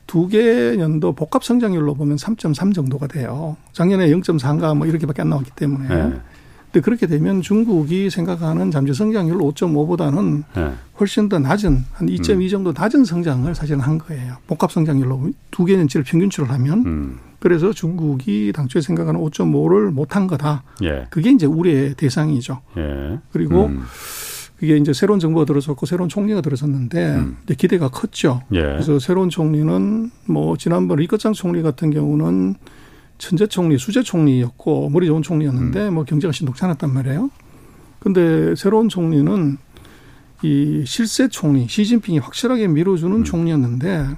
두 0.07 0.29
개 0.29 0.79
연도 0.79 1.13
복합 1.13 1.45
성장률로 1.45 1.95
보면 1.95 2.17
3.3 2.17 2.75
정도가 2.75 3.07
돼요. 3.07 3.57
작년에 3.73 4.09
0.4인가 4.09 4.77
뭐 4.77 4.87
이렇게밖에 4.87 5.23
안 5.23 5.31
나왔기 5.31 5.51
때문에. 5.57 5.89
예. 6.75 6.81
근데 6.81 6.81
그렇게 6.81 7.07
되면 7.07 7.41
중국이 7.41 8.11
생각하는 8.11 8.71
잠재 8.71 8.93
성장률 8.93 9.39
5.5보다는 9.39 10.43
네. 10.57 10.73
훨씬 10.99 11.29
더 11.29 11.39
낮은 11.39 11.85
한 11.93 12.09
2.2 12.09 12.43
음. 12.43 12.49
정도 12.49 12.73
낮은 12.73 13.05
성장을 13.05 13.55
사실은 13.55 13.81
한 13.81 13.99
거예요. 13.99 14.37
복합 14.49 14.73
성장률로 14.73 15.31
두 15.53 15.65
개년치를 15.65 16.05
평균치를 16.05 16.51
하면 16.51 16.87
음. 16.87 17.19
그래서 17.39 17.73
중국이 17.73 18.53
당초에 18.55 18.83
생각하는 18.83 19.21
5.5를 19.21 19.93
못한 19.93 20.27
거다. 20.27 20.65
예. 20.83 21.07
그게 21.11 21.31
이제 21.31 21.47
우려의 21.47 21.95
대상이죠. 21.95 22.61
예. 22.79 23.19
그리고 23.31 23.67
음. 23.67 23.83
그게 24.59 24.77
이제 24.77 24.93
새로운 24.93 25.21
정부가 25.21 25.45
들어섰고 25.45 25.87
새로운 25.87 26.09
총리가 26.09 26.41
들어섰는데 26.41 27.15
음. 27.17 27.37
기대가 27.57 27.89
컸죠. 27.89 28.43
예. 28.53 28.63
그래서 28.63 28.99
새로운 28.99 29.31
총리는 29.31 30.11
뭐 30.27 30.57
지난번 30.57 30.99
리커창 30.99 31.35
총리 31.35 31.63
같은 31.63 31.91
경우는 31.91 32.55
천재 33.19 33.47
총리, 33.47 33.79
수재 33.79 34.03
총리였고 34.03 34.91
머리 34.91 35.07
좋은 35.07 35.23
총리였는데 35.23 35.89
음. 35.89 35.95
뭐 35.95 36.05
경제가 36.05 36.33
신독치 36.33 36.65
않았단 36.65 36.93
말이에요. 36.93 37.31
근데 38.01 38.55
새로운 38.55 38.89
총리는 38.89 39.57
이 40.43 40.85
실세 40.87 41.29
총리, 41.29 41.67
시진핑이 41.69 42.19
확실하게 42.19 42.69
밀어주는 42.69 43.17
음. 43.17 43.25
총리였는데 43.25 44.09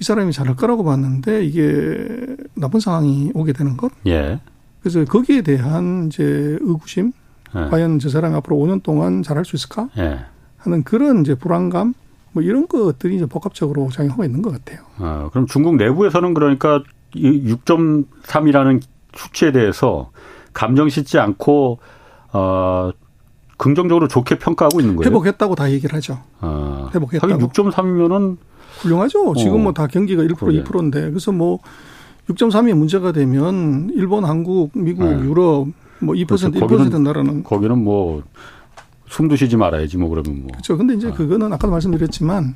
이 0.00 0.04
사람이 0.04 0.32
잘할 0.32 0.54
거라고 0.54 0.84
봤는데 0.84 1.44
이게 1.44 2.36
나쁜 2.54 2.78
상황이 2.78 3.32
오게 3.34 3.52
되는 3.52 3.76
것. 3.76 3.90
예. 4.06 4.40
그래서 4.80 5.04
거기에 5.04 5.42
대한 5.42 6.06
이제 6.06 6.22
의구심, 6.60 7.12
예. 7.56 7.68
과연 7.70 7.98
저 7.98 8.08
사람이 8.08 8.34
앞으로 8.36 8.56
5년 8.56 8.82
동안 8.82 9.22
잘할 9.22 9.44
수 9.44 9.56
있을까? 9.56 9.88
예. 9.98 10.20
하는 10.58 10.84
그런 10.84 11.22
이제 11.22 11.34
불안감, 11.34 11.94
뭐 12.32 12.42
이런 12.42 12.68
것들이 12.68 13.16
이제 13.16 13.26
복합적으로 13.26 13.88
작용하고 13.90 14.24
있는 14.24 14.42
것 14.42 14.52
같아요. 14.52 14.84
아, 14.98 15.28
그럼 15.32 15.46
중국 15.46 15.76
내부에서는 15.76 16.34
그러니까 16.34 16.82
6.3이라는 17.14 18.80
수치에 19.14 19.52
대해서 19.52 20.10
감정 20.52 20.88
싣지 20.88 21.18
않고 21.18 21.78
어 22.32 22.90
긍정적으로 23.56 24.08
좋게 24.08 24.38
평가하고 24.38 24.80
있는 24.80 24.96
거예요. 24.96 25.08
회복했다고 25.08 25.54
다 25.56 25.70
얘기를 25.70 25.94
하죠. 25.96 26.20
아, 26.40 26.90
회복했다고. 26.94 27.32
하긴 27.32 27.48
6.3이면은 27.48 28.36
훌륭하죠. 28.80 29.34
지금 29.34 29.64
뭐다 29.64 29.88
경기가 29.88 30.22
1% 30.22 30.36
그러게. 30.38 30.62
2%인데 30.62 31.00
그래서 31.10 31.32
뭐 31.32 31.58
6.3이 32.28 32.72
문제가 32.74 33.10
되면 33.12 33.90
일본, 33.94 34.24
한국, 34.24 34.70
미국, 34.74 35.04
네. 35.04 35.24
유럽 35.24 35.66
뭐2% 36.00 36.26
그렇죠. 36.28 36.50
1% 36.50 36.60
거기는, 36.60 37.02
나라는 37.02 37.42
거기는 37.42 37.82
뭐 37.82 38.22
숨도 39.08 39.34
쉬지 39.34 39.56
말아야지 39.56 39.96
뭐 39.96 40.08
그러면 40.10 40.42
뭐. 40.42 40.48
그렇죠. 40.52 40.76
근데 40.76 40.94
이제 40.94 41.08
아. 41.08 41.14
그거는 41.14 41.52
아까도 41.52 41.72
말씀드렸지만 41.72 42.54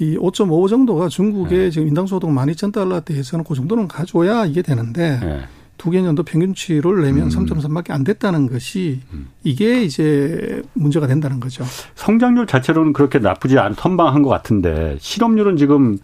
이 0.00 0.16
5.5 0.16 0.68
정도가 0.68 1.08
중국의 1.08 1.58
네. 1.58 1.70
지금 1.70 1.88
인당소득 1.88 2.30
12,000달러대에서는 2.30 3.46
그 3.46 3.54
정도는 3.54 3.88
가져야 3.88 4.46
이게 4.46 4.62
되는데 4.62 5.18
네. 5.20 5.40
두 5.76 5.90
개 5.90 6.02
년도 6.02 6.24
평균치를 6.24 7.02
내면 7.02 7.24
음. 7.24 7.28
3.3밖에 7.28 7.92
안 7.92 8.02
됐다는 8.04 8.48
것이 8.48 9.00
음. 9.12 9.28
이게 9.44 9.84
이제 9.84 10.60
문제가 10.74 11.06
된다는 11.06 11.38
거죠. 11.40 11.64
성장률 11.94 12.46
자체로는 12.46 12.92
그렇게 12.92 13.18
나쁘지 13.20 13.58
않 13.58 13.74
선방한 13.74 14.22
것 14.22 14.28
같은데 14.28 14.96
실업률은 15.00 15.56
지금 15.56 15.98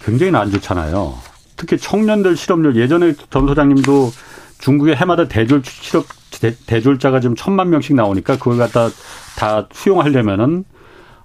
굉장히 0.00 0.34
안 0.36 0.50
좋잖아요. 0.50 1.14
특히 1.56 1.78
청년들 1.78 2.36
실업률 2.36 2.76
예전에 2.76 3.14
전 3.30 3.46
소장님도 3.46 4.10
중국의 4.58 4.96
해마다 4.96 5.26
대졸 5.26 5.62
실업 5.64 6.04
대졸자가 6.66 7.20
지금 7.20 7.34
천만 7.36 7.70
명씩 7.70 7.96
나오니까 7.96 8.36
그걸 8.36 8.58
갖다 8.58 8.88
다 9.38 9.68
수용하려면은 9.72 10.64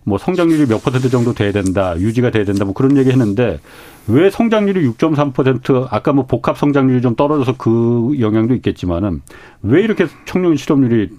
뭐 0.03 0.17
성장률이 0.17 0.67
몇 0.67 0.83
퍼센트 0.83 1.09
정도 1.09 1.33
돼야 1.33 1.51
된다, 1.51 1.95
유지가 1.99 2.31
돼야 2.31 2.45
된다, 2.45 2.65
뭐 2.65 2.73
그런 2.73 2.97
얘기 2.97 3.09
했는데 3.09 3.59
왜 4.07 4.29
성장률이 4.29 4.87
6.3% 4.91 5.87
아까 5.91 6.13
뭐 6.13 6.25
복합 6.25 6.57
성장률이 6.57 7.01
좀 7.01 7.15
떨어져서 7.15 7.55
그 7.57 8.15
영향도 8.19 8.55
있겠지만은 8.55 9.21
왜 9.61 9.81
이렇게 9.81 10.07
청년 10.25 10.55
실업률이 10.55 11.09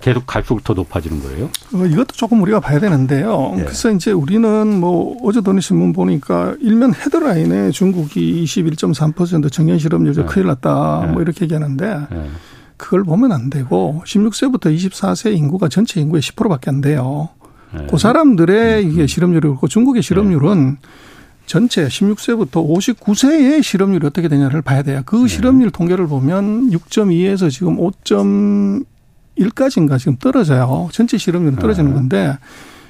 계속 0.00 0.26
갈수록 0.26 0.62
더 0.62 0.74
높아지는 0.74 1.22
거예요? 1.22 1.46
어, 1.74 1.86
이것도 1.86 2.08
조금 2.12 2.42
우리가 2.42 2.60
봐야 2.60 2.78
되는데요. 2.78 3.54
예. 3.56 3.62
그래서 3.62 3.90
이제 3.90 4.12
우리는 4.12 4.78
뭐 4.78 5.16
어제 5.24 5.40
도니 5.40 5.62
신문 5.62 5.92
보니까 5.92 6.54
일면 6.60 6.94
헤드라인에 6.94 7.70
중국이 7.70 8.44
21.3% 8.44 9.50
청년 9.50 9.78
실업률 9.78 10.14
예. 10.18 10.22
큰일 10.24 10.48
났다 10.48 11.06
예. 11.08 11.12
뭐 11.12 11.22
이렇게 11.22 11.44
얘기하는데 11.46 11.86
예. 12.12 12.30
그걸 12.76 13.04
보면 13.04 13.32
안 13.32 13.48
되고 13.48 14.02
16세부터 14.04 14.74
24세 14.76 15.34
인구가 15.34 15.68
전체 15.68 16.00
인구의 16.00 16.20
10%밖에 16.20 16.70
안 16.70 16.82
돼요. 16.82 17.30
네. 17.74 17.86
그 17.90 17.98
사람들의 17.98 18.84
음, 18.84 18.90
이게 18.90 19.02
음. 19.02 19.06
실업률이 19.06 19.48
그렇고 19.48 19.68
중국의 19.68 20.02
실업률은 20.02 20.70
네. 20.70 20.76
전체 21.46 21.86
16세부터 21.86 22.52
59세의 22.52 23.62
실업률이 23.62 24.06
어떻게 24.06 24.28
되냐를 24.28 24.62
봐야 24.62 24.82
돼요. 24.82 25.02
그 25.06 25.16
네. 25.16 25.28
실업률 25.28 25.70
통계를 25.70 26.06
보면 26.06 26.70
6.2에서 26.70 27.50
지금 27.50 27.76
5.1까지인가 27.76 29.98
지금 29.98 30.16
떨어져요. 30.16 30.88
전체 30.92 31.18
실업률은 31.18 31.58
떨어지는 31.58 31.94
건데 31.94 32.36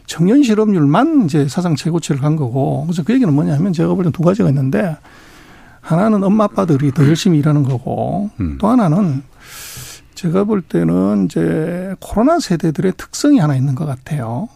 청년 0.07 0.43
실업률만 0.43 1.27
이제 1.27 1.49
사상 1.49 1.77
최고치를 1.77 2.20
간 2.20 2.37
거고 2.37 2.85
그래서 2.87 3.03
그 3.03 3.12
얘기는 3.12 3.33
뭐냐면 3.33 3.72
제가 3.72 3.95
볼땐두 3.95 4.22
가지가 4.22 4.49
있는데 4.49 4.97
하나는 5.81 6.24
엄마 6.24 6.45
아빠들이 6.45 6.93
더 6.93 7.07
열심히 7.07 7.39
일하는 7.39 7.62
거고 7.62 8.31
음. 8.41 8.59
또 8.61 8.68
하나는 8.68 9.22
제가 10.14 10.45
볼 10.45 10.62
때는 10.62 11.27
이제 11.27 11.95
코로나 12.01 12.41
세대들의 12.41 12.95
특성이 12.97 13.39
하나 13.39 13.55
있는 13.55 13.74
것 13.74 13.85
같아요. 13.85 14.49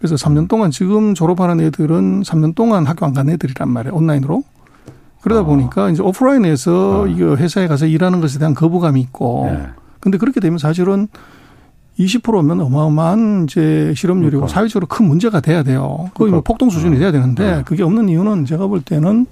그래서 0.00 0.14
3년 0.16 0.48
동안 0.48 0.70
지금 0.70 1.14
졸업하는 1.14 1.60
애들은 1.60 2.22
3년 2.22 2.54
동안 2.54 2.86
학교 2.86 3.04
안 3.06 3.12
간 3.12 3.28
애들이란 3.28 3.68
말이에요. 3.68 3.94
온라인으로. 3.94 4.42
그러다 5.20 5.42
어. 5.42 5.44
보니까 5.44 5.90
이제 5.90 6.02
오프라인에서 6.02 7.02
어. 7.02 7.06
이거 7.06 7.36
회사에 7.36 7.68
가서 7.68 7.84
일하는 7.86 8.20
것에 8.22 8.38
대한 8.38 8.54
거부감이 8.54 8.98
있고. 9.02 9.50
네. 9.52 9.66
근데 10.00 10.16
그렇게 10.16 10.40
되면 10.40 10.58
사실은 10.58 11.08
20%면 11.98 12.62
어마어마한 12.62 13.44
이제 13.44 13.92
실업률이고 13.94 14.40
그러니까. 14.40 14.54
사회적으로 14.54 14.86
큰 14.86 15.06
문제가 15.06 15.40
돼야 15.40 15.62
돼요. 15.62 15.82
거의 15.82 15.90
뭐 15.98 16.10
그러니까. 16.14 16.34
뭐 16.36 16.40
폭동 16.42 16.70
수준이 16.70 16.98
돼야 16.98 17.12
되는데 17.12 17.56
네. 17.56 17.62
그게 17.66 17.82
없는 17.82 18.08
이유는 18.08 18.46
제가 18.46 18.68
볼 18.68 18.80
때는 18.80 19.26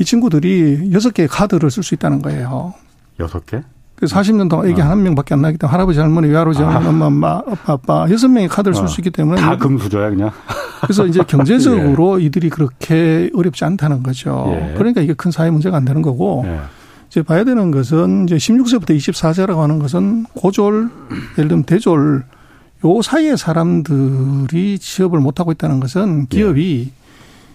이 0.00 0.04
친구들이 0.04 0.90
여섯 0.94 1.12
개의 1.12 1.28
카드를 1.28 1.70
쓸 1.70 1.82
수 1.82 1.94
있다는 1.94 2.22
거예요. 2.22 2.72
여섯 3.20 3.44
개? 3.44 3.60
그 3.96 4.04
40년 4.04 4.48
동안 4.50 4.68
애기 4.68 4.80
어. 4.82 4.84
한 4.84 5.02
명밖에 5.02 5.34
안 5.34 5.40
나기 5.40 5.56
때문에 5.56 5.72
할아버지 5.72 5.98
할머니 5.98 6.28
외할아버지 6.28 6.62
할머니 6.62 6.86
아. 6.86 6.88
엄마 6.90 7.06
엄마 7.06 7.28
아빠 7.38 7.72
아빠 7.72 8.06
여섯 8.10 8.28
명의 8.28 8.48
카드를 8.48 8.74
쓸수 8.74 8.92
어. 8.92 8.96
있기 8.98 9.10
때문에 9.10 9.40
다 9.40 9.56
금수저야 9.56 10.10
그냥. 10.10 10.30
그래서 10.82 11.06
이제 11.06 11.22
경제적으로 11.26 12.20
예. 12.20 12.26
이들이 12.26 12.50
그렇게 12.50 13.30
어렵지 13.34 13.64
않다는 13.64 14.02
거죠. 14.02 14.46
예. 14.50 14.74
그러니까 14.76 15.00
이게 15.00 15.14
큰 15.14 15.30
사회 15.30 15.50
문제가 15.50 15.78
안 15.78 15.86
되는 15.86 16.02
거고 16.02 16.44
예. 16.46 16.60
이제 17.08 17.22
봐야 17.22 17.44
되는 17.44 17.70
것은 17.70 18.24
이제 18.24 18.36
16세부터 18.36 18.90
24세라고 18.90 19.56
하는 19.60 19.78
것은 19.78 20.24
고졸 20.34 20.90
예를 21.38 21.48
들면 21.48 21.64
대졸 21.64 22.24
요 22.84 23.02
사이의 23.02 23.38
사람들이 23.38 24.78
취업을 24.78 25.20
못 25.20 25.40
하고 25.40 25.52
있다는 25.52 25.80
것은 25.80 26.26
예. 26.32 26.36
기업이 26.36 26.92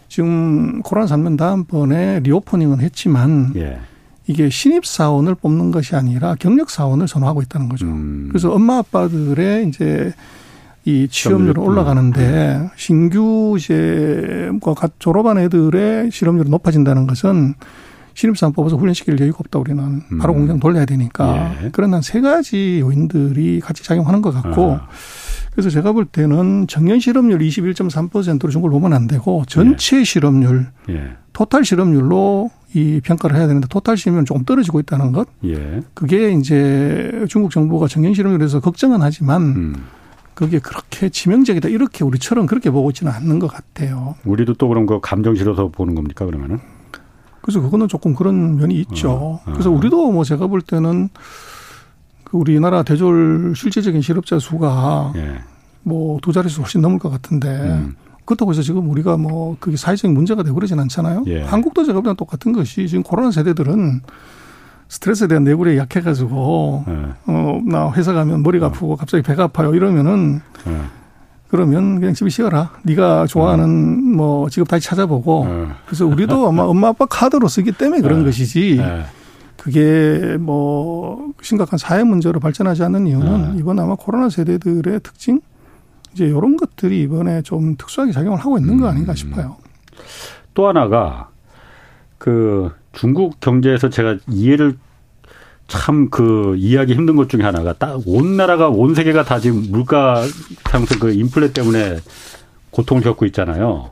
지금 0.09 0.81
코로나 0.81 1.05
3년 1.07 1.37
다음번에 1.37 2.21
리오퍼닝은 2.21 2.81
했지만 2.81 3.53
예. 3.55 3.79
이게 4.27 4.49
신입 4.49 4.85
사원을 4.85 5.35
뽑는 5.35 5.71
것이 5.71 5.95
아니라 5.95 6.35
경력 6.39 6.69
사원을 6.69 7.07
선호하고 7.07 7.41
있다는 7.41 7.69
거죠. 7.69 7.85
음. 7.87 8.27
그래서 8.29 8.51
엄마 8.51 8.77
아빠들의 8.77 9.67
이제 9.67 10.13
이 10.85 11.07
취업률은 11.09 11.61
올라가는데 11.61 12.59
음. 12.61 12.69
신규 12.75 13.55
이제 13.57 14.49
뭐 14.61 14.75
졸업한 14.99 15.37
애들의 15.37 16.11
실업률이 16.11 16.49
높아진다는 16.49 17.07
것은 17.07 17.53
신입사원 18.13 18.53
뽑아서 18.53 18.77
훈련시킬 18.77 19.19
여유가 19.19 19.37
없다 19.39 19.59
우리는 19.59 20.01
바로 20.19 20.33
음. 20.33 20.39
공장 20.39 20.59
돌려야 20.59 20.85
되니까 20.85 21.53
예. 21.63 21.69
그런 21.71 21.93
한 21.93 22.01
세 22.01 22.19
가지 22.19 22.79
요인들이 22.81 23.59
같이 23.61 23.83
작용하는 23.83 24.21
것 24.21 24.31
같고 24.33 24.73
아. 24.81 24.87
그래서 25.51 25.69
제가 25.69 25.91
볼 25.91 26.05
때는 26.05 26.67
정년 26.67 26.99
실업률 26.99 27.39
21.3%로 27.39 28.49
중국을 28.49 28.71
보면 28.71 28.93
안 28.93 29.07
되고 29.07 29.43
전체 29.47 29.99
예. 29.99 30.03
실업률 30.03 30.67
예. 30.89 31.11
토탈 31.33 31.65
실업률로 31.65 32.49
이 32.73 33.01
평가를 33.03 33.35
해야 33.35 33.47
되는데 33.47 33.67
토탈 33.67 33.97
실업률은 33.97 34.25
조금 34.25 34.45
떨어지고 34.45 34.79
있다는 34.79 35.11
것. 35.11 35.27
예. 35.45 35.81
그게 35.93 36.31
이제 36.31 37.25
중국 37.27 37.51
정부가 37.51 37.87
정년 37.87 38.13
실업률에서 38.13 38.61
걱정은 38.61 39.01
하지만 39.01 39.41
음. 39.41 39.75
그게 40.33 40.59
그렇게 40.59 41.09
치명적이다 41.09 41.67
이렇게 41.69 42.03
우리처럼 42.05 42.45
그렇게 42.45 42.71
보고 42.71 42.89
있지는 42.89 43.11
않는 43.11 43.39
것 43.39 43.47
같아요. 43.47 44.15
우리도 44.23 44.53
또 44.53 44.69
그런 44.69 44.85
거 44.85 45.01
감정 45.01 45.35
실어서 45.35 45.67
보는 45.67 45.95
겁니까 45.95 46.25
그러면은? 46.25 46.59
그래서 47.41 47.59
그거는 47.59 47.87
조금 47.87 48.15
그런 48.15 48.55
면이 48.55 48.75
있죠. 48.81 49.11
어, 49.11 49.41
어. 49.45 49.51
그래서 49.51 49.69
우리도 49.69 50.11
뭐 50.11 50.23
제가 50.23 50.47
볼 50.47 50.61
때는 50.61 51.09
그 52.31 52.37
우리나라 52.37 52.81
대졸 52.81 53.53
실제적인 53.57 54.01
실업자 54.01 54.39
수가 54.39 55.11
예. 55.17 55.39
뭐두 55.83 56.31
자릿수 56.31 56.61
훨씬 56.61 56.79
넘을 56.79 56.97
것 56.97 57.09
같은데 57.09 57.49
음. 57.49 57.95
그렇다고 58.23 58.51
해서 58.51 58.61
지금 58.61 58.89
우리가 58.89 59.17
뭐 59.17 59.57
그게 59.59 59.75
사회적인 59.75 60.13
문제가 60.13 60.41
되고 60.41 60.55
그러진 60.55 60.79
않잖아요. 60.79 61.25
예. 61.27 61.41
한국도 61.41 61.83
제가 61.83 61.99
보면 61.99 62.15
똑같은 62.15 62.53
것이 62.53 62.87
지금 62.87 63.03
코로나 63.03 63.31
세대들은 63.31 64.01
스트레스에 64.87 65.27
대한 65.27 65.43
내구력이 65.43 65.77
약해가지고 65.77 66.85
예. 66.87 67.31
어나 67.33 67.91
회사 67.91 68.13
가면 68.13 68.43
머리가 68.43 68.67
어. 68.67 68.69
아프고 68.69 68.95
갑자기 68.95 69.23
배가 69.23 69.43
아파요 69.43 69.75
이러면은 69.75 70.39
예. 70.67 70.77
그러면 71.49 71.99
그냥 71.99 72.13
집에 72.13 72.29
쉬어라. 72.29 72.71
네가 72.83 73.27
좋아하는 73.27 73.65
음. 73.65 74.15
뭐 74.15 74.49
직업 74.49 74.69
다시 74.69 74.87
찾아보고. 74.87 75.43
음. 75.43 75.71
그래서 75.85 76.05
우리도 76.05 76.47
아마 76.47 76.63
엄마 76.63 76.87
아빠 76.87 77.05
카드로 77.05 77.49
쓰기 77.49 77.73
때문에 77.73 78.01
그런 78.01 78.19
네. 78.19 78.25
것이지. 78.25 78.79
네. 79.65 79.71
그게 79.71 80.37
뭐 80.37 81.33
심각한 81.41 81.77
사회 81.77 82.03
문제로 82.03 82.39
발전하지 82.39 82.83
않는 82.83 83.07
이유는 83.07 83.53
네. 83.53 83.59
이번 83.59 83.79
아마 83.79 83.95
코로나 83.95 84.29
세대들의 84.29 85.01
특징 85.01 85.39
이제 86.13 86.25
이런 86.25 86.57
것들이 86.57 87.01
이번에 87.03 87.41
좀 87.41 87.75
특수하게 87.77 88.11
작용을 88.11 88.39
하고 88.39 88.57
있는 88.57 88.77
거 88.79 88.87
아닌가 88.87 89.13
음. 89.13 89.15
싶어요. 89.15 89.57
또 90.53 90.67
하나가 90.67 91.29
그 92.17 92.71
중국 92.91 93.39
경제에서 93.39 93.89
제가 93.89 94.17
이해를 94.27 94.77
참 95.67 96.09
그 96.09 96.55
이해하기 96.57 96.93
힘든 96.93 97.15
것 97.15 97.29
중에 97.29 97.43
하나가 97.43 97.71
딱 97.73 97.97
온 98.05 98.35
나라가 98.35 98.67
온 98.67 98.93
세계가 98.93 99.23
다 99.23 99.39
지금 99.39 99.63
물가 99.69 100.21
상승 100.69 100.99
그 100.99 101.13
인플레 101.13 101.53
때문에 101.53 101.99
고통을 102.71 103.03
겪고 103.03 103.25
있잖아요. 103.27 103.91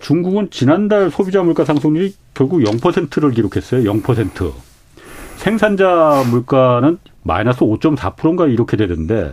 중국은 0.00 0.48
지난달 0.50 1.10
소비자 1.10 1.42
물가 1.42 1.64
상승률이 1.66 2.14
결국 2.32 2.60
0%를 2.60 3.32
기록했어요. 3.32 3.82
0%. 3.92 4.52
생산자 5.38 6.24
물가는 6.30 6.98
마이너스 7.22 7.60
5.4%인가 7.60 8.46
이렇게 8.46 8.76
되던데 8.76 9.32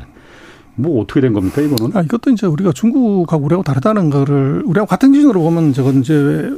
뭐 0.76 1.02
어떻게 1.02 1.22
된 1.22 1.34
겁니까 1.34 1.62
이거는? 1.62 1.96
아 1.96 2.02
이것도 2.02 2.32
이제 2.32 2.48
우리가 2.48 2.72
중국하고 2.74 3.46
우리하고 3.46 3.64
다르다는 3.64 4.10
거를 4.10 4.62
우리하고 4.66 4.88
같은 4.88 5.12
기준으로 5.14 5.42
보면 5.42 5.74
저건 5.74 6.02
이제 6.02 6.14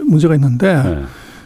문제가 0.05 0.35
있는데 0.35 0.81
네. 0.83 1.03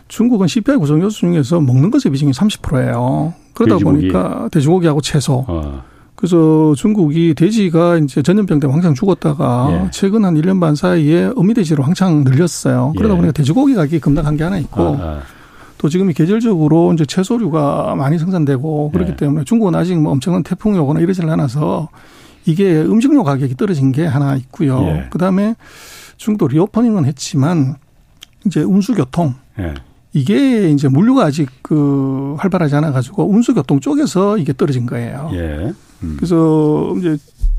중국은 0.07 0.47
CPI 0.47 0.77
구성 0.77 1.01
요소 1.01 1.17
중에서 1.17 1.59
먹는 1.61 1.91
것의 1.91 2.11
비중이 2.11 2.31
30%예요. 2.31 3.33
그러다 3.53 3.75
돼지고기. 3.75 3.83
보니까 3.83 4.49
돼지고기하고 4.51 5.01
채소. 5.01 5.45
어. 5.47 5.83
그래서 6.15 6.73
중국이 6.75 7.33
돼지가 7.33 7.97
이제 7.97 8.21
전염병 8.21 8.59
때문에 8.59 8.75
왕창 8.75 8.93
죽었다가 8.93 9.69
예. 9.71 9.89
최근 9.91 10.23
한 10.23 10.35
1년 10.35 10.59
반 10.59 10.75
사이에 10.75 11.31
어미돼지로 11.35 11.81
왕창 11.83 12.23
늘렸어요. 12.23 12.93
그러다 12.95 13.13
예. 13.13 13.17
보니까 13.17 13.31
돼지고기 13.33 13.73
가격이 13.73 13.99
급락한 13.99 14.37
게 14.37 14.43
하나 14.43 14.59
있고 14.59 14.81
아, 14.81 14.97
아. 15.01 15.21
또 15.81 15.89
지금 15.89 16.11
이 16.11 16.13
계절적으로 16.13 16.93
이제 16.93 17.07
채소류가 17.07 17.95
많이 17.95 18.19
생산되고 18.19 18.91
그렇기 18.91 19.13
예. 19.13 19.15
때문에 19.15 19.43
중국은 19.45 19.73
아직 19.73 19.99
뭐 19.99 20.11
엄청난 20.11 20.43
태풍이 20.43 20.77
오거나 20.77 20.99
이러질 20.99 21.27
않아서 21.27 21.89
이게 22.45 22.79
음식료 22.79 23.23
가격이 23.23 23.57
떨어진 23.57 23.91
게 23.91 24.05
하나 24.05 24.35
있고요. 24.35 24.79
예. 24.83 25.07
그다음에 25.09 25.55
중국도 26.17 26.49
리오퍼닝은 26.49 27.05
했지만 27.05 27.77
이제 28.45 28.61
운수교통 28.61 29.33
예. 29.57 29.73
이게 30.13 30.69
이제 30.69 30.87
물류가 30.87 31.25
아직 31.25 31.49
그 31.63 32.35
활발하지 32.37 32.75
않아 32.75 32.91
가지고 32.91 33.27
운수교통 33.31 33.79
쪽에서 33.79 34.37
이게 34.37 34.53
떨어진 34.53 34.85
거예요. 34.85 35.31
예. 35.33 35.73
음. 36.03 36.13
그래서 36.15 36.93
이제 36.99 37.17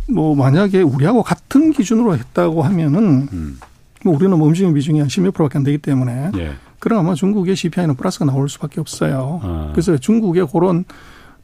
뭐 0.08 0.36
만약에 0.36 0.80
우리하고 0.82 1.24
같은 1.24 1.72
기준으로 1.72 2.16
했다고 2.16 2.62
하면은 2.62 3.28
음. 3.32 3.58
뭐 4.04 4.14
우리는 4.14 4.38
뭐 4.38 4.46
음식 4.46 4.72
비중이 4.72 5.00
한 5.00 5.08
10몇 5.08 5.34
프로밖에 5.34 5.58
안 5.58 5.64
되기 5.64 5.78
때문에 5.78 6.30
예. 6.36 6.52
그럼 6.82 6.98
아마 6.98 7.14
중국의 7.14 7.54
CPI는 7.54 7.94
플러스가 7.94 8.24
나올 8.24 8.48
수밖에 8.48 8.80
없어요. 8.80 9.38
아. 9.44 9.68
그래서 9.70 9.96
중국의 9.96 10.48
그런 10.48 10.84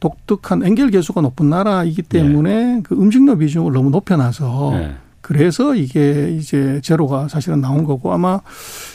독특한 0.01 0.65
엔겔 0.65 0.91
개수가 0.91 1.21
높은 1.21 1.49
나라이기 1.49 2.01
때문에 2.01 2.75
예. 2.79 2.81
그 2.83 2.93
음식료 2.93 3.37
비중을 3.37 3.71
너무 3.71 3.89
높여놔서 3.89 4.71
예. 4.73 4.95
그래서 5.21 5.75
이게 5.75 6.31
이제 6.31 6.81
제로가 6.83 7.29
사실은 7.29 7.61
나온 7.61 7.85
거고 7.85 8.11
아마 8.11 8.41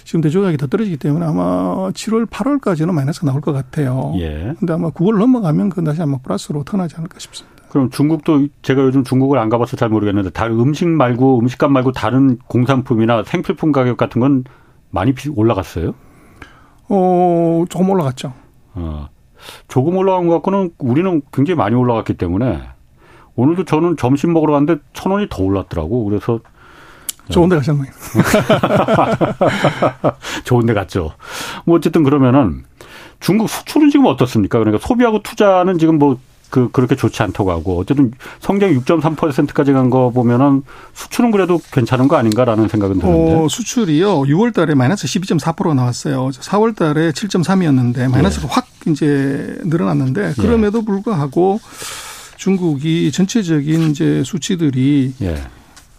지금 0.04 0.20
대조가격이 0.20 0.58
더 0.58 0.66
떨어지기 0.66 0.98
때문에 0.98 1.24
아마 1.24 1.88
7월, 1.92 2.26
8월까지는 2.26 2.92
마이너스가 2.92 3.26
나올 3.26 3.40
것 3.40 3.54
같아요. 3.54 4.12
예. 4.18 4.54
근데 4.58 4.74
아마 4.74 4.90
9월 4.90 5.16
넘어가면 5.16 5.70
그건 5.70 5.84
다시 5.84 6.02
아마 6.02 6.18
플러스로 6.18 6.62
턴하지 6.62 6.96
않을까 6.98 7.18
싶습니다. 7.20 7.54
그럼 7.70 7.88
중국도 7.88 8.48
제가 8.60 8.82
요즘 8.82 9.02
중국을 9.02 9.38
안 9.38 9.48
가봐서 9.48 9.78
잘 9.78 9.88
모르겠는데 9.88 10.28
다른 10.28 10.60
음식 10.60 10.86
말고 10.88 11.38
음식값 11.38 11.70
말고 11.70 11.92
다른 11.92 12.36
공산품이나 12.48 13.22
생필품 13.24 13.72
가격 13.72 13.96
같은 13.96 14.20
건 14.20 14.44
많이 14.90 15.14
올라갔어요? 15.34 15.94
어, 16.88 17.64
조금 17.68 17.90
올라갔죠. 17.90 18.32
어. 18.74 19.08
조금 19.68 19.96
올라간 19.96 20.26
것 20.26 20.34
같고는 20.34 20.70
우리는 20.78 21.22
굉장히 21.32 21.56
많이 21.56 21.74
올라갔기 21.74 22.14
때문에 22.14 22.62
오늘도 23.36 23.64
저는 23.64 23.96
점심 23.96 24.32
먹으러 24.32 24.52
갔는데 24.52 24.80
천 24.92 25.12
원이 25.12 25.28
더 25.30 25.42
올랐더라고. 25.42 26.04
그래서 26.04 26.40
좋은 27.30 27.48
데 27.48 27.56
가셨네요. 27.56 27.90
좋은 30.44 30.66
데 30.66 30.74
갔죠. 30.74 31.12
뭐 31.64 31.76
어쨌든 31.76 32.04
그러면은 32.04 32.64
중국 33.20 33.48
수출은 33.48 33.90
지금 33.90 34.06
어떻습니까? 34.06 34.58
그러니까 34.58 34.86
소비하고 34.86 35.22
투자는 35.22 35.78
지금 35.78 35.98
뭐 35.98 36.18
그, 36.54 36.68
그렇게 36.70 36.94
좋지 36.94 37.20
않다고 37.20 37.50
하고 37.50 37.80
어쨌든 37.80 38.12
성장이 38.38 38.76
6.3%까지 38.78 39.72
간 39.72 39.90
거 39.90 40.10
보면은 40.10 40.62
수출은 40.92 41.32
그래도 41.32 41.60
괜찮은 41.72 42.06
거 42.06 42.14
아닌가라는 42.16 42.68
생각은 42.68 43.00
드는데. 43.00 43.34
어, 43.34 43.48
수출이요. 43.48 44.20
6월 44.22 44.54
달에 44.54 44.74
마이너스 44.76 45.08
12.4%가 45.08 45.74
나왔어요. 45.74 46.28
4월 46.28 46.76
달에 46.76 47.10
7.3이었는데 47.10 48.08
마이너스가 48.08 48.46
예. 48.46 48.48
확 48.52 48.68
이제 48.86 49.56
늘어났는데 49.64 50.34
그럼에도 50.38 50.78
예. 50.78 50.84
불구하고 50.84 51.58
중국이 52.36 53.10
전체적인 53.10 53.90
이제 53.90 54.22
수치들이 54.24 55.14
예. 55.22 55.42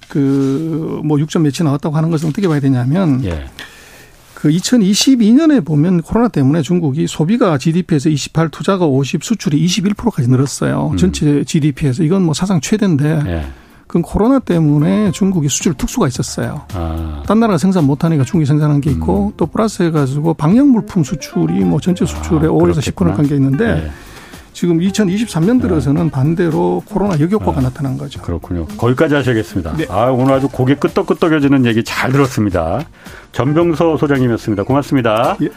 그뭐 0.08 1.18
6점 1.18 1.42
몇이 1.42 1.66
나왔다고 1.66 1.98
하는 1.98 2.12
것은 2.12 2.30
어떻게 2.30 2.48
봐야 2.48 2.62
되냐면 2.62 3.24
예. 3.26 3.46
그 4.36 4.50
2022년에 4.50 5.66
보면 5.66 6.02
코로나 6.02 6.28
때문에 6.28 6.62
중국이 6.62 7.08
소비가 7.08 7.58
GDP에서 7.58 8.10
28, 8.10 8.50
투자가 8.50 8.86
50, 8.86 9.24
수출이 9.24 9.66
21%까지 9.66 10.30
늘었어요. 10.30 10.90
음. 10.92 10.98
전체 10.98 11.44
GDP에서 11.44 12.04
이건 12.04 12.22
뭐 12.22 12.34
사상 12.34 12.62
최대인데 12.62 13.24
예. 13.26 13.46
그건 13.88 14.02
코로나 14.02 14.40
때문에 14.40 15.12
중국이 15.12 15.48
수출 15.48 15.74
특수가 15.74 16.08
있었어요. 16.08 16.64
아. 16.74 17.24
딴 17.26 17.40
나라가 17.40 17.58
생산 17.58 17.86
못하니까 17.86 18.24
중국이 18.24 18.46
생산한 18.46 18.82
게 18.82 18.92
있고 18.92 19.28
음. 19.28 19.34
또 19.38 19.46
플러스 19.46 19.84
해가지고 19.84 20.34
방역 20.34 20.68
물품 20.68 21.04
수출이 21.04 21.64
뭐 21.64 21.80
전체 21.80 22.06
수출에 22.06 22.48
아, 22.48 22.50
5에서 22.50 22.80
10%를 22.80 23.18
한게 23.18 23.36
있는데 23.36 23.66
네. 23.66 23.92
지금 24.56 24.80
2023년 24.80 25.62
들어서는 25.62 26.10
반대로 26.10 26.82
코로나 26.86 27.20
역효과가 27.20 27.60
아, 27.60 27.64
나타난 27.64 27.98
거죠. 27.98 28.22
그렇군요. 28.22 28.66
거기까지 28.78 29.14
하셔야겠습니다. 29.14 29.76
네. 29.76 29.86
아, 29.90 30.06
오늘 30.06 30.34
아주 30.34 30.48
고개 30.48 30.76
끄덕끄덕여지는 30.76 31.66
얘기 31.66 31.84
잘 31.84 32.14
들었습니다. 32.14 32.80
전병서 33.34 33.98
소장님이었습니다. 33.98 34.64
고맙습니다. 34.64 35.36
예. 35.42 35.50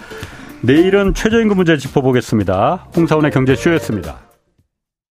내일은 0.63 1.15
최저임금 1.15 1.57
문제 1.57 1.77
짚어보겠습니다. 1.77 2.89
홍사원의 2.97 3.31
경제쇼였습니다. 3.31 4.28